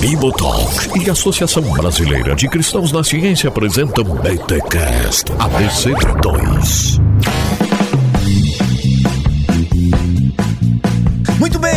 Bibotalk 0.00 1.00
e 1.02 1.08
a 1.08 1.12
Associação 1.12 1.62
Brasileira 1.62 2.36
de 2.36 2.48
Cristãos 2.48 2.92
na 2.92 3.02
Ciência 3.02 3.48
apresentam 3.48 4.04
BTCast 4.04 5.24
ABC2. 5.32 7.00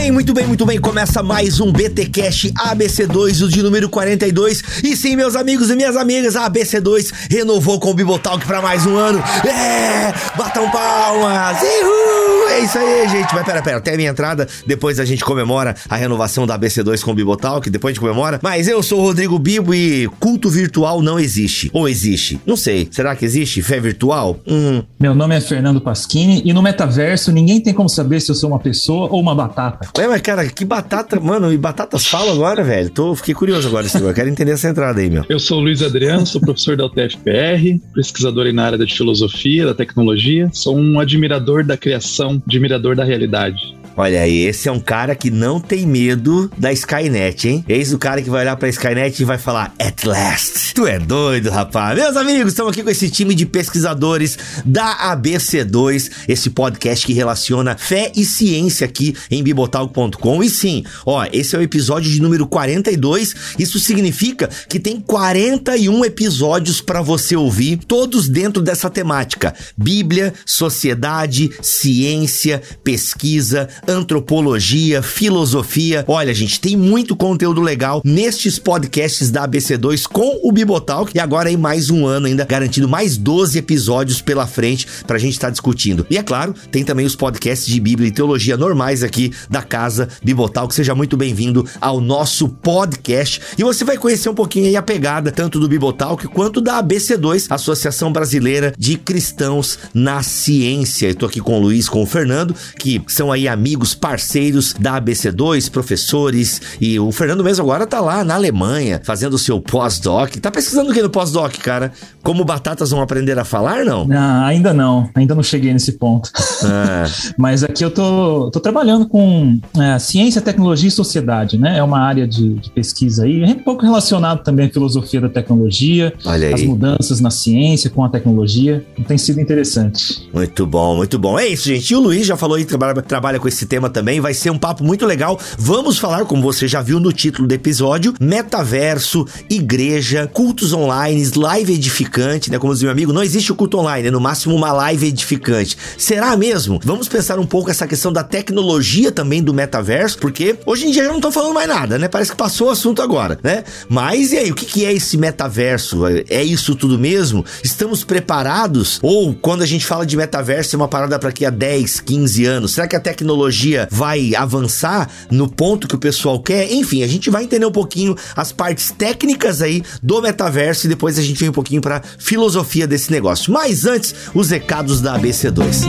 Bem, 0.08 0.12
muito 0.12 0.34
bem, 0.34 0.48
muito 0.48 0.66
bem. 0.66 0.80
Começa 0.80 1.22
mais 1.22 1.60
um 1.60 1.72
BT 1.72 2.06
Cash 2.06 2.46
ABC2, 2.56 3.44
o 3.44 3.50
de 3.50 3.62
número 3.62 3.90
42. 3.90 4.64
E 4.84 4.96
sim, 4.96 5.16
meus 5.18 5.36
amigos 5.36 5.70
e 5.70 5.76
minhas 5.76 5.98
amigas, 5.98 6.36
a 6.38 6.50
ABC2 6.50 7.12
renovou 7.30 7.78
com 7.78 7.92
o 7.92 7.94
Bibotalk 7.94 8.46
para 8.46 8.62
mais 8.62 8.86
um 8.86 8.96
ano. 8.96 9.22
É! 9.46 10.14
Batam 10.38 10.70
palmas! 10.72 11.58
Uhul! 11.62 12.48
É 12.50 12.60
isso 12.62 12.78
aí, 12.78 13.10
gente. 13.10 13.36
Mas 13.36 13.46
pera, 13.46 13.62
pera, 13.62 13.78
até 13.78 13.94
a 13.94 13.98
minha 13.98 14.10
entrada, 14.10 14.48
depois 14.66 15.00
a 15.00 15.06
gente 15.06 15.26
comemora 15.26 15.76
a 15.90 15.96
renovação 15.98 16.48
da 16.48 16.58
ABC2 16.58 17.02
com 17.02 17.12
o 17.12 17.14
Bibotalk, 17.14 17.70
depois 17.70 17.92
a 17.92 17.94
gente 17.94 18.00
comemora. 18.00 18.40
Mas 18.42 18.68
eu 18.68 18.82
sou 18.82 19.00
o 19.00 19.04
Rodrigo 19.04 19.38
Bibo 19.38 19.74
e 19.74 20.08
culto 20.20 20.50
virtual 20.50 21.02
não 21.02 21.20
existe. 21.20 21.70
Ou 21.74 21.90
existe? 21.90 22.40
Não 22.46 22.56
sei. 22.56 22.88
Será 22.92 23.14
que 23.14 23.26
existe 23.26 23.62
fé 23.62 23.80
virtual? 23.80 24.40
Hum. 24.48 24.82
Meu 24.98 25.14
nome 25.14 25.36
é 25.36 25.42
Fernando 25.42 25.82
Pasquini 25.82 26.42
e 26.46 26.54
no 26.54 26.62
metaverso 26.62 27.32
ninguém 27.32 27.60
tem 27.60 27.74
como 27.74 27.90
saber 27.90 28.22
se 28.22 28.32
eu 28.32 28.36
sou 28.36 28.50
uma 28.50 28.60
pessoa 28.60 29.10
ou 29.12 29.20
uma 29.20 29.36
batata 29.36 29.58
batata. 29.78 29.90
É, 29.98 30.08
mas 30.08 30.22
cara, 30.22 30.48
que 30.48 30.66
batata, 30.66 31.20
mano, 31.20 31.52
e 31.52 31.58
batatas 31.58 32.06
falam 32.06 32.34
agora, 32.34 32.64
velho? 32.64 32.90
Tô, 32.90 33.16
fiquei 33.16 33.34
curioso 33.34 33.68
agora, 33.68 33.88
eu 34.02 34.14
quero 34.14 34.30
entender 34.30 34.52
essa 34.52 34.70
entrada 34.70 35.00
aí, 35.00 35.10
meu. 35.10 35.26
Eu 35.28 35.40
sou 35.40 35.60
o 35.60 35.62
Luiz 35.62 35.82
Adriano, 35.82 36.26
sou 36.26 36.42
professor 36.42 36.76
da 36.78 36.86
UTFPR, 36.86 37.80
pesquisador 37.94 38.52
na 38.54 38.66
área 38.66 38.78
de 38.78 38.96
filosofia, 38.96 39.66
da 39.66 39.74
tecnologia, 39.74 40.50
sou 40.54 40.78
um 40.78 41.00
admirador 41.00 41.64
da 41.64 41.78
criação, 41.78 42.42
admirador 42.48 42.96
da 42.96 43.04
realidade. 43.04 43.77
Olha 44.00 44.22
aí, 44.22 44.46
esse 44.46 44.70
é 44.70 44.72
um 44.72 44.80
cara 44.80 45.16
que 45.16 45.32
não 45.32 45.60
tem 45.60 45.88
medo 45.88 46.52
da 46.56 46.72
Skynet, 46.72 47.48
hein? 47.48 47.66
Eis 47.68 47.92
o 47.92 47.98
cara 47.98 48.22
que 48.22 48.30
vai 48.30 48.42
olhar 48.42 48.56
pra 48.56 48.70
Skynet 48.70 49.20
e 49.20 49.26
vai 49.26 49.40
falar, 49.40 49.74
at 49.80 50.04
last. 50.04 50.76
Tu 50.76 50.86
é 50.86 51.00
doido, 51.00 51.50
rapaz. 51.50 51.98
Meus 51.98 52.16
amigos, 52.16 52.54
estamos 52.54 52.74
aqui 52.74 52.84
com 52.84 52.92
esse 52.92 53.10
time 53.10 53.34
de 53.34 53.48
pesquisadores 53.48 54.38
da 54.64 55.16
ABC2, 55.16 56.12
esse 56.28 56.52
podcast 56.52 57.08
que 57.08 57.12
relaciona 57.12 57.76
fé 57.76 58.12
e 58.16 58.24
ciência 58.24 58.86
aqui 58.86 59.16
em 59.32 59.42
bibotalk.com. 59.42 60.44
E 60.44 60.50
sim, 60.52 60.84
ó, 61.04 61.26
esse 61.34 61.56
é 61.56 61.60
o 61.60 61.64
episódio 61.64 62.12
de 62.12 62.22
número 62.22 62.46
42. 62.46 63.34
Isso 63.58 63.80
significa 63.80 64.48
que 64.70 64.80
tem 64.80 65.00
41 65.00 66.06
episódios 66.06 66.82
para 66.82 67.02
você 67.02 67.36
ouvir, 67.36 67.78
todos 67.78 68.30
dentro 68.30 68.62
dessa 68.62 68.92
temática: 68.92 69.56
Bíblia, 69.76 70.36
sociedade, 70.46 71.50
ciência, 71.64 72.62
pesquisa, 72.84 73.68
antropologia, 73.88 75.02
filosofia. 75.02 76.04
Olha, 76.08 76.34
gente, 76.34 76.60
tem 76.60 76.76
muito 76.76 77.16
conteúdo 77.16 77.62
legal 77.62 78.02
nestes 78.04 78.60
podcasts 78.60 79.32
da 79.32 79.48
ABC2 79.48 80.06
com 80.06 80.42
o 80.44 80.52
Bibotalk 80.52 81.12
e 81.16 81.20
agora 81.20 81.48
aí 81.48 81.56
mais 81.56 81.90
um 81.90 82.06
ano 82.06 82.28
ainda 82.28 82.44
garantindo 82.44 82.88
mais 82.88 83.16
12 83.16 83.58
episódios 83.58 84.22
pela 84.22 84.46
frente 84.46 84.86
pra 85.08 85.18
gente 85.18 85.34
estar 85.34 85.48
tá 85.48 85.52
discutindo. 85.52 86.06
E 86.10 86.18
é 86.18 86.24
claro, 86.24 86.54
tem 86.70 86.84
também 86.84 87.06
os 87.06 87.16
podcasts 87.16 87.68
de 87.68 87.80
Bíblia 87.80 88.10
e 88.10 88.12
teologia 88.12 88.58
normais 88.58 89.04
aqui 89.04 89.32
da 89.50 89.62
casa 89.62 90.10
Bibotalk. 90.22 90.74
Seja 90.74 90.94
muito 90.94 91.16
bem-vindo 91.16 91.66
ao 91.80 92.02
nosso 92.02 92.50
podcast 92.50 93.42
e 93.58 93.64
você 93.64 93.86
vai 93.86 93.98
conhecer 93.98 94.28
um 94.28 94.36
pouquinho 94.36 94.68
aí 94.68 94.76
a 94.76 94.82
pegada 94.82 95.32
tanto 95.32 95.60
do 95.60 95.68
Bibotalk 95.68 96.28
quanto 96.28 96.60
da 96.60 96.84
ABC2, 96.84 97.48
Associação 97.50 98.12
Brasileira 98.12 98.74
de 98.78 98.98
Cristãos 98.98 99.80
na 99.94 100.22
Ciência. 100.24 101.08
Eu 101.08 101.16
tô 101.16 101.26
aqui 101.26 101.40
com 101.40 101.58
o 101.58 101.62
Luiz, 101.62 101.88
com 101.88 102.04
o 102.04 102.06
Fernando, 102.06 102.54
que 102.78 103.02
são 103.08 103.32
aí 103.32 103.48
amigos 103.48 103.77
amigos, 103.78 103.94
parceiros 103.94 104.74
da 104.74 105.00
ABC2, 105.00 105.70
professores, 105.70 106.62
e 106.82 107.00
o 107.00 107.12
Fernando 107.12 107.44
mesmo 107.44 107.64
agora 107.64 107.86
tá 107.86 108.02
lá 108.02 108.24
na 108.24 108.34
Alemanha, 108.34 109.00
fazendo 109.04 109.36
o 109.36 109.38
seu 109.38 109.62
pós-doc. 109.62 110.36
Tá 110.38 110.50
pesquisando 110.50 110.90
o 110.90 110.94
que 110.94 111.02
no 111.02 111.10
pós-doc, 111.10 111.56
cara? 111.58 111.92
Como 112.24 112.44
batatas 112.44 112.90
vão 112.90 113.02
aprender 113.02 113.38
a 113.38 113.46
falar, 113.46 113.86
não? 113.86 114.08
não 114.08 114.46
ainda 114.46 114.74
não, 114.74 115.10
ainda 115.14 115.36
não 115.36 115.44
cheguei 115.44 115.72
nesse 115.72 115.94
ponto. 115.94 116.32
É. 116.64 117.06
Mas 117.38 117.64
aqui 117.64 117.86
eu 117.86 117.92
tô, 117.92 118.50
tô 118.52 118.60
trabalhando 118.60 119.08
com 119.08 119.60
é, 119.80 120.00
ciência, 120.00 120.42
tecnologia 120.42 120.88
e 120.88 120.92
sociedade, 120.92 121.58
né? 121.58 121.78
É 121.78 121.84
uma 121.84 122.00
área 122.00 122.28
de, 122.28 122.56
de 122.56 122.72
pesquisa 122.72 123.26
aí, 123.26 123.44
um 123.44 123.60
pouco 123.60 123.84
relacionado 123.84 124.44
também 124.44 124.66
à 124.66 124.70
filosofia 124.70 125.22
da 125.22 125.30
tecnologia, 125.30 126.14
as 126.54 126.64
mudanças 126.64 127.22
na 127.22 127.30
ciência 127.30 127.90
com 127.90 128.04
a 128.04 128.10
tecnologia. 128.10 128.84
Tem 129.08 129.18
sido 129.18 129.40
interessante. 129.40 130.28
Muito 130.34 130.66
bom, 130.66 130.96
muito 130.96 131.20
bom. 131.20 131.38
É 131.38 131.48
isso, 131.48 131.68
gente. 131.68 131.92
E 131.92 131.96
o 131.96 132.00
Luiz 132.00 132.26
já 132.26 132.36
falou 132.36 132.58
aí, 132.58 132.66
trabalha, 132.66 133.02
trabalha 133.02 133.40
com 133.40 133.48
esse 133.48 133.67
tema 133.68 133.90
também. 133.90 134.20
Vai 134.20 134.34
ser 134.34 134.50
um 134.50 134.58
papo 134.58 134.84
muito 134.84 135.06
legal. 135.06 135.40
Vamos 135.58 135.98
falar, 135.98 136.26
como 136.26 136.42
você 136.42 136.68
já 136.68 136.82
viu 136.82 137.00
no 137.00 137.12
título 137.12 137.48
do 137.48 137.54
episódio, 137.54 138.14
metaverso, 138.20 139.26
igreja, 139.50 140.30
cultos 140.32 140.74
online, 140.74 141.30
live 141.36 141.74
edificante, 141.74 142.52
né? 142.52 142.58
Como 142.58 142.74
diz 142.74 142.82
meu 142.82 142.92
amigo, 142.92 143.14
não 143.14 143.24
existe 143.24 143.52
o 143.52 143.56
culto 143.56 143.78
online, 143.80 144.08
é 144.08 144.12
no 144.12 144.20
máximo 144.20 144.56
uma 144.56 144.72
live 144.72 145.08
edificante. 145.08 145.78
Será 145.98 146.36
mesmo? 146.38 146.80
Vamos 146.84 147.08
pensar 147.08 147.40
um 147.40 147.46
pouco 147.46 147.70
essa 147.70 147.88
questão 147.88 148.12
da 148.12 148.24
tecnologia 148.24 149.12
também 149.12 149.44
do 149.44 149.54
metaverso, 149.54 150.18
porque 150.20 150.58
hoje 150.66 150.88
em 150.88 150.92
dia 150.92 151.04
já 151.04 151.10
não 151.10 151.18
estão 151.18 151.32
falando 151.32 151.54
mais 151.54 151.68
nada, 151.68 151.98
né? 151.98 152.08
Parece 152.08 152.32
que 152.32 152.38
passou 152.38 152.68
o 152.68 152.72
assunto 152.72 153.02
agora, 153.02 153.38
né? 153.44 153.64
Mas 153.90 154.32
e 154.32 154.38
aí, 154.38 154.52
o 154.52 154.56
que 154.56 154.86
é 154.86 154.94
esse 154.94 155.18
metaverso? 155.18 156.06
É 156.30 156.44
isso 156.44 156.76
tudo 156.76 156.98
mesmo? 156.98 157.44
Estamos 157.64 158.04
preparados? 158.04 159.00
Ou 159.02 159.34
quando 159.34 159.62
a 159.62 159.66
gente 159.66 159.86
fala 159.86 160.06
de 160.06 160.16
metaverso, 160.16 160.76
é 160.76 160.78
uma 160.78 160.88
parada 160.88 161.18
para 161.20 161.30
aqui 161.30 161.46
a 161.46 161.50
10, 161.50 162.00
15 162.02 162.46
anos? 162.46 162.72
Será 162.72 162.88
que 162.88 162.96
a 162.96 163.00
tecnologia 163.00 163.47
vai 163.92 164.36
avançar 164.36 165.10
no 165.30 165.50
ponto 165.50 165.88
que 165.88 165.96
o 165.96 166.00
pessoal 166.00 166.40
quer? 166.40 166.72
Enfim, 166.72 167.04
a 167.04 167.08
gente 167.08 167.30
vai 167.30 167.44
entender 167.44 167.66
um 167.66 167.72
pouquinho 167.72 168.16
as 168.36 168.52
partes 168.52 168.92
técnicas 168.92 169.62
aí 169.62 169.84
do 170.02 170.22
metaverso 170.22 170.86
e 170.88 170.90
depois 170.90 171.18
a 171.18 171.22
gente 171.22 171.40
vem 171.40 171.50
um 171.50 171.54
pouquinho 171.54 171.82
para 171.82 172.02
filosofia 172.18 172.88
desse 172.88 173.12
negócio. 173.12 173.52
Mas 173.52 173.86
antes, 173.86 174.14
os 174.34 174.50
recados 174.50 175.02
da 175.02 175.20
ABC2. 175.20 175.88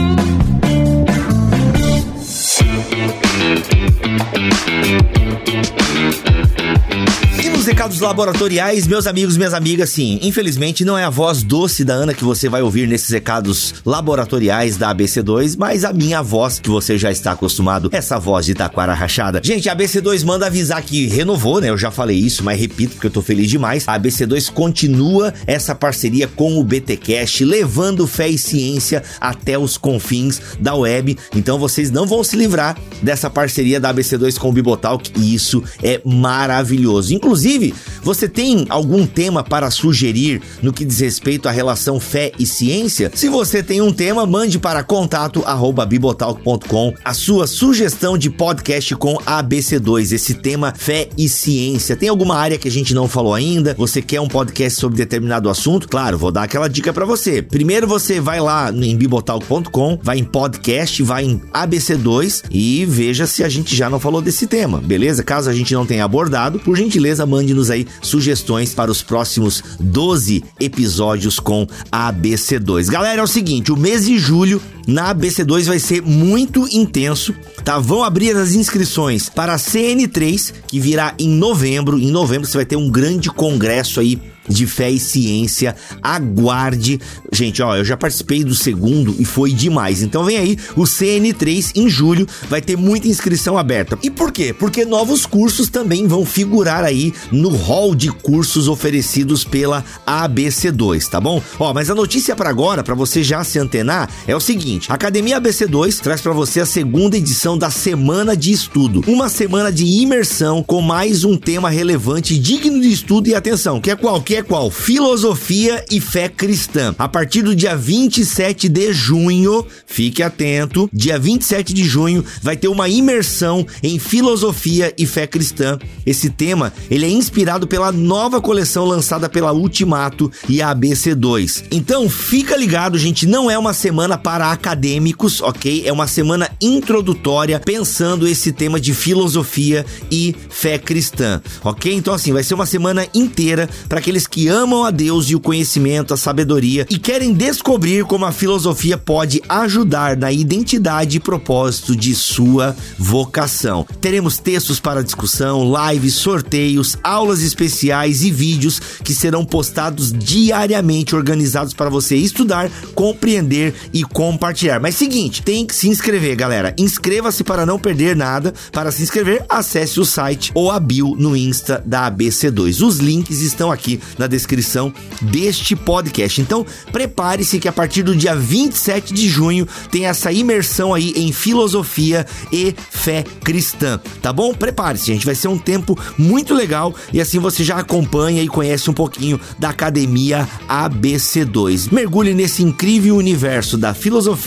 Recados 7.69 7.99
laboratoriais, 7.99 8.87
meus 8.87 9.05
amigos, 9.05 9.37
minhas 9.37 9.53
amigas, 9.53 9.91
sim, 9.91 10.17
infelizmente 10.23 10.83
não 10.83 10.97
é 10.97 11.03
a 11.03 11.09
voz 11.11 11.43
doce 11.43 11.83
da 11.83 11.93
Ana 11.93 12.15
que 12.15 12.23
você 12.23 12.49
vai 12.49 12.63
ouvir 12.63 12.87
nesses 12.87 13.09
recados 13.09 13.75
laboratoriais 13.85 14.75
da 14.75 14.91
ABC2, 14.91 15.55
mas 15.55 15.85
a 15.85 15.93
minha 15.93 16.23
voz 16.23 16.59
que 16.59 16.67
você 16.67 16.97
já 16.97 17.11
está 17.11 17.33
acostumado, 17.33 17.87
essa 17.93 18.17
voz 18.17 18.47
de 18.47 18.55
taquara 18.55 18.95
rachada. 18.95 19.39
Gente, 19.43 19.69
a 19.69 19.75
ABC2 19.75 20.25
manda 20.25 20.47
avisar 20.47 20.81
que 20.81 21.05
renovou, 21.05 21.61
né? 21.61 21.69
Eu 21.69 21.77
já 21.77 21.91
falei 21.91 22.17
isso, 22.17 22.43
mas 22.43 22.59
repito 22.59 22.95
porque 22.95 23.05
eu 23.05 23.11
tô 23.11 23.21
feliz 23.21 23.47
demais. 23.47 23.87
A 23.87 23.99
ABC2 23.99 24.51
continua 24.51 25.31
essa 25.45 25.75
parceria 25.75 26.27
com 26.27 26.57
o 26.59 26.63
BTcast, 26.63 27.45
levando 27.45 28.07
fé 28.07 28.27
e 28.29 28.37
ciência 28.39 29.03
até 29.21 29.59
os 29.59 29.77
confins 29.77 30.41
da 30.59 30.73
web. 30.73 31.15
Então 31.35 31.59
vocês 31.59 31.91
não 31.91 32.07
vão 32.07 32.23
se 32.23 32.35
livrar 32.35 32.75
dessa 33.03 33.29
parceria 33.29 33.79
da 33.79 33.93
ABC2 33.93 34.39
com 34.39 34.49
o 34.49 34.53
Bibotalk 34.53 35.11
e 35.19 35.35
isso 35.35 35.63
é 35.83 36.01
maravilhoso. 36.03 37.13
Inclusive, 37.13 37.58
Inclusive, 37.59 37.73
você 38.01 38.27
tem 38.27 38.65
algum 38.69 39.05
tema 39.05 39.43
para 39.43 39.69
sugerir 39.69 40.41
no 40.61 40.71
que 40.71 40.85
diz 40.85 40.99
respeito 40.99 41.49
à 41.49 41.51
relação 41.51 41.99
fé 41.99 42.31
e 42.39 42.45
ciência? 42.45 43.11
Se 43.13 43.27
você 43.27 43.61
tem 43.61 43.81
um 43.81 43.91
tema, 43.91 44.25
mande 44.25 44.57
para 44.57 44.81
contato@bibotalk.com 44.83 46.93
a 47.03 47.13
sua 47.13 47.45
sugestão 47.45 48.17
de 48.17 48.29
podcast 48.29 48.95
com 48.95 49.17
ABC2, 49.17 50.13
esse 50.13 50.35
tema 50.35 50.73
fé 50.75 51.09
e 51.17 51.27
ciência. 51.27 51.97
Tem 51.97 52.07
alguma 52.09 52.37
área 52.37 52.57
que 52.57 52.67
a 52.67 52.71
gente 52.71 52.93
não 52.93 53.07
falou 53.07 53.33
ainda? 53.33 53.73
Você 53.77 54.01
quer 54.01 54.21
um 54.21 54.27
podcast 54.27 54.79
sobre 54.79 54.97
determinado 54.97 55.49
assunto? 55.49 55.89
Claro, 55.89 56.17
vou 56.17 56.31
dar 56.31 56.43
aquela 56.43 56.69
dica 56.69 56.93
para 56.93 57.05
você. 57.05 57.41
Primeiro 57.41 57.87
você 57.87 58.21
vai 58.21 58.39
lá 58.39 58.71
em 58.71 58.95
bibotalk.com, 58.95 59.99
vai 60.01 60.19
em 60.19 60.23
podcast, 60.23 61.03
vai 61.03 61.25
em 61.25 61.41
ABC2 61.53 62.43
e 62.49 62.85
veja 62.85 63.27
se 63.27 63.43
a 63.43 63.49
gente 63.49 63.75
já 63.75 63.89
não 63.89 63.99
falou 63.99 64.21
desse 64.21 64.47
tema, 64.47 64.79
beleza? 64.79 65.21
Caso 65.23 65.49
a 65.49 65.53
gente 65.53 65.73
não 65.73 65.85
tenha 65.85 66.05
abordado, 66.05 66.59
por 66.59 66.77
gentileza, 66.77 67.25
mande 67.25 67.38
mande-nos 67.39 67.71
aí 67.71 67.87
sugestões 68.01 68.73
para 68.73 68.91
os 68.91 69.01
próximos 69.01 69.63
12 69.79 70.43
episódios 70.59 71.39
com 71.39 71.65
a 71.89 72.11
ABC2. 72.11 72.91
Galera, 72.91 73.21
é 73.21 73.23
o 73.23 73.27
seguinte, 73.27 73.71
o 73.71 73.77
mês 73.77 74.05
de 74.05 74.19
julho 74.19 74.61
na 74.89 75.13
ABC2 75.13 75.65
vai 75.65 75.77
ser 75.77 76.01
muito 76.01 76.67
intenso, 76.71 77.33
tá? 77.63 77.77
Vão 77.77 78.03
abrir 78.03 78.35
as 78.35 78.53
inscrições 78.53 79.29
para 79.29 79.53
a 79.53 79.57
CN3, 79.57 80.53
que 80.67 80.79
virá 80.79 81.13
em 81.19 81.29
novembro. 81.29 81.99
Em 81.99 82.09
novembro 82.09 82.47
você 82.47 82.57
vai 82.57 82.65
ter 82.65 82.75
um 82.75 82.89
grande 82.89 83.29
congresso 83.29 83.99
aí 83.99 84.19
de 84.49 84.65
fé 84.65 84.89
e 84.89 84.99
ciência. 84.99 85.75
Aguarde. 86.01 86.99
Gente, 87.31 87.61
ó, 87.61 87.75
eu 87.75 87.85
já 87.85 87.95
participei 87.95 88.43
do 88.43 88.55
segundo 88.55 89.15
e 89.19 89.23
foi 89.23 89.53
demais. 89.53 90.01
Então 90.01 90.23
vem 90.23 90.37
aí 90.37 90.57
o 90.75 90.81
CN3 90.81 91.71
em 91.75 91.87
julho, 91.87 92.27
vai 92.49 92.61
ter 92.61 92.75
muita 92.75 93.07
inscrição 93.07 93.57
aberta. 93.57 93.97
E 94.01 94.09
por 94.09 94.31
quê? 94.31 94.53
Porque 94.57 94.83
novos 94.83 95.25
cursos 95.25 95.69
também 95.69 96.07
vão 96.07 96.25
figurar 96.25 96.83
aí 96.83 97.13
no 97.31 97.49
hall 97.49 97.93
de 97.93 98.11
cursos 98.11 98.67
oferecidos 98.67 99.43
pela 99.43 99.85
ABC2, 100.07 101.07
tá 101.07 101.21
bom? 101.21 101.41
Ó, 101.59 101.73
mas 101.73 101.89
a 101.89 101.95
notícia 101.95 102.35
para 102.35 102.49
agora, 102.49 102.83
para 102.83 102.95
você 102.95 103.23
já 103.23 103.43
se 103.43 103.59
antenar, 103.59 104.09
é 104.27 104.35
o 104.35 104.39
seguinte: 104.39 104.78
seguinte: 104.79 104.91
a 104.91 104.95
Academia 104.95 105.39
ABC2 105.39 105.99
traz 105.99 106.21
para 106.21 106.31
você 106.31 106.61
a 106.61 106.65
segunda 106.65 107.17
edição 107.17 107.57
da 107.57 107.69
Semana 107.69 108.35
de 108.35 108.51
Estudo. 108.51 109.03
Uma 109.07 109.29
semana 109.29 109.71
de 109.71 109.85
imersão 109.85 110.63
com 110.63 110.81
mais 110.81 111.23
um 111.23 111.35
tema 111.35 111.69
relevante, 111.69 112.39
digno 112.39 112.81
de 112.81 112.91
estudo 112.91 113.27
e 113.27 113.35
atenção, 113.35 113.81
que 113.81 113.91
é 113.91 113.95
qual? 113.95 114.21
Que 114.21 114.37
é 114.37 114.43
qual? 114.43 114.71
Filosofia 114.71 115.83
e 115.91 115.99
fé 115.99 116.29
cristã. 116.29 116.95
A 116.97 117.07
partir 117.07 117.41
do 117.41 117.55
dia 117.55 117.75
27 117.75 118.69
de 118.69 118.93
junho, 118.93 119.65
fique 119.85 120.23
atento, 120.23 120.89
dia 120.93 121.19
27 121.19 121.73
de 121.73 121.83
junho 121.83 122.23
vai 122.41 122.55
ter 122.55 122.67
uma 122.67 122.87
imersão 122.87 123.65
em 123.83 123.99
filosofia 123.99 124.93
e 124.97 125.05
fé 125.05 125.27
cristã. 125.27 125.77
Esse 126.05 126.29
tema, 126.29 126.71
ele 126.89 127.05
é 127.05 127.09
inspirado 127.09 127.67
pela 127.67 127.91
nova 127.91 128.39
coleção 128.39 128.85
lançada 128.85 129.27
pela 129.27 129.51
Ultimato 129.51 130.31
e 130.47 130.61
a 130.61 130.73
ABC2. 130.73 131.65
Então, 131.71 132.09
fica 132.09 132.55
ligado, 132.55 132.97
gente, 132.97 133.25
não 133.25 133.49
é 133.49 133.57
uma 133.57 133.73
semana 133.73 134.17
para 134.17 134.51
acadêmicos, 134.59 135.41
ok? 135.41 135.83
É 135.85 135.93
uma 135.93 136.05
semana 136.05 136.49
introdutória 136.61 137.59
pensando 137.59 138.27
esse 138.27 138.51
tema 138.51 138.79
de 138.79 138.93
filosofia 138.93 139.85
e 140.11 140.35
fé 140.49 140.77
cristã, 140.77 141.41
ok? 141.63 141.93
Então, 141.93 142.13
assim, 142.13 142.33
vai 142.33 142.43
ser 142.43 142.55
uma 142.55 142.65
semana 142.65 143.07
inteira 143.13 143.69
para 143.87 143.99
aqueles 143.99 144.27
que 144.27 144.49
amam 144.49 144.83
a 144.83 144.91
Deus 144.91 145.29
e 145.29 145.35
o 145.35 145.39
conhecimento, 145.39 146.13
a 146.13 146.17
sabedoria 146.17 146.85
e 146.89 146.99
querem 146.99 147.33
descobrir 147.33 148.03
como 148.03 148.25
a 148.25 148.33
filosofia 148.33 148.97
pode 148.97 149.41
ajudar 149.47 150.17
na 150.17 150.29
identidade 150.29 151.17
e 151.17 151.19
propósito 151.21 151.95
de 151.95 152.13
sua 152.13 152.75
vocação. 152.97 153.85
Teremos 154.01 154.37
textos 154.39 154.79
para 154.79 155.03
discussão, 155.03 155.71
lives, 155.89 156.15
sorteios, 156.15 156.97
aulas 157.01 157.41
especiais 157.41 158.23
e 158.23 158.31
vídeos 158.31 158.79
que 159.03 159.13
serão 159.13 159.45
postados 159.45 160.11
diariamente, 160.11 161.15
organizados 161.15 161.73
para 161.73 161.89
você 161.89 162.17
estudar, 162.17 162.69
compreender 162.93 163.73
e 163.93 164.03
compartilhar. 164.03 164.48
Mas 164.81 164.95
seguinte, 164.95 165.43
tem 165.43 165.63
que 165.63 165.75
se 165.75 165.87
inscrever, 165.87 166.35
galera. 166.35 166.73
Inscreva-se 166.75 167.43
para 167.43 167.67
não 167.67 167.77
perder 167.77 168.15
nada. 168.15 168.51
Para 168.71 168.91
se 168.91 169.03
inscrever, 169.03 169.45
acesse 169.47 169.99
o 169.99 170.05
site 170.05 170.51
ou 170.55 170.71
a 170.71 170.79
bio 170.79 171.15
no 171.15 171.37
Insta 171.37 171.83
da 171.85 172.09
ABC2. 172.09 172.83
Os 172.83 172.97
links 172.97 173.41
estão 173.41 173.71
aqui 173.71 173.99
na 174.17 174.25
descrição 174.25 174.91
deste 175.21 175.75
podcast. 175.75 176.41
Então, 176.41 176.65
prepare-se 176.91 177.59
que 177.59 177.67
a 177.67 177.71
partir 177.71 178.01
do 178.01 178.15
dia 178.15 178.35
27 178.35 179.13
de 179.13 179.29
junho 179.29 179.67
tem 179.91 180.07
essa 180.07 180.31
imersão 180.31 180.95
aí 180.95 181.13
em 181.15 181.31
filosofia 181.31 182.25
e 182.51 182.73
fé 182.89 183.23
cristã, 183.43 183.99
tá 184.19 184.33
bom? 184.33 184.51
Prepare-se, 184.51 185.05
gente. 185.05 185.25
Vai 185.27 185.35
ser 185.35 185.47
um 185.47 185.59
tempo 185.59 185.95
muito 186.17 186.55
legal 186.55 186.95
e 187.13 187.21
assim 187.21 187.37
você 187.37 187.63
já 187.63 187.77
acompanha 187.77 188.41
e 188.41 188.47
conhece 188.47 188.89
um 188.89 188.93
pouquinho 188.93 189.39
da 189.59 189.69
Academia 189.69 190.47
ABC2. 190.67 191.91
Mergulhe 191.91 192.33
nesse 192.33 192.63
incrível 192.63 193.15
universo 193.15 193.77
da 193.77 193.93
filosofia 193.93 194.38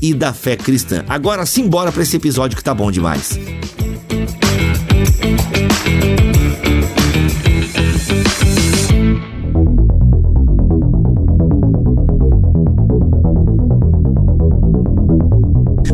e 0.00 0.14
da 0.14 0.32
fé 0.32 0.56
cristã. 0.56 1.04
Agora 1.08 1.44
simbora 1.44 1.92
para 1.92 2.02
esse 2.02 2.16
episódio 2.16 2.56
que 2.56 2.64
tá 2.64 2.74
bom 2.74 2.90
demais. 2.90 3.38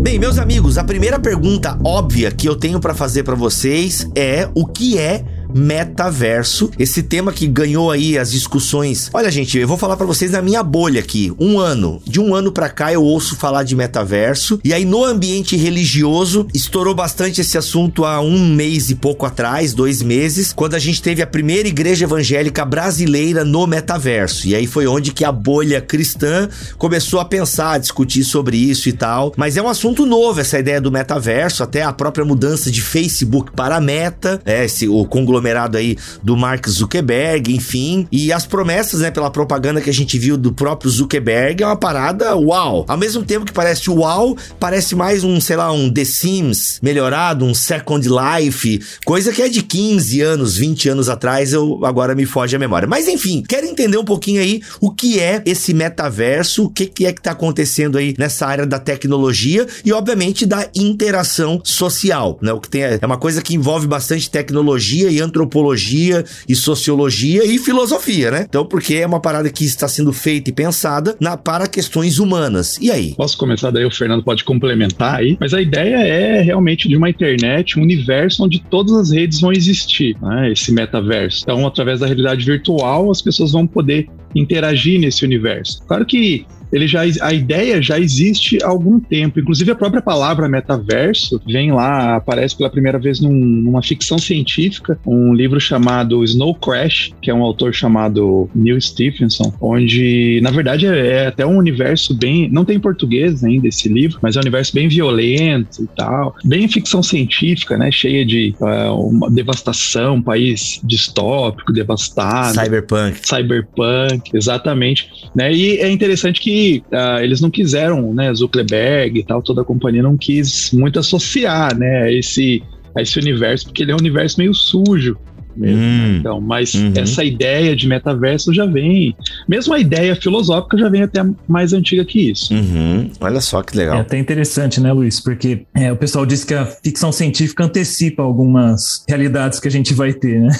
Bem, 0.01 0.19
meus 0.19 0.39
amigos, 0.39 0.79
a 0.79 0.85
primeira 0.85 1.19
pergunta 1.19 1.79
óbvia 1.85 2.31
que 2.31 2.49
eu 2.49 2.57
tenho 2.57 2.81
para 2.81 2.95
fazer 2.95 3.23
para 3.23 3.35
vocês 3.35 4.09
é 4.15 4.49
o 4.55 4.67
que 4.67 4.99
é 4.99 5.25
metaverso. 5.55 6.71
Esse 6.79 7.03
tema 7.03 7.33
que 7.33 7.47
ganhou 7.47 7.91
aí 7.91 8.19
as 8.19 8.31
discussões. 8.31 9.11
Olha, 9.13 9.31
gente, 9.31 9.59
eu 9.59 9.69
vou 9.69 9.77
falar 9.77 9.97
para 9.97 10.07
vocês 10.07 10.31
na 10.31 10.43
minha 10.43 10.63
bolha 10.63 11.01
aqui. 11.01 11.33
Um 11.39 11.59
ano, 11.59 12.01
de 12.05 12.21
um 12.21 12.35
ano 12.35 12.53
para 12.53 12.69
cá 12.69 12.93
eu 12.93 13.03
ouço 13.03 13.37
falar 13.37 13.63
de 13.63 13.75
metaverso. 13.75 14.61
E 14.65 14.73
aí 14.73 14.85
no 14.85 15.05
ambiente 15.05 15.57
religioso 15.57 16.47
estourou 16.55 16.95
bastante 16.95 17.41
esse 17.41 17.57
assunto 17.59 18.05
há 18.05 18.21
um 18.21 18.55
mês 18.55 18.91
e 18.91 18.95
pouco 18.95 19.27
atrás, 19.27 19.75
dois 19.75 20.03
meses, 20.03 20.53
quando 20.53 20.75
a 20.75 20.79
gente 20.79 21.03
teve 21.03 21.23
a 21.23 21.27
primeira 21.27 21.69
igreja 21.69 22.05
evangélica 22.05 22.65
brasileira 22.65 23.45
no 23.45 23.67
metaverso. 23.67 24.47
E 24.47 24.55
aí 24.55 24.67
foi 24.67 24.87
onde 24.87 25.13
que 25.13 25.25
a 25.25 25.33
bolha 25.33 25.81
cristã 25.81 26.49
começou 26.79 27.21
a 27.21 27.25
pensar, 27.25 27.73
a 27.73 27.79
discutir 27.79 28.25
sobre 28.25 28.57
isso 28.57 28.89
e 28.89 28.93
tal. 28.93 29.33
Mas 29.37 29.57
é 29.57 29.63
um 29.63 29.69
assunto 29.69 30.07
novo 30.07 30.41
essa 30.41 30.59
ideia 30.59 30.81
do 30.81 30.93
metaverso, 30.93 31.63
até 31.63 31.83
a 31.83 31.93
própria 31.93 32.25
mudança 32.25 32.71
de 32.71 32.81
Facebook 32.81 33.53
para 33.53 33.81
Meta, 33.81 34.41
é, 34.45 34.65
esse, 34.65 34.89
o 34.89 35.05
conglomerado 35.05 35.40
aí 35.77 35.97
do 36.23 36.37
Mark 36.37 36.69
Zuckerberg, 36.69 37.55
enfim. 37.55 38.07
E 38.11 38.33
as 38.33 38.47
promessas, 38.47 39.01
né, 39.01 39.11
pela 39.11 39.31
propaganda 39.31 39.81
que 39.81 39.91
a 39.91 39.93
gente 39.93 40.19
viu 40.19 40.37
do 40.37 40.53
próprio 40.53 40.91
Zuckerberg 40.91 41.63
é 41.63 41.67
uma 41.67 41.77
parada 41.77 42.37
uau. 42.37 42.85
Ao 42.89 42.97
mesmo 42.97 43.23
tempo 43.23 43.47
que 43.47 43.53
parece 43.53 43.91
uau, 43.91 44.37
parece 44.59 44.95
mais 44.95 45.25
um, 45.25 45.41
sei 45.41 45.57
lá, 45.57 45.73
um 45.73 45.93
The 45.93 46.05
Sims 46.05 46.79
melhorado, 46.83 47.45
um 47.45 47.55
Second 47.55 48.09
Life, 48.09 48.81
coisa 49.05 49.33
que 49.33 49.43
é 49.43 49.49
de 49.49 49.63
15 49.63 50.21
anos, 50.21 50.57
20 50.57 50.89
anos 50.89 51.09
atrás, 51.09 51.53
eu 51.53 51.85
agora 51.85 52.15
me 52.15 52.27
foge 52.27 52.57
a 52.57 52.59
memória. 52.59 52.89
Mas 52.89 53.09
enfim, 53.09 53.43
quero 53.47 53.67
entender 53.67 53.97
um 53.97 54.05
pouquinho 54.05 54.41
aí 54.41 54.61
o 54.81 54.91
que 54.91 55.19
é 55.19 55.43
esse 55.45 55.73
metaverso, 55.73 56.65
o 56.65 56.71
que, 56.71 56.87
que 56.87 57.07
é 57.07 57.13
que 57.13 57.21
tá 57.21 57.33
acontecendo 57.33 57.99
aí 57.99 58.15
nessa 58.19 58.47
área 58.47 58.67
da 58.67 58.79
tecnologia 58.79 59.67
e, 59.85 59.93
obviamente, 59.93 60.47
da 60.47 60.69
interação 60.75 61.61
social, 61.65 62.39
né? 62.41 62.53
O 62.53 62.61
que 62.61 62.69
tem 62.69 62.83
é 62.83 63.07
uma 63.07 63.19
coisa 63.19 63.43
que 63.43 63.55
envolve 63.55 63.87
bastante 63.87 64.31
tecnologia 64.31 65.11
e 65.11 65.21
antropologia 65.31 66.25
e 66.49 66.55
sociologia 66.55 67.45
e 67.45 67.59
filosofia, 67.59 68.31
né? 68.31 68.47
Então, 68.49 68.67
porque 68.67 68.97
é 68.97 69.07
uma 69.07 69.21
parada 69.21 69.49
que 69.49 69.65
está 69.65 69.89
sendo 69.89 70.13
feita 70.13 70.51
e 70.51 70.53
pensada 70.53 71.17
na, 71.21 71.37
para 71.37 71.67
questões 71.67 72.19
humanas. 72.19 72.79
E 72.81 72.91
aí? 72.91 73.15
Posso 73.15 73.39
começar 73.39 73.71
daí, 73.71 73.85
o 73.85 73.91
Fernando 73.91 74.23
pode 74.23 74.45
complementar 74.45 75.17
aí, 75.17 75.37
mas 75.41 75.55
a 75.55 75.63
ideia 75.63 75.97
é 75.97 76.43
realmente 76.43 76.89
de 76.89 76.97
uma 76.97 77.09
internet, 77.09 77.79
um 77.79 77.83
universo 77.83 78.45
onde 78.45 78.61
todas 78.69 78.93
as 78.93 79.11
redes 79.11 79.41
vão 79.41 79.53
existir, 79.53 80.17
né? 80.21 80.51
Esse 80.51 80.73
metaverso. 80.73 81.43
Então, 81.45 81.67
através 81.67 82.01
da 82.01 82.07
realidade 82.07 82.45
virtual, 82.45 83.11
as 83.11 83.23
pessoas 83.23 83.53
vão 83.53 83.67
poder 83.67 84.09
interagir 84.35 85.01
nesse 85.01 85.25
universo. 85.25 85.83
Claro 85.87 86.05
que 86.05 86.45
ele 86.73 86.87
já 86.87 87.03
a 87.21 87.33
ideia 87.33 87.83
já 87.83 87.99
existe 87.99 88.59
há 88.63 88.69
algum 88.69 89.01
tempo. 89.01 89.41
Inclusive 89.41 89.71
a 89.71 89.75
própria 89.75 90.03
palavra 90.03 90.49
metaverso 90.49 91.41
vem 91.47 91.73
lá, 91.73 92.17
aparece 92.17 92.57
pela 92.57 92.71
primeira 92.71 92.99
vez 92.99 93.21
num, 93.21 93.33
numa 93.33 93.83
ficção 93.83 94.19
científica, 94.19 94.99
um 95.07 95.35
livro 95.35 95.61
chamado 95.61 96.23
Snow 96.25 96.55
Crash, 96.55 97.13
que 97.21 97.31
é 97.31 97.35
um 97.35 97.43
autor 97.43 97.75
chamado 97.75 98.49
Neil 98.55 98.81
Stephenson, 98.81 99.53
onde 99.61 100.41
na 100.43 100.51
verdade 100.51 100.87
é, 100.87 101.25
é 101.25 101.27
até 101.27 101.47
um 101.47 101.57
universo 101.57 102.15
bem, 102.15 102.49
não 102.51 102.65
tem 102.65 102.77
em 102.77 102.81
português 102.81 103.43
ainda 103.43 103.69
esse 103.69 103.89
livro, 103.89 104.19
mas 104.23 104.37
é 104.37 104.39
um 104.39 104.43
universo 104.43 104.75
bem 104.75 104.89
violento 104.89 105.83
e 105.83 105.87
tal, 105.97 106.35
bem 106.45 106.69
ficção 106.69 107.03
científica, 107.03 107.77
né, 107.77 107.91
cheia 107.91 108.25
de 108.25 108.55
uh, 108.61 108.95
uma 108.95 109.31
devastação, 109.31 110.17
um 110.17 110.23
país 110.23 110.81
distópico, 110.85 111.73
devastado, 111.73 112.55
cyberpunk, 112.55 113.21
cyberpunk, 113.27 114.31
exatamente, 114.35 115.11
né? 115.35 115.53
E 115.53 115.79
é 115.79 115.91
interessante 115.91 116.41
que 116.41 116.60
uh, 116.93 117.21
eles 117.21 117.41
não 117.41 117.51
quiseram, 117.51 118.15
né, 118.15 118.33
Zuckerberg 118.35 119.19
e 119.19 119.25
tal, 119.25 119.43
toda 119.43 119.63
a 119.63 119.65
companhia 119.65 120.03
não 120.03 120.17
quis 120.17 120.71
muito 120.73 120.99
associar, 120.99 121.77
né, 121.77 122.05
a 122.05 122.13
esse, 122.13 122.63
a 122.97 123.03
esse 123.03 123.19
universo, 123.19 123.67
porque 123.67 123.83
ele 123.83 123.93
é 123.93 123.95
um 123.95 123.99
universo 123.99 124.39
meio 124.39 124.55
sujo. 124.55 125.17
Mesmo, 125.57 125.77
né? 125.77 126.07
hum, 126.07 126.17
Então, 126.19 126.41
mas 126.41 126.75
uhum. 126.75 126.93
essa 126.97 127.25
ideia 127.25 127.75
de 127.75 127.87
metaverso 127.87 128.53
já 128.53 128.67
vem. 128.67 129.15
Mesmo 129.49 129.75
a 129.75 129.79
ideia 129.79 130.15
filosófica 130.15 130.79
já 130.79 130.89
vem 130.89 131.03
até 131.03 131.21
mais 131.49 131.73
antiga 131.73 132.05
que 132.05 132.31
isso. 132.31 132.55
Uhum. 132.55 133.11
Olha 133.21 133.41
só 133.41 133.63
que 133.63 133.77
legal. 133.77 133.99
É 133.99 134.01
até 134.01 134.19
interessante, 134.19 134.81
né, 134.81 134.93
Luiz? 134.93 135.21
Porque 135.21 135.67
é, 135.75 135.93
o 135.93 135.97
pessoal 135.97 136.25
diz 136.25 136.45
que 136.45 136.55
a 136.55 136.65
ficção 136.65 137.13
científica 137.13 137.65
antecipa 137.65 138.23
algumas 138.23 139.05
realidades 139.09 139.59
que 139.61 139.69
a 139.69 139.71
gente 139.71 139.93
vai 139.93 140.13
ter, 140.13 140.41
né? 140.41 140.51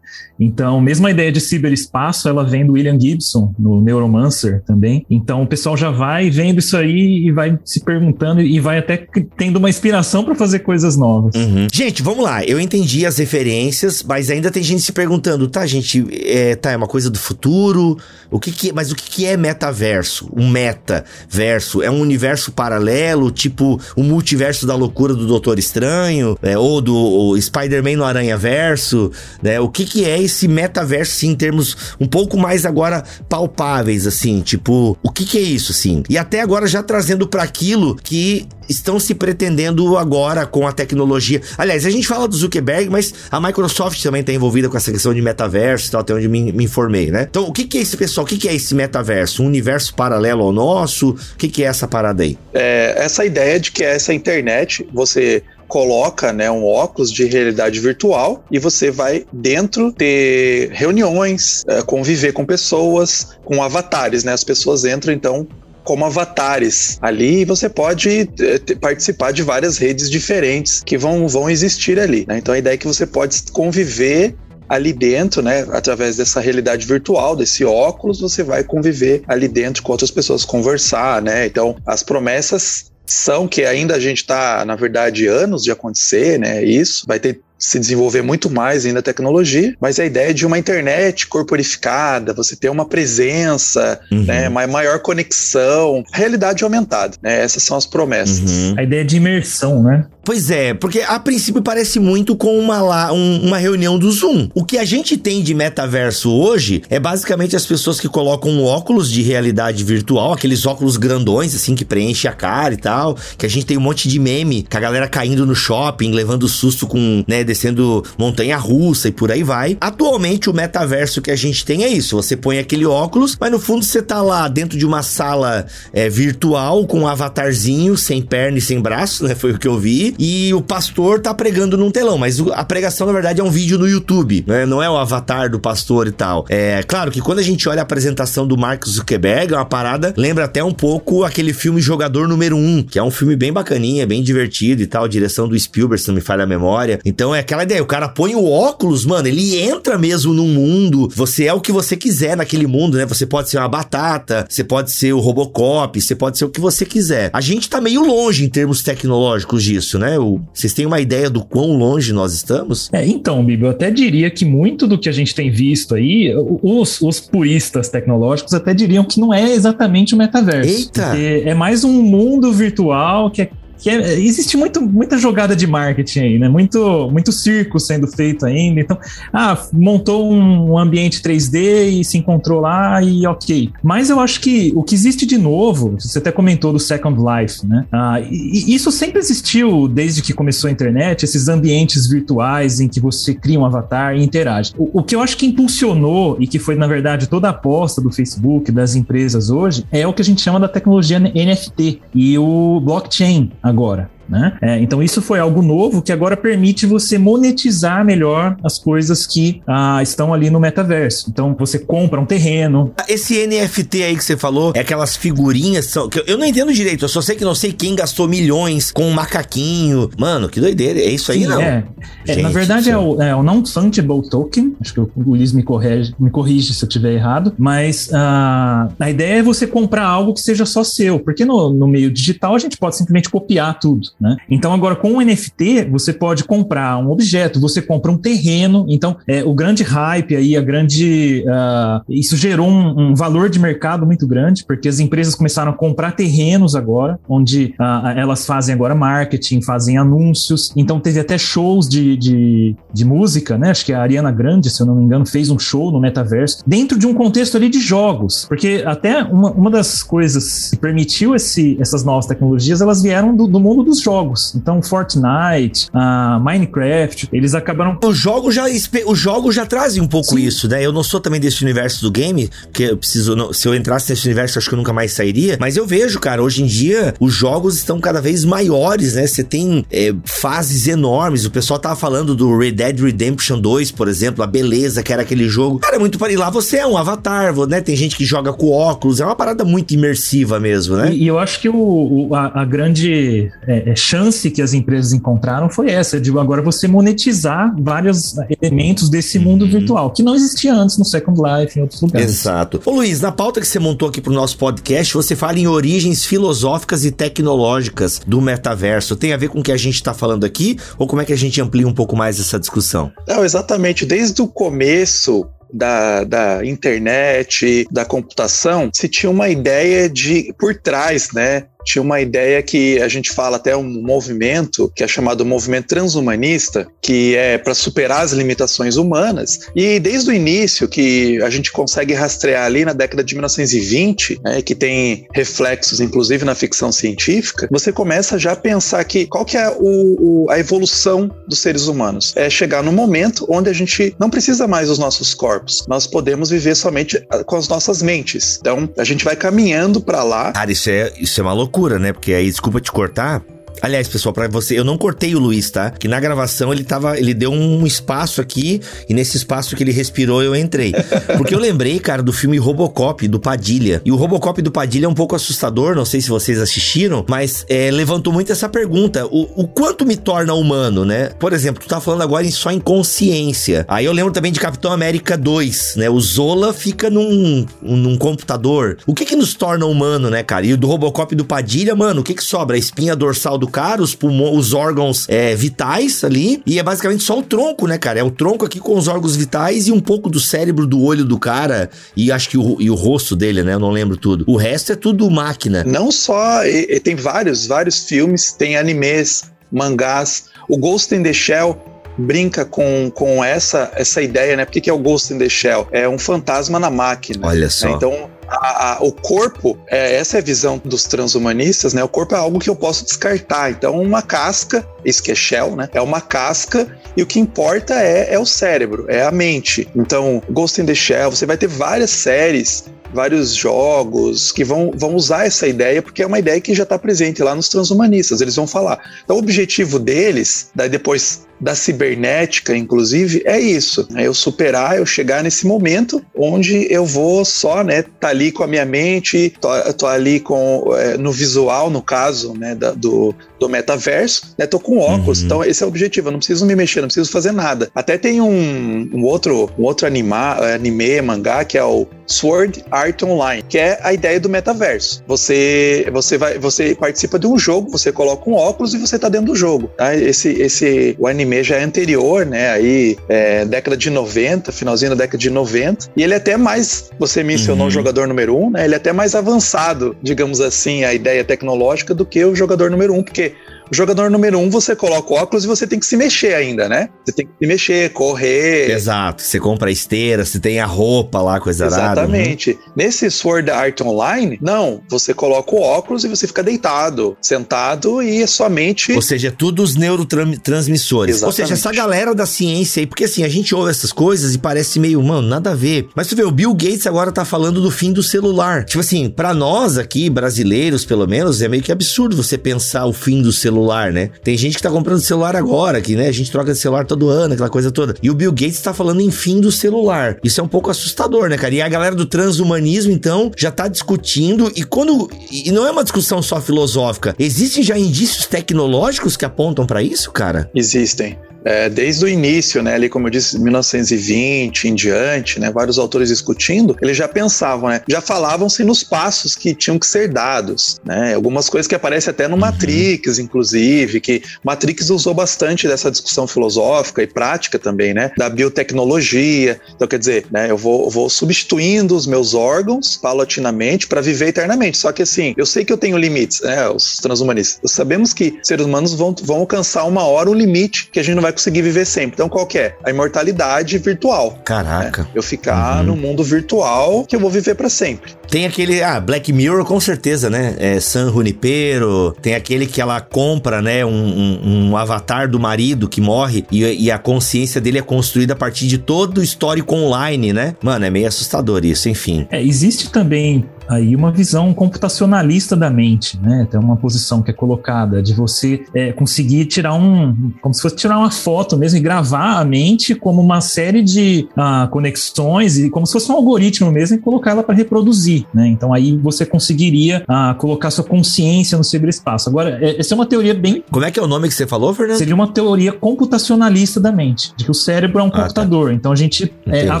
Então, 0.38 0.80
mesmo 0.80 1.06
a 1.06 1.10
ideia 1.10 1.30
de 1.30 1.40
ciberespaço, 1.40 2.28
ela 2.28 2.44
vem 2.44 2.66
do 2.66 2.72
William 2.72 2.98
Gibson, 2.98 3.54
no 3.58 3.80
Neuromancer 3.80 4.62
também. 4.66 5.06
Então, 5.08 5.42
o 5.42 5.46
pessoal 5.46 5.76
já 5.76 5.90
vai 5.90 6.30
vendo 6.30 6.58
isso 6.58 6.76
aí 6.76 7.26
e 7.26 7.30
vai 7.30 7.58
se 7.64 7.80
perguntando 7.80 8.40
e 8.40 8.58
vai 8.58 8.78
até 8.78 9.06
tendo 9.36 9.56
uma 9.56 9.70
inspiração 9.70 10.24
para 10.24 10.34
fazer 10.34 10.60
coisas 10.60 10.96
novas. 10.96 11.34
Uhum. 11.34 11.68
Gente, 11.72 12.02
vamos 12.02 12.24
lá. 12.24 12.44
Eu 12.44 12.60
entendi 12.60 13.06
as 13.06 13.18
referências, 13.18 14.02
mas 14.02 14.30
ainda 14.30 14.50
tem 14.50 14.62
gente 14.62 14.82
se 14.82 14.92
perguntando, 14.92 15.46
tá, 15.48 15.66
gente, 15.66 16.04
é, 16.24 16.56
tá, 16.56 16.72
é 16.72 16.76
uma 16.76 16.88
coisa 16.88 17.08
do 17.10 17.18
futuro? 17.18 17.96
O 18.30 18.40
que 18.40 18.50
que, 18.50 18.72
mas 18.72 18.90
o 18.90 18.96
que 18.96 19.08
que 19.08 19.26
é 19.26 19.36
metaverso? 19.36 20.28
Um 20.34 20.48
metaverso 20.48 21.82
é 21.82 21.90
um 21.90 22.00
universo 22.00 22.50
paralelo, 22.50 23.30
tipo 23.30 23.80
o 23.96 24.02
multiverso 24.02 24.66
da 24.66 24.74
loucura 24.74 25.14
do 25.14 25.26
Doutor 25.26 25.58
Estranho, 25.58 26.36
é, 26.42 26.58
ou 26.58 26.80
do 26.80 27.36
Spider-Man 27.40 27.96
no 27.96 28.04
Aranha 28.04 28.36
Verso, 28.36 29.12
né? 29.42 29.60
O 29.60 29.68
que 29.68 29.84
que 29.84 30.04
é 30.04 30.23
esse 30.24 30.48
metaverso, 30.48 31.12
assim, 31.12 31.30
em 31.30 31.36
termos 31.36 31.94
um 32.00 32.06
pouco 32.06 32.36
mais 32.36 32.64
agora 32.64 33.04
palpáveis, 33.28 34.06
assim, 34.06 34.40
tipo, 34.40 34.96
o 35.02 35.10
que 35.10 35.24
que 35.24 35.38
é 35.38 35.42
isso, 35.42 35.72
assim? 35.72 36.02
E 36.08 36.16
até 36.16 36.40
agora 36.40 36.66
já 36.66 36.82
trazendo 36.82 37.26
para 37.26 37.42
aquilo 37.42 37.96
que 37.96 38.46
estão 38.66 38.98
se 38.98 39.14
pretendendo 39.14 39.98
agora 39.98 40.46
com 40.46 40.66
a 40.66 40.72
tecnologia. 40.72 41.42
Aliás, 41.58 41.84
a 41.84 41.90
gente 41.90 42.06
fala 42.06 42.26
do 42.26 42.34
Zuckerberg, 42.34 42.88
mas 42.88 43.12
a 43.30 43.38
Microsoft 43.38 44.02
também 44.02 44.22
está 44.22 44.32
envolvida 44.32 44.54
envolvida 44.54 44.68
com 44.68 44.76
essa 44.76 44.92
questão 44.92 45.12
de 45.12 45.20
metaverso 45.20 45.88
e 45.88 45.90
tal, 45.90 46.00
até 46.00 46.14
onde 46.14 46.28
me, 46.28 46.52
me 46.52 46.64
informei, 46.64 47.10
né? 47.10 47.26
Então, 47.28 47.44
o 47.44 47.52
que, 47.52 47.64
que 47.64 47.78
é 47.78 47.80
esse 47.80 47.96
pessoal? 47.96 48.24
O 48.24 48.28
que, 48.28 48.36
que 48.36 48.48
é 48.48 48.54
esse 48.54 48.74
metaverso? 48.74 49.42
Um 49.42 49.46
universo 49.46 49.94
paralelo 49.94 50.42
ao 50.44 50.52
nosso? 50.52 51.10
O 51.10 51.36
que, 51.36 51.48
que 51.48 51.64
é 51.64 51.66
essa 51.66 51.88
parada 51.88 52.22
aí? 52.22 52.38
É, 52.52 52.94
essa 52.96 53.24
ideia 53.24 53.58
de 53.58 53.72
que 53.72 53.82
essa 53.82 54.12
internet, 54.12 54.86
você 54.92 55.42
coloca 55.74 56.32
né, 56.32 56.48
um 56.48 56.64
óculos 56.64 57.10
de 57.10 57.24
realidade 57.24 57.80
virtual 57.80 58.44
e 58.48 58.60
você 58.60 58.92
vai 58.92 59.26
dentro 59.32 59.90
ter 59.90 60.70
reuniões, 60.70 61.64
é, 61.66 61.82
conviver 61.82 62.32
com 62.32 62.46
pessoas, 62.46 63.36
com 63.44 63.60
avatares, 63.60 64.22
né? 64.22 64.32
As 64.32 64.44
pessoas 64.44 64.84
entram 64.84 65.12
então 65.12 65.44
como 65.82 66.04
avatares 66.04 66.96
ali 67.02 67.40
e 67.40 67.44
você 67.44 67.68
pode 67.68 68.20
é, 68.38 68.74
participar 68.76 69.32
de 69.32 69.42
várias 69.42 69.76
redes 69.76 70.08
diferentes 70.08 70.80
que 70.86 70.96
vão, 70.96 71.26
vão 71.26 71.50
existir 71.50 71.98
ali. 71.98 72.24
Né? 72.28 72.38
Então 72.38 72.54
a 72.54 72.58
ideia 72.58 72.74
é 72.74 72.78
que 72.78 72.86
você 72.86 73.04
pode 73.04 73.42
conviver 73.50 74.36
ali 74.68 74.92
dentro, 74.92 75.42
né, 75.42 75.66
através 75.72 76.16
dessa 76.16 76.40
realidade 76.40 76.86
virtual, 76.86 77.34
desse 77.34 77.64
óculos, 77.64 78.20
você 78.20 78.44
vai 78.44 78.62
conviver 78.62 79.22
ali 79.26 79.48
dentro 79.48 79.82
com 79.82 79.90
outras 79.90 80.10
pessoas, 80.10 80.44
conversar, 80.44 81.20
né? 81.20 81.46
Então, 81.46 81.76
as 81.84 82.02
promessas 82.02 82.93
são 83.06 83.46
que 83.46 83.64
ainda 83.64 83.94
a 83.94 84.00
gente 84.00 84.18
está, 84.18 84.64
na 84.64 84.74
verdade, 84.74 85.26
anos 85.26 85.62
de 85.62 85.70
acontecer, 85.70 86.38
né? 86.38 86.64
Isso 86.64 87.04
vai 87.06 87.20
ter 87.20 87.40
se 87.58 87.78
desenvolver 87.78 88.22
muito 88.22 88.50
mais 88.50 88.84
ainda 88.84 88.98
a 88.98 89.02
tecnologia, 89.02 89.74
mas 89.80 89.98
a 89.98 90.04
ideia 90.04 90.34
de 90.34 90.44
uma 90.44 90.58
internet 90.58 91.26
corporificada, 91.26 92.32
você 92.32 92.56
ter 92.56 92.68
uma 92.68 92.84
presença, 92.84 94.00
uhum. 94.10 94.24
né, 94.24 94.48
uma 94.48 94.66
maior 94.66 94.98
conexão, 95.00 96.04
realidade 96.12 96.64
aumentada, 96.64 97.16
né? 97.22 97.42
Essas 97.42 97.62
são 97.62 97.76
as 97.76 97.86
promessas. 97.86 98.50
Uhum. 98.50 98.74
A 98.78 98.82
ideia 98.82 99.04
de 99.04 99.16
imersão, 99.16 99.82
né? 99.82 100.06
Pois 100.24 100.50
é, 100.50 100.72
porque 100.72 101.00
a 101.00 101.20
princípio 101.20 101.60
parece 101.60 102.00
muito 102.00 102.34
com 102.34 102.58
uma, 102.58 103.12
um, 103.12 103.46
uma 103.46 103.58
reunião 103.58 103.98
do 103.98 104.10
Zoom. 104.10 104.48
O 104.54 104.64
que 104.64 104.78
a 104.78 104.84
gente 104.84 105.18
tem 105.18 105.42
de 105.42 105.52
metaverso 105.52 106.30
hoje 106.32 106.82
é 106.88 106.98
basicamente 106.98 107.54
as 107.54 107.66
pessoas 107.66 108.00
que 108.00 108.08
colocam 108.08 108.64
óculos 108.64 109.12
de 109.12 109.20
realidade 109.20 109.84
virtual, 109.84 110.32
aqueles 110.32 110.64
óculos 110.64 110.96
grandões, 110.96 111.54
assim, 111.54 111.74
que 111.74 111.84
preenche 111.84 112.26
a 112.26 112.32
cara 112.32 112.72
e 112.72 112.78
tal, 112.78 113.16
que 113.36 113.44
a 113.44 113.48
gente 113.48 113.66
tem 113.66 113.76
um 113.76 113.82
monte 113.82 114.08
de 114.08 114.18
meme, 114.18 114.66
com 114.68 114.76
a 114.78 114.80
galera 114.80 115.06
caindo 115.06 115.44
no 115.44 115.54
shopping, 115.54 116.12
levando 116.12 116.48
susto 116.48 116.86
com, 116.86 117.22
né, 117.28 117.43
descendo 117.44 118.02
montanha 118.18 118.56
russa 118.56 119.08
e 119.08 119.12
por 119.12 119.30
aí 119.30 119.42
vai. 119.42 119.76
Atualmente, 119.80 120.50
o 120.50 120.54
metaverso 120.54 121.22
que 121.22 121.30
a 121.30 121.36
gente 121.36 121.64
tem 121.64 121.84
é 121.84 121.88
isso: 121.88 122.16
você 122.16 122.36
põe 122.36 122.58
aquele 122.58 122.86
óculos, 122.86 123.36
mas 123.40 123.50
no 123.50 123.58
fundo 123.58 123.84
você 123.84 124.02
tá 124.02 124.22
lá 124.22 124.48
dentro 124.48 124.78
de 124.78 124.86
uma 124.86 125.02
sala 125.02 125.66
é, 125.92 126.08
virtual 126.08 126.86
com 126.86 127.00
um 127.00 127.06
avatarzinho, 127.06 127.96
sem 127.96 128.22
perna 128.22 128.58
e 128.58 128.60
sem 128.60 128.80
braço, 128.80 129.24
né? 129.24 129.34
Foi 129.34 129.52
o 129.52 129.58
que 129.58 129.68
eu 129.68 129.78
vi 129.78 130.14
e 130.18 130.52
o 130.54 130.60
pastor 130.60 131.20
tá 131.20 131.32
pregando 131.34 131.76
num 131.76 131.90
telão, 131.90 132.18
mas 132.18 132.40
a 132.52 132.64
pregação 132.64 133.06
na 133.06 133.12
verdade 133.12 133.40
é 133.40 133.44
um 133.44 133.50
vídeo 133.50 133.78
no 133.78 133.88
YouTube, 133.88 134.44
né? 134.46 134.66
Não 134.66 134.82
é 134.82 134.88
o 134.88 134.96
avatar 134.96 135.50
do 135.50 135.60
pastor 135.60 136.06
e 136.06 136.12
tal. 136.12 136.44
É 136.48 136.82
claro 136.82 137.10
que 137.10 137.20
quando 137.20 137.38
a 137.38 137.42
gente 137.42 137.68
olha 137.68 137.80
a 137.80 137.82
apresentação 137.82 138.46
do 138.46 138.56
Mark 138.56 138.86
Zuckerberg, 138.86 139.52
é 139.52 139.56
uma 139.56 139.64
parada, 139.64 140.14
lembra 140.16 140.44
até 140.44 140.62
um 140.62 140.72
pouco 140.72 141.24
aquele 141.24 141.52
filme 141.52 141.80
Jogador 141.80 142.28
Número 142.28 142.56
1, 142.56 142.84
que 142.84 142.98
é 142.98 143.02
um 143.02 143.10
filme 143.10 143.36
bem 143.36 143.52
bacaninha, 143.52 144.06
bem 144.06 144.22
divertido 144.22 144.82
e 144.82 144.86
tal, 144.86 145.08
direção 145.08 145.48
do 145.48 145.58
Spielberg, 145.58 146.00
se 146.00 146.08
não 146.08 146.14
me 146.14 146.20
falha 146.20 146.44
a 146.44 146.46
memória. 146.46 146.98
Então 147.04 147.33
é 147.34 147.40
aquela 147.40 147.64
ideia, 147.64 147.82
o 147.82 147.86
cara 147.86 148.08
põe 148.08 148.34
o 148.34 148.48
óculos, 148.48 149.04
mano, 149.04 149.26
ele 149.26 149.56
entra 149.56 149.98
mesmo 149.98 150.32
no 150.32 150.44
mundo, 150.44 151.08
você 151.14 151.46
é 151.46 151.52
o 151.52 151.60
que 151.60 151.72
você 151.72 151.96
quiser 151.96 152.36
naquele 152.36 152.66
mundo, 152.66 152.96
né? 152.96 153.04
Você 153.06 153.26
pode 153.26 153.50
ser 153.50 153.58
uma 153.58 153.68
batata, 153.68 154.46
você 154.48 154.62
pode 154.62 154.92
ser 154.92 155.12
o 155.12 155.18
Robocop, 155.18 156.00
você 156.00 156.14
pode 156.14 156.38
ser 156.38 156.44
o 156.44 156.50
que 156.50 156.60
você 156.60 156.84
quiser. 156.86 157.30
A 157.32 157.40
gente 157.40 157.68
tá 157.68 157.80
meio 157.80 158.04
longe 158.04 158.44
em 158.44 158.48
termos 158.48 158.82
tecnológicos 158.82 159.62
disso, 159.62 159.98
né? 159.98 160.04
né? 160.04 160.18
O, 160.18 160.40
vocês 160.52 160.72
têm 160.72 160.86
uma 160.86 161.00
ideia 161.00 161.30
do 161.30 161.44
quão 161.44 161.76
longe 161.76 162.12
nós 162.12 162.34
estamos? 162.34 162.90
É, 162.92 163.06
então, 163.06 163.44
Bibi, 163.44 163.64
eu 163.64 163.70
até 163.70 163.90
diria 163.90 164.30
que 164.30 164.44
muito 164.44 164.86
do 164.86 164.98
que 164.98 165.08
a 165.08 165.12
gente 165.12 165.34
tem 165.34 165.50
visto 165.50 165.94
aí, 165.94 166.32
os, 166.62 167.00
os 167.00 167.20
puristas 167.20 167.88
tecnológicos 167.88 168.52
até 168.52 168.74
diriam 168.74 169.04
que 169.04 169.18
não 169.18 169.32
é 169.32 169.52
exatamente 169.52 170.14
o 170.14 170.18
metaverso. 170.18 170.70
Eita! 170.70 171.16
É 171.16 171.54
mais 171.54 171.84
um 171.84 172.02
mundo 172.02 172.52
virtual 172.52 173.30
que 173.30 173.42
é 173.42 173.50
que 173.84 173.90
é, 173.90 174.18
existe 174.18 174.56
muito, 174.56 174.80
muita 174.80 175.18
jogada 175.18 175.54
de 175.54 175.66
marketing 175.66 176.20
aí, 176.20 176.38
né? 176.38 176.48
Muito, 176.48 177.10
muito 177.12 177.30
circo 177.30 177.78
sendo 177.78 178.06
feito 178.06 178.46
ainda. 178.46 178.80
Então, 178.80 178.98
ah, 179.30 179.62
montou 179.70 180.32
um 180.32 180.78
ambiente 180.78 181.20
3D 181.20 182.00
e 182.00 182.02
se 182.02 182.16
encontrou 182.16 182.62
lá 182.62 183.02
e 183.02 183.26
ok. 183.26 183.70
Mas 183.82 184.08
eu 184.08 184.20
acho 184.20 184.40
que 184.40 184.72
o 184.74 184.82
que 184.82 184.94
existe 184.94 185.26
de 185.26 185.36
novo, 185.36 185.96
você 186.00 186.18
até 186.18 186.32
comentou 186.32 186.72
do 186.72 186.78
Second 186.78 187.20
Life, 187.20 187.66
né? 187.66 187.84
Ah, 187.92 188.22
e, 188.22 188.74
isso 188.74 188.90
sempre 188.90 189.18
existiu 189.18 189.86
desde 189.86 190.22
que 190.22 190.32
começou 190.32 190.68
a 190.68 190.70
internet, 190.70 191.22
esses 191.22 191.46
ambientes 191.48 192.06
virtuais 192.06 192.80
em 192.80 192.88
que 192.88 192.98
você 192.98 193.34
cria 193.34 193.60
um 193.60 193.66
avatar 193.66 194.16
e 194.16 194.24
interage. 194.24 194.72
O, 194.78 195.00
o 195.00 195.02
que 195.02 195.14
eu 195.14 195.20
acho 195.20 195.36
que 195.36 195.44
impulsionou 195.44 196.38
e 196.40 196.46
que 196.46 196.58
foi, 196.58 196.74
na 196.74 196.86
verdade, 196.86 197.28
toda 197.28 197.48
a 197.48 197.50
aposta 197.50 198.00
do 198.00 198.10
Facebook, 198.10 198.72
das 198.72 198.94
empresas 198.94 199.50
hoje, 199.50 199.84
é 199.92 200.06
o 200.06 200.14
que 200.14 200.22
a 200.22 200.24
gente 200.24 200.40
chama 200.40 200.58
da 200.58 200.68
tecnologia 200.68 201.20
NFT 201.20 202.00
e 202.14 202.38
o 202.38 202.80
blockchain 202.80 203.52
agora. 203.74 204.13
Né? 204.28 204.56
É, 204.62 204.80
então 204.80 205.02
isso 205.02 205.20
foi 205.20 205.38
algo 205.38 205.62
novo 205.62 206.02
que 206.02 206.12
agora 206.12 206.36
permite 206.36 206.86
você 206.86 207.18
monetizar 207.18 208.04
melhor 208.04 208.56
as 208.64 208.78
coisas 208.78 209.26
que 209.26 209.62
ah, 209.66 210.02
estão 210.02 210.32
ali 210.32 210.50
no 210.50 210.58
metaverso. 210.58 211.26
Então 211.30 211.54
você 211.58 211.78
compra 211.78 212.20
um 212.20 212.26
terreno. 212.26 212.92
Esse 213.08 213.46
NFT 213.46 214.02
aí 214.02 214.16
que 214.16 214.24
você 214.24 214.36
falou 214.36 214.72
é 214.74 214.80
aquelas 214.80 215.16
figurinhas 215.16 215.86
são, 215.86 216.08
que 216.08 216.22
eu 216.26 216.38
não 216.38 216.46
entendo 216.46 216.72
direito. 216.72 217.04
Eu 217.04 217.08
só 217.08 217.20
sei 217.20 217.36
que 217.36 217.44
não 217.44 217.54
sei 217.54 217.72
quem 217.72 217.94
gastou 217.94 218.26
milhões 218.28 218.90
com 218.90 219.04
um 219.04 219.12
macaquinho. 219.12 220.10
Mano, 220.18 220.48
que 220.48 220.60
doideira. 220.60 220.98
É 220.98 221.10
isso 221.10 221.30
aí 221.30 221.40
Sim, 221.40 221.46
não? 221.46 221.60
É. 221.60 221.84
Gente, 222.24 222.38
é 222.38 222.42
na 222.42 222.48
verdade 222.48 222.90
é 222.90 222.96
o, 222.96 223.20
é 223.20 223.34
o 223.34 223.42
non 223.42 223.64
fungible 223.64 224.28
token. 224.28 224.76
Acho 224.80 224.94
que 224.94 225.00
o 225.00 225.10
Luiz 225.16 225.52
me 225.52 225.62
corrige, 225.62 226.14
me 226.18 226.30
corrige 226.30 226.72
se 226.72 226.84
eu 226.84 226.88
estiver 226.88 227.12
errado. 227.12 227.52
Mas 227.58 228.10
ah, 228.12 228.88
a 228.98 229.10
ideia 229.10 229.38
é 229.38 229.42
você 229.42 229.66
comprar 229.66 230.04
algo 230.04 230.34
que 230.34 230.40
seja 230.40 230.64
só 230.64 230.82
seu, 230.82 231.18
porque 231.18 231.44
no, 231.44 231.70
no 231.72 231.86
meio 231.86 232.10
digital 232.10 232.54
a 232.54 232.58
gente 232.58 232.76
pode 232.76 232.96
simplesmente 232.96 233.28
copiar 233.28 233.78
tudo. 233.78 234.08
Né? 234.20 234.36
Então, 234.48 234.72
agora 234.72 234.94
com 234.94 235.14
o 235.14 235.20
NFT, 235.20 235.88
você 235.90 236.12
pode 236.12 236.44
comprar 236.44 236.98
um 236.98 237.10
objeto, 237.10 237.60
você 237.60 237.82
compra 237.82 238.10
um 238.10 238.16
terreno. 238.16 238.86
Então, 238.88 239.16
é, 239.26 239.42
o 239.44 239.52
grande 239.54 239.82
hype 239.82 240.36
aí, 240.36 240.56
a 240.56 240.60
grande. 240.60 241.44
Uh, 241.46 242.12
isso 242.12 242.36
gerou 242.36 242.68
um, 242.68 243.10
um, 243.10 243.14
valor 243.14 243.50
de 243.50 243.58
mercado 243.58 244.06
muito 244.06 244.26
grande, 244.26 244.64
porque 244.64 244.88
as 244.88 245.00
empresas 245.00 245.34
começaram 245.34 245.72
a 245.72 245.74
comprar 245.74 246.12
terrenos 246.12 246.74
agora, 246.74 247.18
onde 247.28 247.74
uh, 247.78 248.08
elas 248.16 248.46
fazem 248.46 248.74
agora 248.74 248.94
marketing, 248.94 249.60
fazem 249.62 249.98
anúncios. 249.98 250.72
Então, 250.76 251.00
teve 251.00 251.20
até 251.20 251.36
shows 251.36 251.88
de, 251.88 252.16
de, 252.16 252.76
de 252.92 253.04
música, 253.04 253.58
né? 253.58 253.70
Acho 253.70 253.84
que 253.84 253.92
a 253.92 254.00
Ariana 254.00 254.30
Grande, 254.30 254.70
se 254.70 254.80
eu 254.80 254.86
não 254.86 254.94
me 254.94 255.04
engano, 255.04 255.26
fez 255.26 255.50
um 255.50 255.58
show 255.58 255.90
no 255.90 256.00
metaverso, 256.00 256.62
dentro 256.66 256.98
de 256.98 257.06
um 257.06 257.14
contexto 257.14 257.56
ali 257.56 257.68
de 257.68 257.80
jogos. 257.80 258.46
Porque 258.48 258.82
até 258.86 259.22
uma, 259.22 259.50
uma 259.50 259.70
das 259.70 260.02
coisas 260.02 260.70
que 260.70 260.76
permitiu 260.76 261.34
esse, 261.34 261.76
essas 261.80 262.04
novas 262.04 262.26
tecnologias, 262.26 262.80
elas 262.80 263.02
vieram 263.02 263.34
do, 263.36 263.46
do 263.46 263.58
mundo 263.58 263.82
dos 263.82 264.00
jogos. 264.04 264.54
Então, 264.54 264.82
Fortnite, 264.82 265.88
uh, 265.92 266.40
Minecraft, 266.40 267.28
eles 267.32 267.54
acabaram. 267.54 267.98
Os 268.04 268.16
jogos 268.16 268.54
já, 268.54 268.64
os 269.06 269.18
jogos 269.18 269.54
já 269.54 269.66
trazem 269.66 270.02
um 270.02 270.06
pouco 270.06 270.36
Sim. 270.36 270.42
isso, 270.44 270.68
né? 270.68 270.84
Eu 270.84 270.92
não 270.92 271.02
sou 271.02 271.20
também 271.20 271.40
desse 271.40 271.62
universo 271.62 272.02
do 272.02 272.10
game, 272.10 272.50
porque 272.64 272.84
eu 272.84 272.96
preciso. 272.96 273.34
Não, 273.34 273.52
se 273.52 273.66
eu 273.66 273.74
entrasse 273.74 274.10
nesse 274.10 274.26
universo, 274.26 274.58
acho 274.58 274.68
que 274.68 274.74
eu 274.74 274.78
nunca 274.78 274.92
mais 274.92 275.12
sairia. 275.12 275.56
Mas 275.58 275.76
eu 275.76 275.86
vejo, 275.86 276.20
cara, 276.20 276.42
hoje 276.42 276.62
em 276.62 276.66
dia 276.66 277.14
os 277.18 277.32
jogos 277.32 277.76
estão 277.76 278.00
cada 278.00 278.20
vez 278.20 278.44
maiores, 278.44 279.14
né? 279.14 279.26
Você 279.26 279.42
tem 279.42 279.84
é, 279.90 280.14
fases 280.24 280.86
enormes. 280.86 281.44
O 281.44 281.50
pessoal 281.50 281.78
tava 281.78 281.96
falando 281.96 282.34
do 282.34 282.56
Red 282.56 282.72
Dead 282.72 283.00
Redemption 283.00 283.58
2, 283.58 283.90
por 283.92 284.08
exemplo, 284.08 284.44
a 284.44 284.46
beleza 284.46 285.02
que 285.02 285.12
era 285.12 285.22
aquele 285.22 285.48
jogo. 285.48 285.78
Cara, 285.78 285.96
é 285.96 285.98
muito 285.98 286.18
para 286.18 286.32
ir 286.32 286.36
lá. 286.36 286.50
Você 286.50 286.78
é 286.78 286.86
um 286.86 286.96
avatar, 286.96 287.54
né? 287.66 287.80
Tem 287.80 287.96
gente 287.96 288.16
que 288.16 288.24
joga 288.24 288.52
com 288.52 288.70
óculos. 288.70 289.20
É 289.20 289.24
uma 289.24 289.36
parada 289.36 289.64
muito 289.64 289.94
imersiva 289.94 290.60
mesmo, 290.60 290.96
né? 290.96 291.12
E, 291.12 291.24
e 291.24 291.26
eu 291.26 291.38
acho 291.38 291.60
que 291.60 291.68
o, 291.68 292.28
o 292.28 292.34
a, 292.34 292.62
a, 292.62 292.64
grande. 292.64 293.50
É, 293.66 293.90
é 293.90 293.93
chance 293.94 294.50
que 294.50 294.62
as 294.62 294.74
empresas 294.74 295.12
encontraram 295.12 295.68
foi 295.68 295.90
essa, 295.90 296.20
de 296.20 296.30
agora 296.30 296.62
você 296.62 296.88
monetizar 296.88 297.74
vários 297.78 298.34
elementos 298.60 299.08
desse 299.08 299.38
mundo 299.38 299.64
uhum. 299.64 299.70
virtual, 299.70 300.10
que 300.10 300.22
não 300.22 300.34
existia 300.34 300.74
antes 300.74 300.98
no 300.98 301.04
Second 301.04 301.40
Life, 301.40 301.78
em 301.78 301.82
outros 301.82 302.00
lugares. 302.00 302.28
Exato. 302.28 302.80
Ô 302.84 302.90
Luiz, 302.90 303.20
na 303.20 303.32
pauta 303.32 303.60
que 303.60 303.66
você 303.66 303.78
montou 303.78 304.08
aqui 304.08 304.20
pro 304.20 304.32
nosso 304.32 304.58
podcast, 304.58 305.14
você 305.14 305.36
fala 305.36 305.58
em 305.58 305.66
origens 305.66 306.24
filosóficas 306.24 307.04
e 307.04 307.10
tecnológicas 307.10 308.20
do 308.26 308.40
metaverso. 308.40 309.16
Tem 309.16 309.32
a 309.32 309.36
ver 309.36 309.48
com 309.48 309.60
o 309.60 309.62
que 309.62 309.72
a 309.72 309.76
gente 309.76 309.94
está 309.94 310.12
falando 310.12 310.44
aqui? 310.44 310.78
Ou 310.98 311.06
como 311.06 311.22
é 311.22 311.24
que 311.24 311.32
a 311.32 311.36
gente 311.36 311.60
amplia 311.60 311.86
um 311.86 311.94
pouco 311.94 312.16
mais 312.16 312.40
essa 312.40 312.58
discussão? 312.58 313.12
Não, 313.28 313.44
exatamente. 313.44 314.04
Desde 314.04 314.42
o 314.42 314.48
começo, 314.48 315.46
da, 315.74 316.22
da 316.22 316.64
internet, 316.64 317.84
da 317.90 318.04
computação, 318.04 318.90
se 318.94 319.08
tinha 319.08 319.28
uma 319.28 319.48
ideia 319.48 320.08
de 320.08 320.54
por 320.56 320.74
trás, 320.76 321.32
né? 321.34 321.64
Tinha 321.84 322.02
uma 322.02 322.20
ideia 322.20 322.62
que 322.62 323.00
a 323.00 323.08
gente 323.08 323.32
fala 323.32 323.56
até 323.56 323.76
um 323.76 324.02
movimento 324.02 324.90
que 324.94 325.04
é 325.04 325.08
chamado 325.08 325.44
movimento 325.44 325.88
transhumanista, 325.88 326.86
que 327.00 327.36
é 327.36 327.58
para 327.58 327.74
superar 327.74 328.22
as 328.22 328.32
limitações 328.32 328.96
humanas. 328.96 329.60
E 329.74 329.98
desde 330.00 330.30
o 330.30 330.32
início, 330.32 330.88
que 330.88 331.40
a 331.42 331.50
gente 331.50 331.72
consegue 331.72 332.14
rastrear 332.14 332.64
ali 332.64 332.84
na 332.84 332.92
década 332.92 333.22
de 333.22 333.34
1920, 333.34 334.40
né, 334.42 334.62
que 334.62 334.74
tem 334.74 335.26
reflexos 335.32 336.00
inclusive 336.00 336.44
na 336.44 336.54
ficção 336.54 336.90
científica, 336.92 337.68
você 337.70 337.92
começa 337.92 338.38
já 338.38 338.52
a 338.52 338.56
pensar 338.56 339.04
que 339.04 339.26
qual 339.26 339.44
que 339.44 339.56
é 339.56 339.68
o, 339.70 340.44
o, 340.44 340.50
a 340.50 340.58
evolução 340.58 341.30
dos 341.46 341.58
seres 341.58 341.86
humanos? 341.86 342.32
É 342.36 342.48
chegar 342.48 342.82
no 342.82 342.92
momento 342.92 343.46
onde 343.48 343.68
a 343.68 343.72
gente 343.72 344.14
não 344.18 344.30
precisa 344.30 344.66
mais 344.66 344.88
dos 344.88 344.98
nossos 344.98 345.34
corpos, 345.34 345.84
nós 345.88 346.06
podemos 346.06 346.50
viver 346.50 346.74
somente 346.74 347.24
ah, 347.30 347.44
com 347.44 347.56
as 347.56 347.68
nossas 347.68 348.02
mentes. 348.02 348.58
Então 348.60 348.88
a 348.96 349.04
gente 349.04 349.24
vai 349.24 349.36
caminhando 349.36 350.00
para 350.00 350.22
lá. 350.22 350.52
Cara, 350.52 350.70
isso 350.70 350.90
é, 350.90 351.12
isso 351.18 351.40
é 351.40 351.42
uma 351.42 351.52
loucura, 351.52 351.73
né? 351.98 352.12
Porque 352.12 352.32
aí, 352.32 352.46
desculpa 352.46 352.80
te 352.80 352.92
cortar, 352.92 353.42
Aliás, 353.84 354.08
pessoal, 354.08 354.32
para 354.32 354.48
você, 354.48 354.78
eu 354.78 354.82
não 354.82 354.96
cortei 354.96 355.34
o 355.34 355.38
Luiz, 355.38 355.70
tá? 355.70 355.90
Que 355.90 356.08
na 356.08 356.18
gravação 356.18 356.72
ele 356.72 356.84
tava, 356.84 357.18
ele 357.18 357.34
deu 357.34 357.52
um 357.52 357.86
espaço 357.86 358.40
aqui 358.40 358.80
e 359.10 359.12
nesse 359.12 359.36
espaço 359.36 359.76
que 359.76 359.82
ele 359.82 359.92
respirou 359.92 360.42
eu 360.42 360.56
entrei. 360.56 360.94
Porque 361.36 361.54
eu 361.54 361.58
lembrei, 361.58 361.98
cara, 361.98 362.22
do 362.22 362.32
filme 362.32 362.56
Robocop 362.56 363.28
do 363.28 363.38
Padilha. 363.38 364.00
E 364.02 364.10
o 364.10 364.16
Robocop 364.16 364.62
do 364.62 364.72
Padilha 364.72 365.04
é 365.04 365.08
um 365.08 365.12
pouco 365.12 365.36
assustador, 365.36 365.94
não 365.94 366.06
sei 366.06 366.22
se 366.22 366.30
vocês 366.30 366.58
assistiram, 366.58 367.26
mas 367.28 367.66
é, 367.68 367.90
levantou 367.90 368.32
muito 368.32 368.50
essa 368.50 368.70
pergunta: 368.70 369.26
o, 369.26 369.42
o, 369.54 369.68
quanto 369.68 370.06
me 370.06 370.16
torna 370.16 370.54
humano, 370.54 371.04
né? 371.04 371.28
Por 371.38 371.52
exemplo, 371.52 371.82
tu 371.82 371.86
tá 371.86 372.00
falando 372.00 372.22
agora 372.22 372.46
em 372.46 372.50
só 372.50 372.70
em 372.70 372.80
consciência. 372.80 373.84
Aí 373.86 374.06
eu 374.06 374.12
lembro 374.14 374.32
também 374.32 374.50
de 374.50 374.60
Capitão 374.60 374.92
América 374.92 375.36
2, 375.36 375.96
né? 375.96 376.08
O 376.08 376.18
Zola 376.20 376.72
fica 376.72 377.10
num, 377.10 377.66
num 377.82 378.16
computador. 378.16 378.96
O 379.06 379.12
que 379.12 379.26
que 379.26 379.36
nos 379.36 379.52
torna 379.52 379.84
humano, 379.84 380.30
né, 380.30 380.42
cara? 380.42 380.64
E 380.64 380.74
do 380.74 380.86
Robocop 380.86 381.34
do 381.34 381.44
Padilha, 381.44 381.94
mano, 381.94 382.22
o 382.22 382.24
que 382.24 382.32
que 382.32 382.42
sobra? 382.42 382.76
A 382.76 382.78
espinha 382.78 383.14
dorsal 383.14 383.58
do 383.58 383.64
do 383.64 383.68
cara, 383.74 384.00
os 384.00 384.14
pulmões, 384.14 384.56
os 384.56 384.72
órgãos 384.72 385.26
é, 385.28 385.52
vitais 385.56 386.22
ali, 386.22 386.62
e 386.64 386.78
é 386.78 386.82
basicamente 386.82 387.24
só 387.24 387.40
o 387.40 387.42
tronco, 387.42 387.88
né, 387.88 387.98
cara? 387.98 388.20
É 388.20 388.22
o 388.22 388.30
tronco 388.30 388.64
aqui 388.64 388.78
com 388.78 388.96
os 388.96 389.08
órgãos 389.08 389.34
vitais 389.34 389.88
e 389.88 389.92
um 389.92 389.98
pouco 389.98 390.30
do 390.30 390.38
cérebro 390.38 390.86
do 390.86 391.02
olho 391.02 391.24
do 391.24 391.36
cara, 391.40 391.90
e 392.16 392.30
acho 392.30 392.48
que 392.48 392.56
o, 392.56 392.80
e 392.80 392.88
o 392.88 392.94
rosto 392.94 393.34
dele, 393.34 393.64
né? 393.64 393.74
Eu 393.74 393.80
não 393.80 393.90
lembro 393.90 394.16
tudo. 394.16 394.44
O 394.46 394.56
resto 394.56 394.92
é 394.92 394.94
tudo 394.94 395.28
máquina. 395.28 395.82
Não 395.82 396.12
só, 396.12 396.64
e, 396.64 396.86
e 396.88 397.00
tem 397.00 397.16
vários, 397.16 397.66
vários 397.66 398.04
filmes, 398.04 398.52
tem 398.52 398.76
animes, 398.76 399.42
mangás. 399.72 400.44
O 400.68 400.78
Ghost 400.78 401.12
in 401.12 401.24
the 401.24 401.32
Shell 401.32 401.76
brinca 402.16 402.64
com, 402.64 403.10
com 403.12 403.42
essa, 403.42 403.90
essa 403.96 404.22
ideia, 404.22 404.56
né? 404.56 404.64
Por 404.64 404.70
que, 404.70 404.82
que 404.82 404.90
é 404.90 404.92
o 404.92 404.98
Ghost 404.98 405.34
in 405.34 405.38
the 405.38 405.48
Shell? 405.48 405.88
É 405.90 406.08
um 406.08 406.16
fantasma 406.18 406.78
na 406.78 406.90
máquina. 406.90 407.46
Olha 407.46 407.68
só. 407.68 407.88
Né? 407.88 407.94
Então, 407.94 408.30
a, 408.48 408.94
a, 408.94 408.98
o 409.02 409.12
corpo, 409.12 409.78
é, 409.86 410.16
essa 410.16 410.38
é 410.38 410.40
a 410.40 410.44
visão 410.44 410.80
dos 410.84 411.04
transhumanistas, 411.04 411.94
né? 411.94 412.02
O 412.02 412.08
corpo 412.08 412.34
é 412.34 412.38
algo 412.38 412.58
que 412.58 412.70
eu 412.70 412.76
posso 412.76 413.04
descartar. 413.04 413.70
Então, 413.70 414.00
uma 414.00 414.22
casca, 414.22 414.86
isso 415.04 415.22
que 415.22 415.30
é 415.30 415.34
shell, 415.34 415.76
né? 415.76 415.88
É 415.92 416.00
uma 416.00 416.20
casca 416.20 416.86
e 417.16 417.22
o 417.22 417.26
que 417.26 417.38
importa 417.38 417.94
é, 417.94 418.34
é 418.34 418.38
o 418.38 418.46
cérebro, 418.46 419.06
é 419.08 419.22
a 419.22 419.30
mente. 419.30 419.88
Então, 419.94 420.42
Ghost 420.50 420.80
in 420.80 420.86
the 420.86 420.94
Shell, 420.94 421.30
você 421.30 421.46
vai 421.46 421.56
ter 421.56 421.68
várias 421.68 422.10
séries 422.10 422.84
vários 423.14 423.54
jogos 423.54 424.50
que 424.50 424.64
vão, 424.64 424.90
vão 424.92 425.14
usar 425.14 425.46
essa 425.46 425.68
ideia, 425.68 426.02
porque 426.02 426.20
é 426.20 426.26
uma 426.26 426.40
ideia 426.40 426.60
que 426.60 426.74
já 426.74 426.82
está 426.82 426.98
presente 426.98 427.44
lá 427.44 427.54
nos 427.54 427.68
transhumanistas, 427.68 428.40
eles 428.40 428.56
vão 428.56 428.66
falar. 428.66 428.98
Então, 429.22 429.36
o 429.36 429.38
objetivo 429.38 430.00
deles, 430.00 430.70
daí 430.74 430.88
depois 430.88 431.46
da 431.60 431.74
cibernética, 431.74 432.76
inclusive, 432.76 433.42
é 433.44 433.58
isso. 433.58 434.06
É 434.14 434.26
eu 434.26 434.34
superar, 434.34 434.98
eu 434.98 435.06
chegar 435.06 435.42
nesse 435.42 435.66
momento 435.66 436.22
onde 436.36 436.86
eu 436.92 437.04
vou 437.04 437.44
só, 437.44 437.82
né, 437.82 438.04
tá 438.20 438.28
ali 438.28 438.52
com 438.52 438.62
a 438.62 438.66
minha 438.66 438.84
mente, 438.84 439.52
tô, 439.60 439.68
tô 439.94 440.06
ali 440.06 440.40
com 440.40 440.94
é, 440.96 441.16
no 441.16 441.32
visual, 441.32 441.90
no 441.90 442.02
caso, 442.02 442.54
né, 442.54 442.74
da, 442.74 442.92
do, 442.92 443.34
do 443.58 443.68
metaverso, 443.68 444.54
né, 444.58 444.66
tô 444.66 444.78
com 444.78 444.98
óculos. 444.98 445.40
Uhum. 445.40 445.44
Então 445.46 445.64
esse 445.64 445.82
é 445.82 445.86
o 445.86 445.88
objetivo, 445.88 446.28
eu 446.28 446.32
não 446.32 446.38
preciso 446.38 446.66
me 446.66 446.76
mexer, 446.76 447.00
não 447.00 447.08
preciso 447.08 447.30
fazer 447.30 447.52
nada. 447.52 447.90
Até 447.94 448.18
tem 448.18 448.40
um, 448.40 449.08
um 449.12 449.24
outro, 449.24 449.70
um 449.78 449.84
outro 449.84 450.06
anima, 450.06 450.56
anime, 450.74 451.22
mangá, 451.22 451.64
que 451.64 451.78
é 451.78 451.84
o 451.84 452.06
Sword 452.26 452.84
Art 452.90 453.22
Online, 453.22 453.64
que 453.68 453.78
é 453.78 453.98
a 454.02 454.12
ideia 454.12 454.40
do 454.40 454.48
metaverso. 454.48 455.22
Você, 455.26 456.06
você 456.12 456.36
vai, 456.36 456.58
você 456.58 456.94
participa 456.94 457.38
de 457.38 457.46
um 457.46 457.58
jogo, 457.58 457.90
você 457.90 458.12
coloca 458.12 458.48
um 458.48 458.54
óculos 458.54 458.94
e 458.94 458.98
você 458.98 459.18
tá 459.18 459.28
dentro 459.28 459.46
do 459.46 459.56
jogo. 459.56 459.88
Tá? 459.96 460.14
Esse, 460.14 460.50
esse, 460.60 461.16
o 461.18 461.26
anime 461.26 461.43
já 461.62 461.76
é 461.76 461.84
anterior, 461.84 462.44
né? 462.46 462.70
Aí, 462.70 463.16
é, 463.28 463.64
década 463.64 463.96
de 463.96 464.10
90, 464.10 464.72
finalzinho 464.72 465.10
da 465.10 465.16
década 465.16 465.38
de 465.38 465.50
90. 465.50 466.10
E 466.16 466.22
ele 466.22 466.34
é 466.34 466.36
até 466.36 466.56
mais, 466.56 467.10
você 467.18 467.42
mencionou 467.42 467.82
uhum. 467.82 467.88
o 467.88 467.90
jogador 467.90 468.26
número 468.26 468.56
um, 468.56 468.70
né? 468.70 468.84
Ele 468.84 468.94
é 468.94 468.96
até 468.96 469.12
mais 469.12 469.34
avançado, 469.34 470.16
digamos 470.22 470.60
assim, 470.60 471.04
a 471.04 471.12
ideia 471.12 471.44
tecnológica 471.44 472.14
do 472.14 472.24
que 472.24 472.44
o 472.44 472.54
jogador 472.54 472.90
número 472.90 473.14
um, 473.14 473.22
porque 473.22 473.52
o 473.90 473.94
jogador 473.94 474.30
número 474.30 474.58
um, 474.58 474.70
você 474.70 474.96
coloca 474.96 475.32
o 475.32 475.36
óculos 475.36 475.64
e 475.64 475.66
você 475.66 475.86
tem 475.86 475.98
que 475.98 476.06
se 476.06 476.16
mexer 476.16 476.54
ainda, 476.54 476.88
né? 476.88 477.08
Você 477.24 477.32
tem 477.32 477.46
que 477.46 477.52
se 477.58 477.66
mexer, 477.66 478.10
correr. 478.10 478.90
Exato. 478.90 479.42
Você 479.42 479.60
compra 479.60 479.88
a 479.88 479.92
esteira, 479.92 480.44
você 480.44 480.58
tem 480.58 480.80
a 480.80 480.86
roupa 480.86 481.40
lá, 481.40 481.60
coisa 481.60 481.86
Exatamente. 481.86 482.70
Uhum. 482.70 482.92
Nesse 482.96 483.30
Sword 483.30 483.70
Art 483.70 484.00
Online, 484.00 484.58
não. 484.60 485.02
Você 485.08 485.34
coloca 485.34 485.74
o 485.74 485.80
óculos 485.80 486.24
e 486.24 486.28
você 486.28 486.46
fica 486.46 486.62
deitado, 486.62 487.36
sentado 487.42 488.22
e 488.22 488.42
é 488.42 488.46
somente. 488.46 489.12
Ou 489.12 489.22
seja, 489.22 489.50
tudo 489.50 489.82
os 489.82 489.96
neurotransmissores. 489.96 491.36
Exatamente. 491.36 491.44
Ou 491.44 491.52
seja, 491.52 491.74
essa 491.74 491.92
galera 491.92 492.34
da 492.34 492.46
ciência 492.46 493.00
aí, 493.00 493.06
porque 493.06 493.24
assim, 493.24 493.44
a 493.44 493.48
gente 493.48 493.74
ouve 493.74 493.90
essas 493.90 494.12
coisas 494.12 494.54
e 494.54 494.58
parece 494.58 494.98
meio, 494.98 495.22
mano, 495.22 495.46
nada 495.46 495.72
a 495.72 495.74
ver. 495.74 496.08
Mas 496.14 496.26
tu 496.26 496.36
vê, 496.36 496.44
o 496.44 496.50
Bill 496.50 496.72
Gates 496.72 497.06
agora 497.06 497.30
tá 497.30 497.44
falando 497.44 497.82
do 497.82 497.90
fim 497.90 498.12
do 498.12 498.22
celular. 498.22 498.84
Tipo 498.84 499.00
assim, 499.00 499.28
para 499.28 499.52
nós 499.52 499.98
aqui, 499.98 500.30
brasileiros 500.30 501.04
pelo 501.04 501.26
menos, 501.26 501.60
é 501.60 501.68
meio 501.68 501.82
que 501.82 501.92
absurdo 501.92 502.36
você 502.36 502.56
pensar 502.56 503.04
o 503.06 503.12
fim 503.12 503.42
do 503.42 503.52
celular 503.52 503.73
celular, 503.74 504.12
né? 504.12 504.30
Tem 504.42 504.56
gente 504.56 504.76
que 504.76 504.82
tá 504.82 504.90
comprando 504.90 505.20
celular 505.20 505.56
agora, 505.56 506.00
que, 506.00 506.14
né? 506.14 506.28
A 506.28 506.32
gente 506.32 506.50
troca 506.50 506.72
de 506.72 506.78
celular 506.78 507.04
todo 507.04 507.28
ano, 507.28 507.54
aquela 507.54 507.68
coisa 507.68 507.90
toda. 507.90 508.14
E 508.22 508.30
o 508.30 508.34
Bill 508.34 508.52
Gates 508.52 508.80
tá 508.80 508.94
falando 508.94 509.20
em 509.20 509.30
fim 509.30 509.60
do 509.60 509.72
celular. 509.72 510.38
Isso 510.44 510.60
é 510.60 510.64
um 510.64 510.68
pouco 510.68 510.90
assustador, 510.90 511.48
né, 511.48 511.58
cara? 511.58 511.74
E 511.74 511.82
a 511.82 511.88
galera 511.88 512.14
do 512.14 512.24
transhumanismo, 512.24 513.12
então, 513.12 513.50
já 513.56 513.70
tá 513.70 513.88
discutindo. 513.88 514.70
E 514.76 514.84
quando. 514.84 515.28
E 515.50 515.72
não 515.72 515.86
é 515.86 515.90
uma 515.90 516.04
discussão 516.04 516.40
só 516.40 516.60
filosófica. 516.60 517.34
Existem 517.38 517.82
já 517.82 517.98
indícios 517.98 518.46
tecnológicos 518.46 519.36
que 519.36 519.44
apontam 519.44 519.86
para 519.86 520.02
isso, 520.02 520.30
cara? 520.30 520.70
Existem 520.74 521.36
é, 521.64 521.88
desde 521.88 522.24
o 522.24 522.28
início, 522.28 522.82
né, 522.82 522.94
ali 522.94 523.08
como 523.08 523.26
eu 523.26 523.30
disse, 523.30 523.58
1920 523.58 524.88
em 524.88 524.94
diante, 524.94 525.58
né, 525.58 525.70
vários 525.70 525.98
autores 525.98 526.28
discutindo, 526.28 526.96
eles 527.00 527.16
já 527.16 527.26
pensavam, 527.26 527.88
né, 527.88 528.02
já 528.08 528.20
falavam-se 528.20 528.84
nos 528.84 529.02
passos 529.02 529.54
que 529.54 529.74
tinham 529.74 529.98
que 529.98 530.06
ser 530.06 530.28
dados, 530.28 531.00
né, 531.04 531.34
algumas 531.34 531.68
coisas 531.68 531.86
que 531.86 531.94
aparecem 531.94 532.30
até 532.30 532.46
no 532.46 532.54
uhum. 532.54 532.60
Matrix, 532.60 533.38
inclusive, 533.38 534.20
que 534.20 534.42
Matrix 534.62 535.10
usou 535.10 535.34
bastante 535.34 535.88
dessa 535.88 536.10
discussão 536.10 536.46
filosófica 536.46 537.22
e 537.22 537.26
prática 537.26 537.78
também, 537.78 538.12
né, 538.12 538.30
da 538.36 538.48
biotecnologia. 538.48 539.80
Então, 539.94 540.06
quer 540.06 540.18
dizer, 540.18 540.46
né, 540.50 540.70
eu 540.70 540.76
vou, 540.76 541.10
vou 541.10 541.30
substituindo 541.30 542.14
os 542.14 542.26
meus 542.26 542.54
órgãos 542.54 543.16
paulatinamente 543.16 544.06
para 544.06 544.20
viver 544.20 544.48
eternamente. 544.48 544.98
Só 544.98 545.12
que 545.12 545.22
assim, 545.22 545.54
eu 545.56 545.66
sei 545.66 545.84
que 545.84 545.92
eu 545.92 545.98
tenho 545.98 546.16
limites, 546.16 546.60
né, 546.60 546.88
os 546.88 547.18
transhumanistas. 547.18 547.90
Sabemos 547.90 548.32
que 548.32 548.58
seres 548.62 548.84
humanos 548.84 549.14
vão, 549.14 549.34
vão 549.42 549.56
alcançar 549.56 550.04
uma 550.04 550.24
hora 550.24 550.50
um 550.50 550.54
limite 550.54 551.08
que 551.10 551.18
a 551.18 551.22
gente 551.22 551.34
não 551.34 551.42
vai 551.42 551.53
conseguir 551.54 551.82
viver 551.82 552.04
sempre. 552.04 552.32
Então, 552.34 552.48
qual 552.48 552.66
que 552.66 552.78
é? 552.78 552.96
A 553.04 553.10
imortalidade 553.10 553.96
virtual. 553.98 554.58
Caraca. 554.64 555.22
Né? 555.22 555.28
Eu 555.34 555.42
ficar 555.42 556.00
uhum. 556.00 556.04
no 556.04 556.16
mundo 556.16 556.42
virtual 556.42 557.24
que 557.24 557.34
eu 557.34 557.40
vou 557.40 557.50
viver 557.50 557.74
para 557.74 557.88
sempre. 557.88 558.32
Tem 558.48 558.66
aquele, 558.66 559.02
ah, 559.02 559.20
Black 559.20 559.52
Mirror 559.52 559.84
com 559.84 559.98
certeza, 559.98 560.50
né? 560.50 560.76
É 560.78 561.00
San 561.00 561.32
Junipero. 561.32 562.36
Tem 562.42 562.54
aquele 562.54 562.86
que 562.86 563.00
ela 563.00 563.20
compra, 563.20 563.80
né? 563.80 564.04
Um, 564.04 564.10
um, 564.10 564.90
um 564.90 564.96
avatar 564.96 565.48
do 565.48 565.58
marido 565.58 566.08
que 566.08 566.20
morre 566.20 566.64
e, 566.70 566.84
e, 567.04 567.10
a 567.10 567.18
consciência 567.18 567.80
dele 567.80 567.98
é 567.98 568.02
construída 568.02 568.52
a 568.52 568.56
partir 568.56 568.86
de 568.86 568.98
todo 568.98 569.38
o 569.38 569.42
histórico 569.42 569.94
online, 569.94 570.52
né? 570.52 570.74
Mano, 570.82 571.04
é 571.04 571.10
meio 571.10 571.26
assustador 571.26 571.84
isso, 571.84 572.08
enfim. 572.08 572.46
É, 572.50 572.62
existe 572.62 573.10
também 573.10 573.64
aí 573.88 574.14
uma 574.14 574.30
visão 574.30 574.72
computacionalista 574.72 575.76
da 575.76 575.90
mente, 575.90 576.38
né? 576.40 576.66
Tem 576.70 576.78
uma 576.78 576.96
posição 576.96 577.42
que 577.42 577.50
é 577.50 577.54
colocada 577.54 578.22
de 578.22 578.34
você 578.34 578.84
é, 578.94 579.12
conseguir 579.12 579.66
tirar 579.66 579.94
um, 579.94 580.52
como 580.60 580.74
se 580.74 580.82
fosse 580.82 580.96
tirar 580.96 581.18
uma 581.18 581.30
foto 581.30 581.76
mesmo 581.76 581.98
e 581.98 582.00
gravar 582.00 582.58
a 582.58 582.64
mente 582.64 583.14
como 583.14 583.40
uma 583.40 583.60
série 583.60 584.02
de 584.02 584.48
ah, 584.56 584.88
conexões 584.90 585.78
e 585.78 585.90
como 585.90 586.06
se 586.06 586.12
fosse 586.12 586.30
um 586.30 586.34
algoritmo 586.34 586.90
mesmo 586.90 587.16
e 587.16 587.20
colocar 587.20 587.52
ela 587.52 587.62
para 587.62 587.74
reproduzir, 587.74 588.44
né? 588.52 588.66
Então 588.68 588.92
aí 588.92 589.16
você 589.16 589.44
conseguiria 589.44 590.24
ah, 590.28 590.54
colocar 590.58 590.90
sua 590.90 591.04
consciência 591.04 591.76
no 591.76 591.84
ciberespaço. 591.84 592.48
Agora, 592.48 592.78
é, 592.80 592.98
essa 592.98 593.14
é 593.14 593.16
uma 593.16 593.26
teoria 593.26 593.54
bem. 593.54 593.84
Como 593.90 594.04
é 594.04 594.10
que 594.10 594.18
é 594.18 594.22
o 594.22 594.26
nome 594.26 594.48
que 594.48 594.54
você 594.54 594.66
falou, 594.66 594.94
Fernando? 594.94 595.18
Seria 595.18 595.34
uma 595.34 595.48
teoria 595.48 595.92
computacionalista 595.92 597.00
da 597.00 597.12
mente, 597.12 597.52
de 597.56 597.64
que 597.64 597.70
o 597.70 597.74
cérebro 597.74 598.20
é 598.20 598.22
um 598.22 598.28
ah, 598.28 598.30
tá. 598.30 598.42
computador. 598.42 598.90
Tá. 598.90 598.94
Então 598.94 599.12
a 599.12 599.16
gente, 599.16 599.52
é, 599.66 599.88
a 599.88 600.00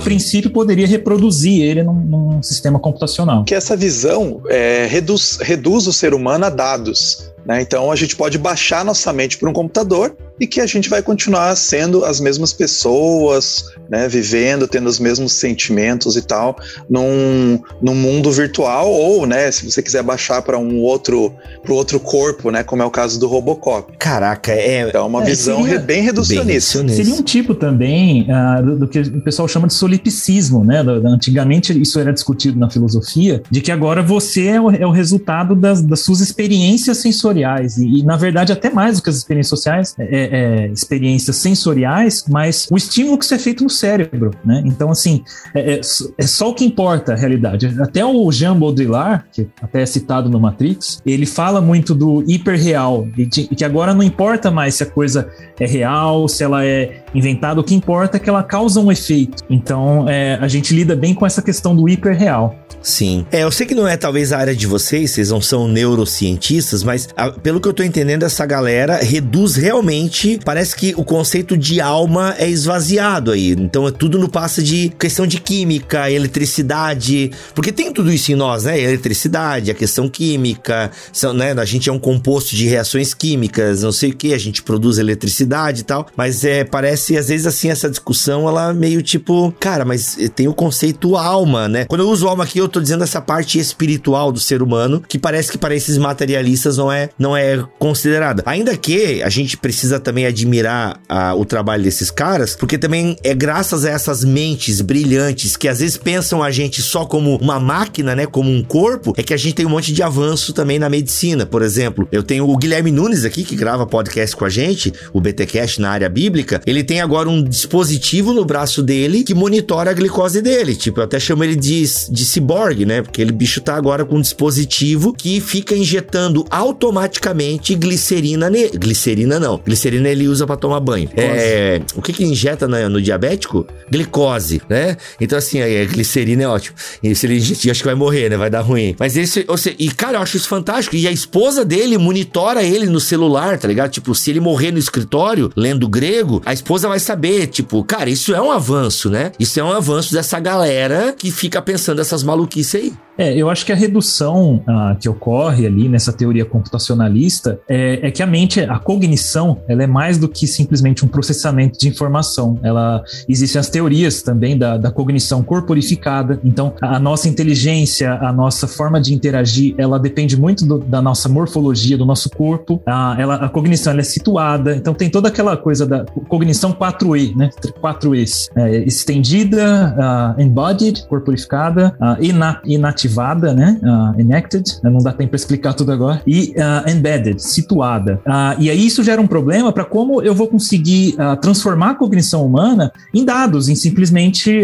princípio, 0.00 0.50
poderia 0.50 0.86
reproduzir 0.86 1.62
ele 1.62 1.82
num, 1.82 1.94
num 1.94 2.42
sistema 2.42 2.78
computacional. 2.78 3.44
Que 3.44 3.54
essa 3.54 3.73
essa 3.74 3.76
visão 3.76 4.40
é, 4.48 4.86
reduz, 4.86 5.38
reduz 5.40 5.86
o 5.86 5.92
ser 5.92 6.14
humano 6.14 6.46
a 6.46 6.50
dados. 6.50 7.32
Né? 7.44 7.60
Então 7.60 7.90
a 7.90 7.96
gente 7.96 8.16
pode 8.16 8.38
baixar 8.38 8.84
nossa 8.84 9.12
mente 9.12 9.36
para 9.36 9.50
um 9.50 9.52
computador 9.52 10.16
e 10.38 10.46
que 10.46 10.60
a 10.60 10.66
gente 10.66 10.88
vai 10.88 11.02
continuar 11.02 11.54
sendo 11.56 12.04
as 12.04 12.20
mesmas 12.20 12.52
pessoas, 12.52 13.64
né, 13.88 14.08
vivendo, 14.08 14.66
tendo 14.66 14.88
os 14.88 14.98
mesmos 14.98 15.32
sentimentos 15.32 16.16
e 16.16 16.22
tal, 16.22 16.56
num, 16.88 17.60
num 17.80 17.94
mundo 17.94 18.30
virtual 18.32 18.90
ou, 18.90 19.26
né, 19.26 19.50
se 19.50 19.70
você 19.70 19.82
quiser 19.82 20.02
baixar 20.02 20.42
para 20.42 20.58
um 20.58 20.78
outro, 20.80 21.32
para 21.62 21.72
outro 21.72 22.00
corpo, 22.00 22.50
né, 22.50 22.62
como 22.62 22.82
é 22.82 22.84
o 22.84 22.90
caso 22.90 23.18
do 23.20 23.26
Robocop. 23.26 23.96
Caraca, 23.98 24.52
é, 24.52 24.90
é 24.92 25.00
uma 25.00 25.22
é, 25.22 25.26
visão 25.26 25.62
seria, 25.62 25.78
bem 25.78 26.02
reducionista. 26.02 26.82
Bem 26.82 26.96
seria 26.96 27.14
um 27.14 27.22
tipo 27.22 27.54
também 27.54 28.26
uh, 28.30 28.62
do, 28.62 28.78
do, 28.80 28.88
que 28.88 29.00
o 29.00 29.20
pessoal 29.20 29.46
chama 29.46 29.68
de 29.68 29.74
solipsismo, 29.74 30.64
né? 30.64 30.82
Do, 30.82 31.06
antigamente 31.06 31.80
isso 31.80 31.98
era 31.98 32.12
discutido 32.12 32.58
na 32.58 32.68
filosofia, 32.68 33.42
de 33.50 33.60
que 33.60 33.70
agora 33.70 34.02
você 34.02 34.46
é 34.46 34.60
o, 34.60 34.70
é 34.70 34.86
o 34.86 34.90
resultado 34.90 35.54
das, 35.54 35.82
das, 35.82 36.00
suas 36.00 36.20
experiências 36.20 36.98
sensoriais 36.98 37.76
e, 37.78 38.00
e, 38.00 38.02
na 38.02 38.16
verdade 38.16 38.52
até 38.52 38.70
mais 38.70 38.96
do 38.96 39.02
que 39.02 39.10
as 39.10 39.16
experiências 39.16 39.48
sociais, 39.48 39.94
é, 39.98 40.23
é, 40.24 40.66
experiências 40.68 41.36
sensoriais, 41.36 42.24
mas 42.28 42.66
o 42.70 42.76
estímulo 42.76 43.18
que 43.18 43.24
isso 43.24 43.34
é 43.34 43.38
feito 43.38 43.64
no 43.64 43.70
cérebro, 43.70 44.30
né? 44.44 44.62
Então 44.64 44.90
assim 44.90 45.22
é, 45.54 45.74
é, 45.74 45.80
é 46.18 46.26
só 46.26 46.50
o 46.50 46.54
que 46.54 46.64
importa 46.64 47.12
a 47.12 47.16
realidade. 47.16 47.74
Até 47.80 48.04
o 48.04 48.30
Jean 48.32 48.58
Baudrillard, 48.58 49.24
que 49.32 49.48
até 49.60 49.82
é 49.82 49.86
citado 49.86 50.28
no 50.28 50.40
Matrix, 50.40 51.00
ele 51.04 51.26
fala 51.26 51.60
muito 51.60 51.94
do 51.94 52.22
hiperreal 52.26 53.06
e 53.16 53.26
que 53.26 53.64
agora 53.64 53.94
não 53.94 54.02
importa 54.02 54.50
mais 54.50 54.74
se 54.74 54.82
a 54.82 54.86
coisa 54.86 55.28
é 55.58 55.66
real, 55.66 56.28
se 56.28 56.42
ela 56.42 56.64
é 56.64 57.03
inventada, 57.14 57.60
o 57.60 57.64
que 57.64 57.74
importa 57.74 58.16
é 58.16 58.20
que 58.20 58.28
ela 58.28 58.42
causa 58.42 58.80
um 58.80 58.90
efeito. 58.90 59.42
Então, 59.48 60.08
é, 60.08 60.38
a 60.40 60.48
gente 60.48 60.74
lida 60.74 60.96
bem 60.96 61.14
com 61.14 61.24
essa 61.24 61.40
questão 61.40 61.74
do 61.74 61.88
hiperreal. 61.88 62.54
Sim. 62.84 63.24
É, 63.32 63.42
eu 63.42 63.50
sei 63.50 63.66
que 63.66 63.74
não 63.74 63.88
é 63.88 63.96
talvez 63.96 64.30
a 64.30 64.38
área 64.38 64.54
de 64.54 64.66
vocês, 64.66 65.10
vocês 65.10 65.30
não 65.30 65.40
são 65.40 65.66
neurocientistas, 65.66 66.82
mas 66.82 67.08
a, 67.16 67.30
pelo 67.30 67.58
que 67.58 67.66
eu 67.66 67.72
tô 67.72 67.82
entendendo, 67.82 68.24
essa 68.24 68.44
galera 68.44 68.96
reduz 68.96 69.56
realmente. 69.56 70.38
Parece 70.44 70.76
que 70.76 70.94
o 70.96 71.04
conceito 71.04 71.56
de 71.56 71.80
alma 71.80 72.34
é 72.38 72.48
esvaziado 72.48 73.32
aí. 73.32 73.52
Então 73.52 73.88
é 73.88 73.90
tudo 73.90 74.18
no 74.18 74.28
passo 74.28 74.62
de 74.62 74.90
questão 74.98 75.26
de 75.26 75.40
química, 75.40 76.10
eletricidade. 76.10 77.30
Porque 77.54 77.72
tem 77.72 77.90
tudo 77.90 78.12
isso 78.12 78.32
em 78.32 78.34
nós, 78.34 78.64
né? 78.64 78.78
Eletricidade, 78.78 79.70
a 79.70 79.74
questão 79.74 80.08
química, 80.08 80.90
são, 81.10 81.32
né? 81.32 81.52
A 81.52 81.64
gente 81.64 81.88
é 81.88 81.92
um 81.92 81.98
composto 81.98 82.54
de 82.54 82.66
reações 82.66 83.14
químicas, 83.14 83.82
não 83.82 83.92
sei 83.92 84.10
o 84.10 84.16
que, 84.16 84.34
a 84.34 84.38
gente 84.38 84.62
produz 84.62 84.98
eletricidade 84.98 85.80
e 85.80 85.84
tal. 85.84 86.06
Mas 86.16 86.44
é, 86.44 86.64
parece, 86.64 87.03
às 87.16 87.28
vezes, 87.28 87.46
assim, 87.46 87.70
essa 87.70 87.88
discussão, 87.90 88.48
ela 88.48 88.72
meio 88.72 89.02
tipo, 89.02 89.52
cara, 89.60 89.84
mas 89.84 90.16
tem 90.34 90.48
o 90.48 90.54
conceito 90.54 91.16
alma, 91.16 91.68
né? 91.68 91.84
Quando 91.86 92.02
eu 92.02 92.08
uso 92.08 92.26
alma 92.26 92.44
aqui, 92.44 92.58
eu 92.58 92.68
tô 92.68 92.80
dizendo 92.80 93.04
essa 93.04 93.20
parte 93.20 93.58
espiritual 93.58 94.32
do 94.32 94.40
ser 94.40 94.62
humano, 94.62 95.02
que 95.06 95.18
parece 95.18 95.50
que 95.50 95.58
para 95.58 95.74
esses 95.74 95.98
materialistas 95.98 96.76
não 96.76 96.90
é, 96.90 97.08
não 97.18 97.36
é 97.36 97.62
considerada. 97.78 98.42
Ainda 98.46 98.76
que 98.76 99.22
a 99.22 99.28
gente 99.28 99.56
precisa 99.56 100.00
também 100.00 100.26
admirar 100.26 101.00
a, 101.08 101.34
o 101.34 101.44
trabalho 101.44 101.82
desses 101.82 102.10
caras, 102.10 102.56
porque 102.56 102.78
também 102.78 103.16
é 103.22 103.34
graças 103.34 103.84
a 103.84 103.90
essas 103.90 104.24
mentes 104.24 104.80
brilhantes 104.80 105.56
que 105.56 105.68
às 105.68 105.80
vezes 105.80 105.96
pensam 105.96 106.42
a 106.42 106.50
gente 106.50 106.82
só 106.82 107.04
como 107.04 107.36
uma 107.36 107.60
máquina, 107.60 108.14
né, 108.14 108.26
como 108.26 108.50
um 108.50 108.62
corpo, 108.62 109.12
é 109.16 109.22
que 109.22 109.34
a 109.34 109.36
gente 109.36 109.54
tem 109.54 109.66
um 109.66 109.70
monte 109.70 109.92
de 109.92 110.02
avanço 110.02 110.52
também 110.52 110.78
na 110.78 110.88
medicina. 110.88 111.46
Por 111.46 111.62
exemplo, 111.62 112.08
eu 112.10 112.22
tenho 112.22 112.48
o 112.48 112.56
Guilherme 112.56 112.90
Nunes 112.90 113.24
aqui, 113.24 113.44
que 113.44 113.56
grava 113.56 113.86
podcast 113.86 114.36
com 114.36 114.44
a 114.44 114.50
gente, 114.50 114.92
o 115.12 115.20
BTcast 115.20 115.80
na 115.80 115.90
área 115.90 116.08
bíblica, 116.08 116.60
ele 116.66 116.84
tem 116.84 116.93
agora 117.00 117.28
um 117.28 117.42
dispositivo 117.42 118.32
no 118.32 118.44
braço 118.44 118.82
dele 118.82 119.24
que 119.24 119.34
monitora 119.34 119.90
a 119.90 119.94
glicose 119.94 120.40
dele. 120.40 120.74
Tipo, 120.74 121.00
eu 121.00 121.04
até 121.04 121.18
chamo 121.18 121.44
ele 121.44 121.56
de, 121.56 121.82
de 122.10 122.24
ciborgue 122.24 122.84
né? 122.84 123.02
Porque 123.02 123.20
ele 123.20 123.32
bicho 123.32 123.60
tá 123.60 123.76
agora 123.76 124.04
com 124.04 124.16
um 124.16 124.20
dispositivo 124.20 125.12
que 125.12 125.40
fica 125.40 125.76
injetando 125.76 126.44
automaticamente 126.50 127.74
glicerina 127.74 128.50
nele. 128.50 128.78
Glicerina 128.78 129.38
não. 129.38 129.60
Glicerina 129.64 130.08
ele 130.08 130.26
usa 130.26 130.46
para 130.46 130.56
tomar 130.56 130.80
banho. 130.80 131.08
É, 131.16 131.80
o 131.94 132.02
que 132.02 132.12
que 132.12 132.24
injeta 132.24 132.66
no, 132.66 132.88
no, 132.88 133.02
diabético? 133.02 133.66
Glicose, 133.90 134.62
né? 134.68 134.96
Então 135.20 135.38
assim, 135.38 135.60
a 135.60 135.84
glicerina 135.84 136.44
é 136.44 136.48
ótimo. 136.48 136.76
E 137.02 137.14
se 137.14 137.26
ele 137.26 137.36
injetar, 137.36 137.70
acho 137.70 137.80
que 137.80 137.86
vai 137.86 137.94
morrer, 137.94 138.30
né? 138.30 138.36
Vai 138.36 138.50
dar 138.50 138.62
ruim. 138.62 138.96
Mas 138.98 139.16
esse, 139.16 139.44
ou 139.46 139.56
seja, 139.56 139.76
e 139.78 139.90
cara, 139.90 140.18
eu 140.18 140.22
acho 140.22 140.36
isso 140.36 140.48
fantástico. 140.48 140.96
E 140.96 141.06
a 141.06 141.12
esposa 141.12 141.64
dele 141.64 141.98
monitora 141.98 142.62
ele 142.62 142.86
no 142.86 143.00
celular, 143.00 143.58
tá 143.58 143.68
ligado? 143.68 143.90
Tipo, 143.90 144.14
se 144.14 144.30
ele 144.30 144.40
morrer 144.40 144.72
no 144.72 144.78
escritório 144.78 145.52
lendo 145.54 145.88
grego, 145.88 146.42
a 146.46 146.52
esposa 146.52 146.83
vai 146.88 146.98
saber, 146.98 147.46
tipo, 147.48 147.82
cara, 147.84 148.08
isso 148.08 148.34
é 148.34 148.40
um 148.40 148.50
avanço, 148.50 149.10
né? 149.10 149.32
Isso 149.38 149.58
é 149.58 149.64
um 149.64 149.72
avanço 149.72 150.12
dessa 150.12 150.38
galera 150.38 151.14
que 151.16 151.30
fica 151.30 151.60
pensando 151.60 152.00
essas 152.00 152.22
maluquices 152.22 152.44
maluquice 152.44 152.76
aí. 152.76 152.92
É, 153.16 153.32
eu 153.36 153.48
acho 153.48 153.64
que 153.64 153.72
a 153.72 153.76
redução 153.76 154.60
ah, 154.66 154.96
que 154.98 155.08
ocorre 155.08 155.66
ali 155.66 155.88
nessa 155.88 156.12
teoria 156.12 156.44
computacionalista 156.44 157.60
é, 157.68 158.08
é, 158.08 158.10
que 158.10 158.22
a 158.22 158.26
mente, 158.26 158.60
a 158.60 158.78
cognição, 158.78 159.62
ela 159.68 159.84
é 159.84 159.86
mais 159.86 160.18
do 160.18 160.28
que 160.28 160.46
simplesmente 160.46 161.04
um 161.04 161.08
processamento 161.08 161.78
de 161.78 161.88
informação. 161.88 162.58
Ela 162.62 163.02
existem 163.28 163.60
as 163.60 163.68
teorias 163.68 164.22
também 164.22 164.58
da, 164.58 164.76
da 164.76 164.90
cognição 164.90 165.44
corporificada. 165.44 166.40
Então, 166.44 166.74
a, 166.82 166.96
a, 166.96 166.98
nossa 166.98 167.28
inteligência, 167.28 168.14
a 168.14 168.32
nossa 168.32 168.66
forma 168.66 169.00
de 169.00 169.14
interagir, 169.14 169.74
ela 169.78 169.98
depende 169.98 170.36
muito 170.36 170.66
do, 170.66 170.78
da 170.78 171.00
nossa 171.00 171.28
morfologia, 171.28 171.96
do 171.96 172.04
nosso 172.04 172.28
corpo. 172.30 172.82
A, 172.84 173.14
ela, 173.16 173.34
a 173.36 173.48
cognição 173.48 173.92
ela 173.92 174.00
é 174.00 174.04
situada. 174.04 174.74
Então, 174.74 174.92
tem 174.92 175.08
toda 175.08 175.28
aquela 175.28 175.56
coisa 175.56 175.86
da 175.86 176.04
cognição 176.28 176.63
4E, 176.72 177.36
né? 177.36 177.50
4Es. 177.82 178.50
É, 178.56 178.78
estendida, 178.84 180.34
uh, 180.38 180.40
embodied, 180.40 181.06
corporificada, 181.08 181.96
uh, 182.00 182.62
inativada, 182.64 183.52
né? 183.52 183.78
Uh, 183.82 184.20
enacted, 184.20 184.64
não 184.82 184.98
dá 184.98 185.12
tempo 185.12 185.30
para 185.30 185.36
explicar 185.36 185.74
tudo 185.74 185.92
agora, 185.92 186.22
e 186.26 186.54
embedded, 186.86 187.42
situada. 187.42 188.20
E 188.58 188.70
aí 188.70 188.86
isso 188.86 189.02
gera 189.02 189.20
um 189.20 189.26
problema 189.26 189.72
para 189.72 189.84
como 189.84 190.22
eu 190.22 190.34
vou 190.34 190.48
conseguir 190.48 191.16
transformar 191.40 191.90
a 191.90 191.94
cognição 191.94 192.44
humana 192.44 192.92
em 193.12 193.24
dados, 193.24 193.68
em 193.68 193.74
simplesmente 193.74 194.62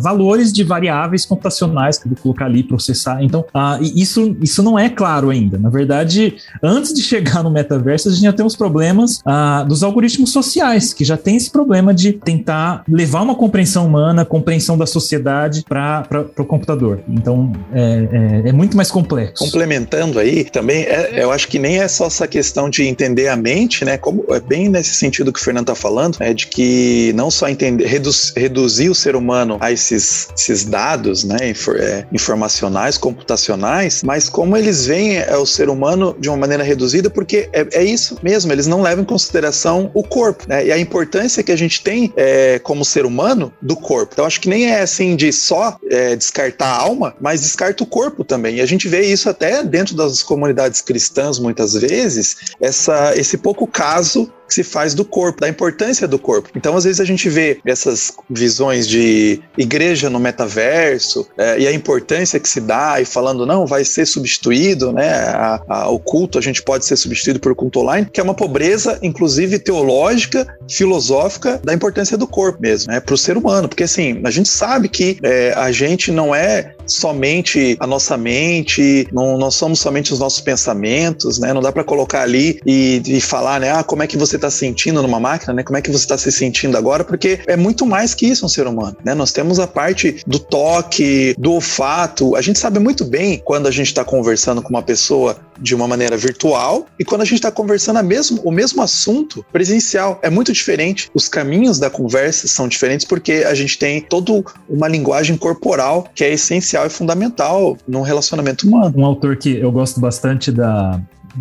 valores 0.00 0.52
de 0.52 0.62
variáveis 0.62 1.24
computacionais 1.24 1.98
que 1.98 2.06
eu 2.06 2.10
vou 2.10 2.18
colocar 2.22 2.46
ali, 2.46 2.62
processar. 2.62 3.22
Então, 3.22 3.44
isso, 3.80 4.36
isso 4.40 4.62
não 4.62 4.78
é 4.78 4.88
claro 4.88 5.30
ainda. 5.30 5.58
Na 5.58 5.68
verdade, 5.68 6.36
antes 6.62 6.92
de 6.92 7.02
chegar 7.16 7.42
no 7.42 7.50
metaverso, 7.50 8.08
a 8.08 8.12
gente 8.12 8.22
já 8.22 8.32
tem 8.32 8.44
os 8.44 8.56
problemas 8.56 9.22
dos 9.66 9.82
algoritmos 9.82 10.32
sociais, 10.32 10.92
que 10.92 11.04
já 11.04 11.16
tem 11.26 11.34
esse 11.34 11.50
problema 11.50 11.92
de 11.92 12.12
tentar 12.12 12.84
levar 12.88 13.20
uma 13.20 13.34
compreensão 13.34 13.84
humana, 13.84 14.24
compreensão 14.24 14.78
da 14.78 14.86
sociedade 14.86 15.64
para 15.68 16.24
o 16.38 16.44
computador. 16.44 17.00
Então, 17.08 17.52
é, 17.72 18.42
é, 18.44 18.48
é, 18.50 18.52
muito 18.52 18.76
mais 18.76 18.92
complexo. 18.92 19.42
Complementando 19.42 20.20
aí, 20.20 20.44
também, 20.44 20.84
é, 20.84 21.24
eu 21.24 21.32
acho 21.32 21.48
que 21.48 21.58
nem 21.58 21.80
é 21.80 21.88
só 21.88 22.06
essa 22.06 22.28
questão 22.28 22.70
de 22.70 22.84
entender 22.84 23.26
a 23.26 23.34
mente, 23.34 23.84
né? 23.84 23.98
Como 23.98 24.24
é 24.30 24.38
bem 24.38 24.68
nesse 24.68 24.94
sentido 24.94 25.32
que 25.32 25.40
o 25.40 25.42
Fernando 25.42 25.64
está 25.64 25.74
falando, 25.74 26.16
é 26.20 26.32
de 26.32 26.46
que 26.46 27.12
não 27.16 27.28
só 27.28 27.48
entender, 27.48 27.86
reduz, 27.86 28.32
reduzir 28.36 28.88
o 28.88 28.94
ser 28.94 29.16
humano 29.16 29.56
a 29.58 29.72
esses, 29.72 30.28
esses 30.32 30.64
dados, 30.64 31.24
né? 31.24 31.50
Infor, 31.50 31.76
é, 31.76 32.06
informacionais, 32.12 32.96
computacionais, 32.96 34.04
mas 34.04 34.28
como 34.28 34.56
eles 34.56 34.86
veem 34.86 35.16
é, 35.16 35.36
o 35.36 35.44
ser 35.44 35.68
humano 35.68 36.14
de 36.20 36.28
uma 36.28 36.36
maneira 36.36 36.62
reduzida, 36.62 37.10
porque 37.10 37.48
é, 37.52 37.66
é 37.72 37.82
isso 37.82 38.16
mesmo, 38.22 38.52
eles 38.52 38.68
não 38.68 38.80
levam 38.80 39.02
em 39.02 39.06
consideração 39.06 39.90
o 39.92 40.04
corpo, 40.04 40.44
né? 40.46 40.64
E 40.64 40.70
a 40.70 40.78
importância 40.78 41.15
que 41.42 41.52
a 41.52 41.56
gente 41.56 41.82
tem 41.82 42.12
é, 42.16 42.58
como 42.58 42.84
ser 42.84 43.06
humano 43.06 43.52
do 43.60 43.76
corpo. 43.76 44.12
Então, 44.12 44.24
acho 44.24 44.40
que 44.40 44.48
nem 44.48 44.66
é 44.66 44.80
assim 44.80 45.16
de 45.16 45.32
só 45.32 45.78
é, 45.90 46.16
descartar 46.16 46.66
a 46.66 46.80
alma, 46.82 47.14
mas 47.20 47.42
descarta 47.42 47.82
o 47.82 47.86
corpo 47.86 48.24
também. 48.24 48.56
E 48.56 48.60
a 48.60 48.66
gente 48.66 48.88
vê 48.88 49.02
isso 49.02 49.28
até 49.28 49.62
dentro 49.62 49.94
das 49.94 50.22
comunidades 50.22 50.80
cristãs, 50.80 51.38
muitas 51.38 51.74
vezes, 51.74 52.36
essa, 52.60 53.14
esse 53.16 53.38
pouco 53.38 53.66
caso 53.66 54.32
que 54.46 54.54
se 54.54 54.62
faz 54.62 54.94
do 54.94 55.04
corpo, 55.04 55.40
da 55.40 55.48
importância 55.48 56.06
do 56.06 56.18
corpo. 56.18 56.50
Então, 56.54 56.76
às 56.76 56.84
vezes, 56.84 57.00
a 57.00 57.04
gente 57.04 57.28
vê 57.28 57.58
essas 57.66 58.12
visões 58.28 58.86
de 58.86 59.40
igreja 59.56 60.08
no 60.08 60.18
metaverso 60.18 61.26
é, 61.36 61.60
e 61.60 61.66
a 61.66 61.72
importância 61.72 62.38
que 62.38 62.48
se 62.48 62.60
dá, 62.60 63.00
e 63.00 63.04
falando, 63.04 63.46
não, 63.46 63.66
vai 63.66 63.84
ser 63.84 64.06
substituído, 64.06 64.92
né? 64.92 65.10
A, 65.10 65.62
a, 65.68 65.88
o 65.88 65.98
culto, 65.98 66.38
a 66.38 66.42
gente 66.42 66.62
pode 66.62 66.84
ser 66.84 66.96
substituído 66.96 67.40
por 67.40 67.54
culto 67.54 67.80
online, 67.80 68.08
que 68.10 68.20
é 68.20 68.22
uma 68.22 68.34
pobreza, 68.34 68.98
inclusive 69.02 69.58
teológica, 69.58 70.46
filosófica, 70.68 71.60
da 71.64 71.74
importância 71.74 72.16
do 72.16 72.26
corpo 72.26 72.60
mesmo, 72.60 72.92
né? 72.92 73.00
Para 73.00 73.14
o 73.14 73.18
ser 73.18 73.36
humano. 73.36 73.68
Porque, 73.68 73.84
assim, 73.84 74.20
a 74.24 74.30
gente 74.30 74.48
sabe 74.48 74.88
que 74.88 75.18
é, 75.22 75.52
a 75.56 75.70
gente 75.72 76.10
não 76.10 76.34
é 76.34 76.74
somente 76.86 77.76
a 77.80 77.86
nossa 77.86 78.16
mente, 78.16 79.08
não, 79.12 79.36
não 79.36 79.50
somos 79.50 79.80
somente 79.80 80.12
os 80.12 80.18
nossos 80.18 80.40
pensamentos, 80.40 81.38
né? 81.38 81.52
Não 81.52 81.60
dá 81.60 81.72
para 81.72 81.84
colocar 81.84 82.22
ali 82.22 82.60
e, 82.64 83.02
e 83.06 83.20
falar, 83.20 83.60
né? 83.60 83.72
Ah, 83.72 83.82
como 83.82 84.02
é 84.02 84.06
que 84.06 84.16
você 84.16 84.35
está 84.36 84.50
sentindo 84.50 85.02
numa 85.02 85.20
máquina, 85.20 85.52
né? 85.52 85.62
Como 85.62 85.76
é 85.76 85.82
que 85.82 85.90
você 85.90 86.04
está 86.04 86.16
se 86.16 86.30
sentindo 86.30 86.76
agora? 86.76 87.04
Porque 87.04 87.40
é 87.46 87.56
muito 87.56 87.86
mais 87.86 88.14
que 88.14 88.26
isso 88.26 88.46
um 88.46 88.48
ser 88.48 88.66
humano, 88.66 88.96
né? 89.04 89.14
Nós 89.14 89.32
temos 89.32 89.58
a 89.58 89.66
parte 89.66 90.22
do 90.26 90.38
toque, 90.38 91.34
do 91.38 91.52
olfato. 91.52 92.36
A 92.36 92.42
gente 92.42 92.58
sabe 92.58 92.78
muito 92.78 93.04
bem 93.04 93.40
quando 93.44 93.66
a 93.66 93.70
gente 93.70 93.88
está 93.88 94.04
conversando 94.04 94.62
com 94.62 94.70
uma 94.70 94.82
pessoa 94.82 95.36
de 95.60 95.74
uma 95.74 95.88
maneira 95.88 96.16
virtual 96.16 96.86
e 96.98 97.04
quando 97.04 97.22
a 97.22 97.24
gente 97.24 97.36
está 97.36 97.50
conversando 97.50 97.98
a 97.98 98.02
mesmo, 98.02 98.40
o 98.44 98.50
mesmo 98.50 98.82
assunto 98.82 99.44
presencial. 99.52 100.18
É 100.22 100.30
muito 100.30 100.52
diferente. 100.52 101.10
Os 101.14 101.28
caminhos 101.28 101.78
da 101.78 101.90
conversa 101.90 102.46
são 102.46 102.68
diferentes 102.68 103.06
porque 103.06 103.44
a 103.46 103.54
gente 103.54 103.78
tem 103.78 104.00
toda 104.00 104.26
uma 104.68 104.88
linguagem 104.88 105.36
corporal 105.36 106.08
que 106.14 106.24
é 106.24 106.32
essencial 106.32 106.86
e 106.86 106.90
fundamental 106.90 107.76
num 107.86 108.02
relacionamento 108.02 108.66
humano. 108.66 108.94
Um 108.96 109.04
autor 109.04 109.36
que 109.36 109.56
eu 109.58 109.70
gosto 109.70 110.00
bastante 110.00 110.50
da, 110.50 111.00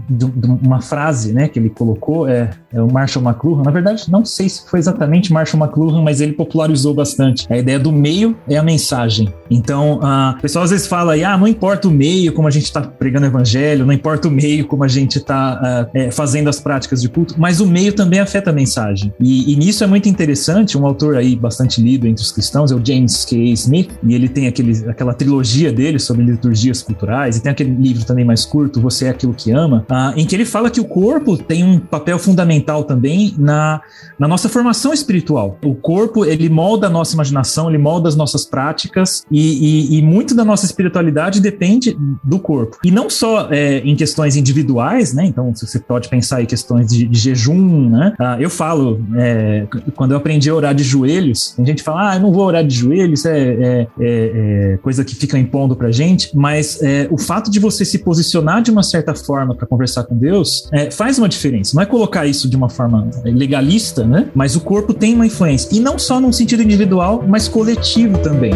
de, 0.09 0.25
de 0.25 0.47
uma 0.65 0.81
frase, 0.81 1.33
né, 1.33 1.47
que 1.47 1.59
ele 1.59 1.69
colocou, 1.69 2.27
é, 2.27 2.49
é, 2.73 2.81
o 2.81 2.91
Marshall 2.91 3.23
McLuhan. 3.23 3.63
Na 3.63 3.71
verdade, 3.71 4.09
não 4.09 4.25
sei 4.25 4.49
se 4.49 4.67
foi 4.69 4.79
exatamente 4.79 5.31
Marshall 5.31 5.63
McLuhan, 5.63 6.01
mas 6.01 6.21
ele 6.21 6.33
popularizou 6.33 6.93
bastante. 6.93 7.45
A 7.49 7.57
ideia 7.57 7.79
do 7.79 7.91
meio 7.91 8.35
é 8.47 8.57
a 8.57 8.63
mensagem. 8.63 9.33
Então, 9.49 9.99
uh, 9.99 10.37
o 10.37 10.41
pessoal 10.41 10.65
às 10.65 10.71
vezes 10.71 10.87
fala 10.87 11.13
aí, 11.13 11.23
ah, 11.23 11.37
não 11.37 11.47
importa 11.47 11.87
o 11.87 11.91
meio 11.91 12.33
como 12.33 12.47
a 12.47 12.51
gente 12.51 12.65
está 12.65 12.81
pregando 12.81 13.25
o 13.25 13.29
evangelho, 13.29 13.85
não 13.85 13.93
importa 13.93 14.27
o 14.27 14.31
meio 14.31 14.67
como 14.67 14.83
a 14.83 14.87
gente 14.87 15.17
está 15.17 15.59
ah, 15.61 15.87
é, 15.93 16.11
fazendo 16.11 16.49
as 16.49 16.59
práticas 16.59 17.01
de 17.01 17.09
culto, 17.09 17.35
mas 17.37 17.59
o 17.59 17.65
meio 17.65 17.93
também 17.93 18.19
afeta 18.19 18.49
a 18.49 18.53
mensagem. 18.53 19.13
E, 19.19 19.53
e, 19.53 19.55
nisso 19.55 19.83
é 19.83 19.87
muito 19.87 20.09
interessante, 20.09 20.77
um 20.77 20.85
autor 20.85 21.15
aí 21.15 21.35
bastante 21.35 21.81
lido 21.81 22.07
entre 22.07 22.23
os 22.23 22.31
cristãos 22.31 22.71
é 22.71 22.75
o 22.75 22.85
James 22.85 23.25
K. 23.25 23.51
Smith, 23.53 23.91
e 24.03 24.13
ele 24.13 24.27
tem 24.27 24.47
aquele, 24.47 24.89
aquela 24.89 25.13
trilogia 25.13 25.71
dele 25.71 25.99
sobre 25.99 26.23
liturgias 26.23 26.81
culturais, 26.81 27.37
e 27.37 27.41
tem 27.41 27.51
aquele 27.51 27.71
livro 27.71 28.05
também 28.05 28.25
mais 28.25 28.45
curto, 28.45 28.81
Você 28.81 29.05
é 29.05 29.09
Aquilo 29.09 29.33
que 29.33 29.51
Ama, 29.51 29.84
uh, 29.89 30.17
em 30.17 30.25
que 30.25 30.35
ele 30.35 30.45
fala 30.45 30.69
que 30.69 30.79
o 30.79 30.85
corpo 30.85 31.37
tem 31.37 31.63
um 31.63 31.79
papel 31.79 32.17
fundamental 32.19 32.83
também 32.83 33.33
na, 33.37 33.81
na 34.19 34.27
nossa 34.27 34.49
formação 34.49 34.93
espiritual. 34.93 35.57
O 35.63 35.75
corpo, 35.75 36.25
ele 36.25 36.49
molda 36.49 36.87
a 36.87 36.89
nossa 36.89 37.13
imaginação, 37.13 37.69
ele 37.69 37.77
molda 37.77 38.09
as 38.09 38.15
nossas 38.15 38.45
práticas, 38.45 39.23
e, 39.31 39.95
e, 39.95 39.97
e 39.97 40.01
muito 40.01 40.35
da 40.35 40.45
nossa 40.45 40.65
espiritualidade 40.65 41.39
depende 41.39 41.97
do 42.23 42.39
corpo. 42.39 42.77
E 42.83 42.91
não 42.91 43.09
só 43.09 43.47
é, 43.51 43.79
em 43.79 43.95
questões 43.95 44.35
individuais, 44.35 45.13
né? 45.13 45.25
Então, 45.25 45.53
você 45.55 45.79
pode 45.79 46.09
pensar 46.09 46.41
em 46.41 46.45
questões 46.45 46.87
de, 46.87 47.07
de 47.07 47.19
jejum, 47.19 47.89
né? 47.89 48.13
Uh, 48.19 48.41
eu 48.41 48.49
falo, 48.49 49.01
é, 49.15 49.67
quando 49.95 50.11
eu 50.11 50.17
aprendi 50.17 50.49
a 50.49 50.55
orar 50.55 50.73
de 50.73 50.83
joelhos, 50.83 51.55
a 51.57 51.63
gente 51.63 51.83
fala, 51.83 52.11
ah, 52.11 52.15
eu 52.15 52.21
não 52.21 52.31
vou 52.31 52.45
orar 52.45 52.65
de 52.65 52.75
joelhos, 52.75 53.25
é, 53.25 53.37
é, 53.37 53.87
é, 53.87 53.87
é 53.99 54.77
coisa 54.81 55.03
que 55.03 55.15
fica 55.15 55.37
impondo 55.37 55.75
pra 55.75 55.91
gente, 55.91 56.35
mas 56.35 56.81
é, 56.81 57.07
o 57.11 57.17
fato 57.17 57.49
de 57.49 57.59
você 57.59 57.83
se 57.85 57.99
posicionar 57.99 58.61
de 58.61 58.71
uma 58.71 58.83
certa 58.83 59.13
forma 59.13 59.55
para 59.55 59.67
conversar 59.75 60.05
com 60.05 60.15
Deus 60.15 60.67
é, 60.71 60.89
faz 60.89 61.19
uma 61.19 61.27
diferença. 61.27 61.75
Não 61.75 61.83
é 61.83 61.85
colocar 61.85 62.25
isso 62.25 62.49
de 62.49 62.55
uma 62.55 62.69
forma 62.69 63.09
legalista, 63.23 64.05
né? 64.05 64.29
Mas 64.33 64.55
o 64.55 64.61
corpo 64.61 64.93
tem 64.93 65.13
uma 65.13 65.25
influência. 65.25 65.69
E 65.71 65.79
não 65.79 65.99
só 65.99 66.19
num 66.19 66.31
sentido 66.31 66.63
individual, 66.63 67.23
mas 67.27 67.47
coletivo 67.47 68.17
também. 68.19 68.53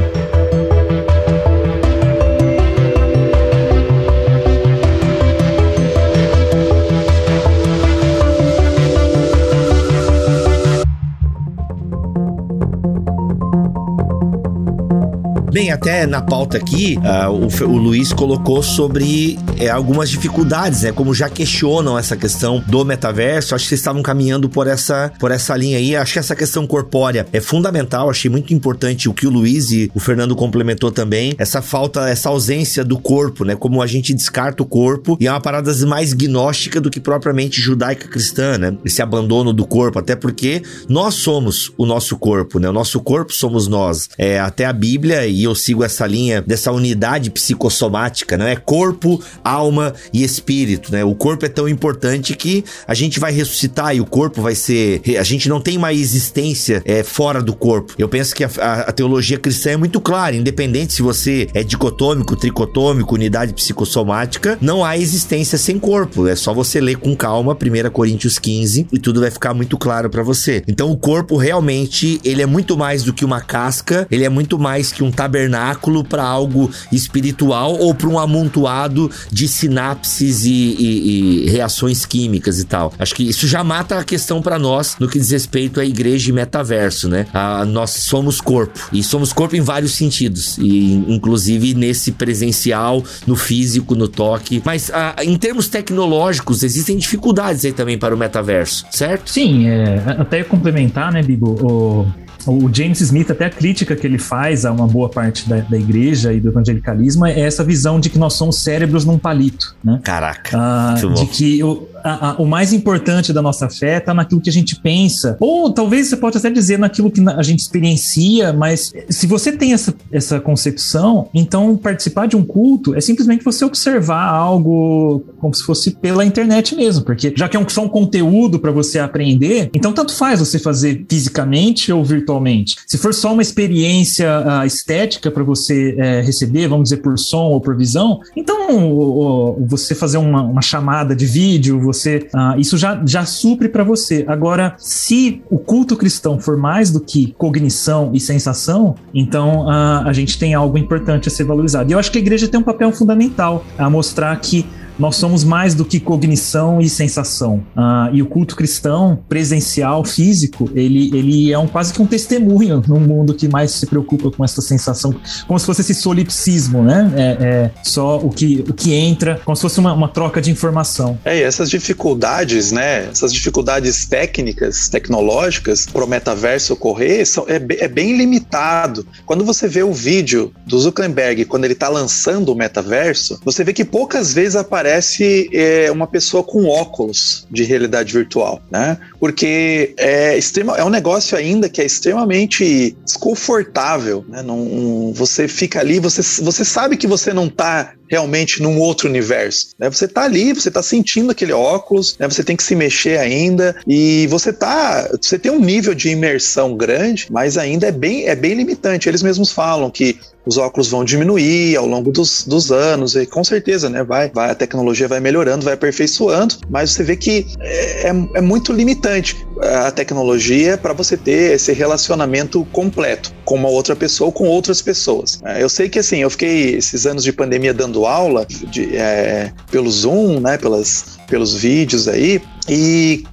Bem, 15.51 15.71
até 15.71 16.05
na 16.05 16.21
pauta 16.21 16.57
aqui, 16.57 16.97
uh, 16.99 17.31
o, 17.31 17.69
o, 17.69 17.77
Luiz 17.77 18.13
colocou 18.13 18.61
sobre 18.61 19.39
é, 19.57 19.67
algumas 19.67 20.07
dificuldades, 20.09 20.83
né? 20.83 20.91
Como 20.91 21.11
já 21.11 21.27
questionam 21.27 21.97
essa 21.97 22.15
questão 22.15 22.63
do 22.67 22.85
metaverso. 22.85 23.55
Acho 23.55 23.65
que 23.65 23.69
vocês 23.69 23.79
estavam 23.79 24.03
caminhando 24.03 24.47
por 24.47 24.67
essa, 24.67 25.11
por 25.19 25.31
essa 25.31 25.57
linha 25.57 25.77
aí. 25.79 25.95
Acho 25.95 26.13
que 26.13 26.19
essa 26.19 26.35
questão 26.35 26.67
corpórea 26.67 27.25
é 27.33 27.41
fundamental. 27.41 28.11
Achei 28.11 28.29
muito 28.29 28.53
importante 28.53 29.09
o 29.09 29.13
que 29.13 29.25
o 29.25 29.29
Luiz 29.31 29.71
e 29.71 29.89
o 29.95 29.99
Fernando 29.99 30.35
complementou 30.35 30.91
também. 30.91 31.33
Essa 31.39 31.63
falta, 31.63 32.07
essa 32.07 32.29
ausência 32.29 32.83
do 32.83 32.99
corpo, 32.99 33.43
né? 33.43 33.55
Como 33.55 33.81
a 33.81 33.87
gente 33.87 34.13
descarta 34.13 34.61
o 34.61 34.65
corpo. 34.67 35.17
E 35.19 35.25
é 35.25 35.31
uma 35.31 35.41
parada 35.41 35.73
mais 35.87 36.13
gnóstica 36.13 36.79
do 36.79 36.91
que 36.91 36.99
propriamente 36.99 37.59
judaica 37.59 38.07
cristã, 38.07 38.57
né? 38.59 38.77
Esse 38.85 39.01
abandono 39.01 39.51
do 39.51 39.65
corpo. 39.65 39.97
Até 39.97 40.15
porque 40.15 40.61
nós 40.87 41.15
somos 41.15 41.73
o 41.75 41.87
nosso 41.87 42.17
corpo, 42.17 42.59
né? 42.59 42.69
O 42.69 42.73
nosso 42.73 42.99
corpo 42.99 43.33
somos 43.33 43.67
nós. 43.67 44.09
É, 44.15 44.39
até 44.39 44.65
a 44.65 44.73
Bíblia 44.73 45.25
e 45.25 45.38
eu 45.43 45.55
sigo 45.55 45.83
essa 45.83 46.05
linha 46.05 46.41
dessa 46.41 46.71
unidade 46.71 47.29
psicossomática, 47.29 48.37
não 48.37 48.47
é 48.47 48.55
corpo, 48.55 49.21
alma 49.43 49.93
e 50.13 50.23
espírito, 50.23 50.91
né? 50.91 51.03
O 51.03 51.15
corpo 51.15 51.45
é 51.45 51.49
tão 51.49 51.67
importante 51.67 52.35
que 52.35 52.63
a 52.87 52.93
gente 52.93 53.19
vai 53.19 53.31
ressuscitar 53.31 53.95
e 53.95 54.01
o 54.01 54.05
corpo 54.05 54.41
vai 54.41 54.55
ser, 54.55 55.01
a 55.19 55.23
gente 55.23 55.49
não 55.49 55.59
tem 55.61 55.77
uma 55.77 55.93
existência 55.93 56.81
é, 56.85 57.03
fora 57.03 57.41
do 57.41 57.53
corpo. 57.53 57.93
Eu 57.97 58.09
penso 58.09 58.35
que 58.35 58.43
a, 58.43 58.49
a, 58.59 58.73
a 58.81 58.91
teologia 58.91 59.37
cristã 59.37 59.71
é 59.71 59.77
muito 59.77 59.99
clara, 59.99 60.35
independente 60.35 60.93
se 60.93 61.01
você 61.01 61.47
é 61.53 61.63
dicotômico, 61.63 62.35
tricotômico, 62.35 63.15
unidade 63.15 63.53
psicossomática, 63.53 64.57
não 64.61 64.83
há 64.83 64.97
existência 64.97 65.57
sem 65.57 65.79
corpo. 65.79 66.27
É 66.27 66.35
só 66.35 66.53
você 66.53 66.79
ler 66.79 66.97
com 66.97 67.15
calma 67.15 67.53
1 67.53 67.89
Coríntios 67.91 68.39
15 68.39 68.87
e 68.91 68.99
tudo 68.99 69.21
vai 69.21 69.31
ficar 69.31 69.53
muito 69.53 69.77
claro 69.77 70.09
para 70.09 70.23
você. 70.23 70.63
Então 70.67 70.91
o 70.91 70.97
corpo 70.97 71.37
realmente, 71.37 72.19
ele 72.23 72.41
é 72.41 72.45
muito 72.45 72.77
mais 72.77 73.03
do 73.03 73.13
que 73.13 73.25
uma 73.25 73.41
casca, 73.41 74.07
ele 74.09 74.23
é 74.23 74.29
muito 74.29 74.57
mais 74.57 74.91
que 74.91 75.03
um 75.03 75.11
tabernáculo 75.11 75.28
tabernáculo 75.29 76.03
para 76.03 76.23
algo 76.23 76.71
espiritual 76.91 77.77
ou 77.77 77.93
para 77.93 78.09
um 78.09 78.17
amontoado 78.17 79.11
de 79.31 79.47
sinapses 79.47 80.43
e, 80.43 80.49
e, 80.49 81.45
e, 81.45 81.49
reações 81.49 82.05
químicas 82.05 82.59
e 82.59 82.65
tal. 82.65 82.91
Acho 82.97 83.13
que 83.13 83.23
isso 83.23 83.47
já 83.47 83.63
mata 83.63 83.99
a 83.99 84.03
questão 84.03 84.41
para 84.41 84.57
nós 84.57 84.95
no 84.99 85.07
que 85.07 85.19
diz 85.19 85.29
respeito 85.29 85.79
à 85.79 85.85
igreja 85.85 86.31
e 86.31 86.33
metaverso, 86.33 87.07
né? 87.07 87.27
A, 87.31 87.63
nós 87.63 87.91
somos 87.91 88.41
corpo 88.41 88.89
e 88.91 89.03
somos 89.03 89.31
corpo 89.31 89.55
em 89.55 89.61
vários 89.61 89.93
sentidos, 89.93 90.57
e 90.57 90.95
inclusive 91.07 91.75
nesse 91.75 92.11
presencial, 92.11 93.03
no 93.27 93.35
físico, 93.35 93.93
no 93.93 94.07
toque. 94.07 94.61
Mas 94.65 94.89
a, 94.91 95.15
em 95.23 95.37
termos 95.37 95.67
tecnológicos, 95.67 96.63
existem 96.63 96.97
dificuldades 96.97 97.63
aí 97.65 97.71
também 97.71 97.97
para 97.97 98.15
o 98.15 98.17
metaverso, 98.17 98.85
certo? 98.91 99.29
Sim, 99.29 99.67
é, 99.67 100.03
até 100.17 100.43
complementar, 100.43 101.11
né, 101.11 101.21
Bibo? 101.21 101.49
O 101.61 102.28
o 102.49 102.73
James 102.73 103.01
Smith, 103.01 103.29
até 103.31 103.45
a 103.45 103.49
crítica 103.49 103.95
que 103.95 104.05
ele 104.05 104.17
faz 104.17 104.65
a 104.65 104.71
uma 104.71 104.87
boa 104.87 105.09
parte 105.09 105.47
da, 105.47 105.57
da 105.57 105.77
igreja 105.77 106.33
e 106.33 106.39
do 106.39 106.49
evangelicalismo 106.49 107.25
é 107.25 107.39
essa 107.39 107.63
visão 107.63 107.99
de 107.99 108.09
que 108.09 108.17
nós 108.17 108.33
somos 108.33 108.61
cérebros 108.61 109.05
num 109.05 109.17
palito, 109.17 109.75
né? 109.83 109.99
Caraca. 110.03 110.57
Ah, 110.57 110.95
de 111.15 111.25
que 111.27 111.63
o, 111.63 111.87
a, 112.03 112.31
a, 112.31 112.33
o 112.35 112.45
mais 112.45 112.73
importante 112.73 113.31
da 113.31 113.41
nossa 113.41 113.69
fé 113.69 113.97
está 113.97 114.13
naquilo 114.13 114.41
que 114.41 114.49
a 114.49 114.53
gente 114.53 114.79
pensa. 114.79 115.37
Ou 115.39 115.71
talvez 115.71 116.07
você 116.07 116.17
pode 116.17 116.37
até 116.37 116.49
dizer 116.49 116.79
naquilo 116.79 117.11
que 117.11 117.21
a 117.27 117.43
gente 117.43 117.59
experiencia, 117.59 118.53
mas 118.53 118.91
se 119.09 119.27
você 119.27 119.51
tem 119.51 119.73
essa, 119.73 119.93
essa 120.11 120.39
concepção, 120.39 121.29
então 121.33 121.75
participar 121.77 122.27
de 122.27 122.35
um 122.35 122.43
culto 122.43 122.95
é 122.95 123.01
simplesmente 123.01 123.43
você 123.43 123.63
observar 123.65 124.27
algo 124.27 125.23
como 125.39 125.53
se 125.53 125.63
fosse 125.63 125.91
pela 125.91 126.25
internet 126.25 126.75
mesmo, 126.75 127.03
porque 127.03 127.33
já 127.35 127.47
que 127.47 127.55
é 127.55 127.59
um, 127.59 127.67
só 127.67 127.83
um 127.83 127.89
conteúdo 127.89 128.59
para 128.59 128.71
você 128.71 128.99
aprender, 128.99 129.69
então 129.73 129.93
tanto 129.93 130.13
faz 130.13 130.39
você 130.39 130.59
fazer 130.59 131.05
fisicamente 131.09 131.91
ou 131.91 132.03
virtualmente. 132.03 132.38
Se 132.87 132.97
for 132.97 133.13
só 133.13 133.33
uma 133.33 133.41
experiência 133.41 134.27
uh, 134.41 134.65
estética 134.65 135.31
para 135.31 135.43
você 135.43 135.93
uh, 135.93 136.25
receber, 136.25 136.67
vamos 136.67 136.89
dizer 136.89 137.01
por 137.01 137.17
som 137.17 137.45
ou 137.45 137.61
por 137.61 137.75
visão, 137.75 138.19
então 138.35 138.91
uh, 138.91 139.65
você 139.65 139.93
fazer 139.95 140.17
uma, 140.17 140.41
uma 140.41 140.61
chamada 140.61 141.15
de 141.15 141.25
vídeo, 141.25 141.79
você 141.79 142.27
uh, 142.33 142.59
isso 142.59 142.77
já, 142.77 143.01
já 143.05 143.25
supre 143.25 143.69
para 143.69 143.83
você. 143.83 144.23
Agora, 144.27 144.75
se 144.77 145.41
o 145.49 145.57
culto 145.57 145.95
cristão 145.95 146.39
for 146.39 146.57
mais 146.57 146.91
do 146.91 146.99
que 146.99 147.33
cognição 147.37 148.11
e 148.13 148.19
sensação, 148.19 148.95
então 149.13 149.65
uh, 149.65 150.05
a 150.05 150.13
gente 150.13 150.37
tem 150.37 150.53
algo 150.53 150.77
importante 150.77 151.27
a 151.27 151.31
ser 151.31 151.43
valorizado. 151.43 151.89
E 151.89 151.93
eu 151.93 151.99
acho 151.99 152.11
que 152.11 152.17
a 152.17 152.21
igreja 152.21 152.47
tem 152.47 152.59
um 152.59 152.63
papel 152.63 152.91
fundamental 152.91 153.65
a 153.77 153.89
mostrar 153.89 154.35
que 154.39 154.65
nós 154.99 155.15
somos 155.15 155.45
mais 155.45 155.73
do 155.73 155.85
que 155.85 155.99
cognição 155.99 156.81
e 156.81 156.89
sensação. 156.89 157.63
Uh, 157.75 158.13
e 158.13 158.21
o 158.21 158.25
culto 158.25 158.55
cristão, 158.55 159.23
presencial, 159.29 160.03
físico, 160.03 160.69
ele, 160.75 161.09
ele 161.17 161.51
é 161.51 161.57
um, 161.57 161.67
quase 161.67 161.93
que 161.93 162.01
um 162.01 162.05
testemunho 162.05 162.83
num 162.85 162.99
mundo 162.99 163.33
que 163.33 163.47
mais 163.47 163.71
se 163.71 163.85
preocupa 163.85 164.29
com 164.29 164.43
essa 164.43 164.61
sensação, 164.61 165.15
como 165.47 165.57
se 165.57 165.65
fosse 165.65 165.81
esse 165.81 165.93
solipsismo, 165.93 166.83
né? 166.83 167.11
É, 167.15 167.45
é 167.45 167.71
só 167.81 168.17
o 168.17 168.29
que, 168.29 168.65
o 168.67 168.73
que 168.73 168.93
entra, 168.93 169.39
como 169.45 169.55
se 169.55 169.61
fosse 169.61 169.79
uma, 169.79 169.93
uma 169.93 170.09
troca 170.09 170.41
de 170.41 170.51
informação. 170.51 171.17
É, 171.23 171.37
e 171.37 171.43
essas 171.43 171.69
dificuldades, 171.69 172.71
né? 172.71 173.05
Essas 173.05 173.31
dificuldades 173.31 174.05
técnicas, 174.05 174.89
tecnológicas, 174.89 175.85
para 175.85 176.03
o 176.03 176.07
metaverso 176.07 176.73
ocorrer, 176.73 177.25
são, 177.25 177.45
é, 177.47 177.55
é 177.85 177.87
bem 177.87 178.17
limitado. 178.17 179.07
Quando 179.25 179.45
você 179.45 179.67
vê 179.67 179.81
o 179.81 179.93
vídeo 179.93 180.51
do 180.65 180.77
Zuckerberg, 180.77 181.45
quando 181.45 181.63
ele 181.63 181.73
está 181.73 181.87
lançando 181.87 182.51
o 182.51 182.55
metaverso, 182.55 183.39
você 183.45 183.63
vê 183.63 183.71
que 183.71 183.85
poucas 183.85 184.33
vezes 184.33 184.57
aparece 184.57 184.88
parece 184.89 185.47
é, 185.53 185.91
uma 185.91 186.07
pessoa 186.07 186.43
com 186.43 186.65
óculos 186.65 187.45
de 187.51 187.63
realidade 187.63 188.11
virtual, 188.11 188.59
né? 188.71 188.97
Porque 189.19 189.93
é, 189.97 190.35
extrema, 190.35 190.75
é 190.77 190.83
um 190.83 190.89
negócio 190.89 191.37
ainda 191.37 191.69
que 191.69 191.79
é 191.79 191.85
extremamente 191.85 192.97
desconfortável, 193.05 194.25
né? 194.27 194.41
Não, 194.41 195.13
você 195.13 195.47
fica 195.47 195.79
ali, 195.79 195.99
você, 195.99 196.23
você 196.41 196.65
sabe 196.65 196.97
que 196.97 197.05
você 197.05 197.31
não 197.31 197.45
está 197.45 197.93
realmente 198.09 198.61
num 198.61 198.79
outro 198.79 199.07
universo. 199.07 199.67
Né? 199.77 199.89
Você 199.89 200.07
tá 200.07 200.23
ali, 200.23 200.51
você 200.51 200.71
tá 200.71 200.81
sentindo 200.81 201.31
aquele 201.31 201.53
óculos, 201.53 202.17
né? 202.17 202.27
você 202.27 202.43
tem 202.43 202.55
que 202.55 202.63
se 202.63 202.75
mexer 202.75 203.19
ainda 203.19 203.75
e 203.87 204.25
você 204.27 204.51
tá, 204.51 205.07
você 205.21 205.37
tem 205.37 205.51
um 205.51 205.59
nível 205.59 205.93
de 205.93 206.09
imersão 206.09 206.75
grande, 206.75 207.27
mas 207.29 207.57
ainda 207.57 207.87
é 207.87 207.91
bem, 207.91 208.27
é 208.27 208.35
bem 208.35 208.55
limitante. 208.55 209.07
Eles 209.07 209.21
mesmos 209.21 209.51
falam 209.51 209.91
que 209.91 210.17
os 210.49 210.57
óculos 210.57 210.89
vão 210.89 211.05
diminuir 211.05 211.75
ao 211.75 211.85
longo 211.85 212.11
dos, 212.11 212.43
dos 212.43 212.71
anos, 212.71 213.15
e 213.15 213.27
com 213.27 213.43
certeza, 213.43 213.87
né? 213.87 214.03
Vai, 214.03 214.31
vai, 214.33 214.49
a 214.49 214.55
tecnologia 214.55 215.07
vai 215.07 215.19
melhorando, 215.19 215.63
vai 215.63 215.75
aperfeiçoando, 215.75 216.55
mas 216.67 216.91
você 216.91 217.03
vê 217.03 217.15
que 217.15 217.45
é, 217.59 218.07
é, 218.07 218.13
é 218.33 218.41
muito 218.41 218.73
limitante. 218.73 219.37
a 219.61 219.91
tecnologia 219.91 220.75
para 220.75 220.91
você 220.91 221.15
ter 221.15 221.53
esse 221.53 221.71
relacionamento 221.71 222.65
completo 222.71 223.31
com 223.45 223.55
uma 223.55 223.69
outra 223.69 223.95
pessoa 223.95 224.29
ou 224.29 224.31
com 224.31 224.47
outras 224.47 224.81
pessoas. 224.81 225.39
É, 225.45 225.61
eu 225.61 225.69
sei 225.69 225.87
que 225.87 225.99
assim, 225.99 226.17
eu 226.17 226.29
fiquei 226.31 226.75
esses 226.77 227.05
anos 227.05 227.23
de 227.23 227.31
pandemia 227.31 227.73
dando 227.73 228.07
aula 228.07 228.47
de, 228.47 228.95
é, 228.97 229.51
pelo 229.69 229.91
Zoom, 229.91 230.39
né, 230.39 230.57
pelas, 230.57 231.19
pelos 231.27 231.53
vídeos 231.53 232.07
aí, 232.07 232.41
e 232.67 233.23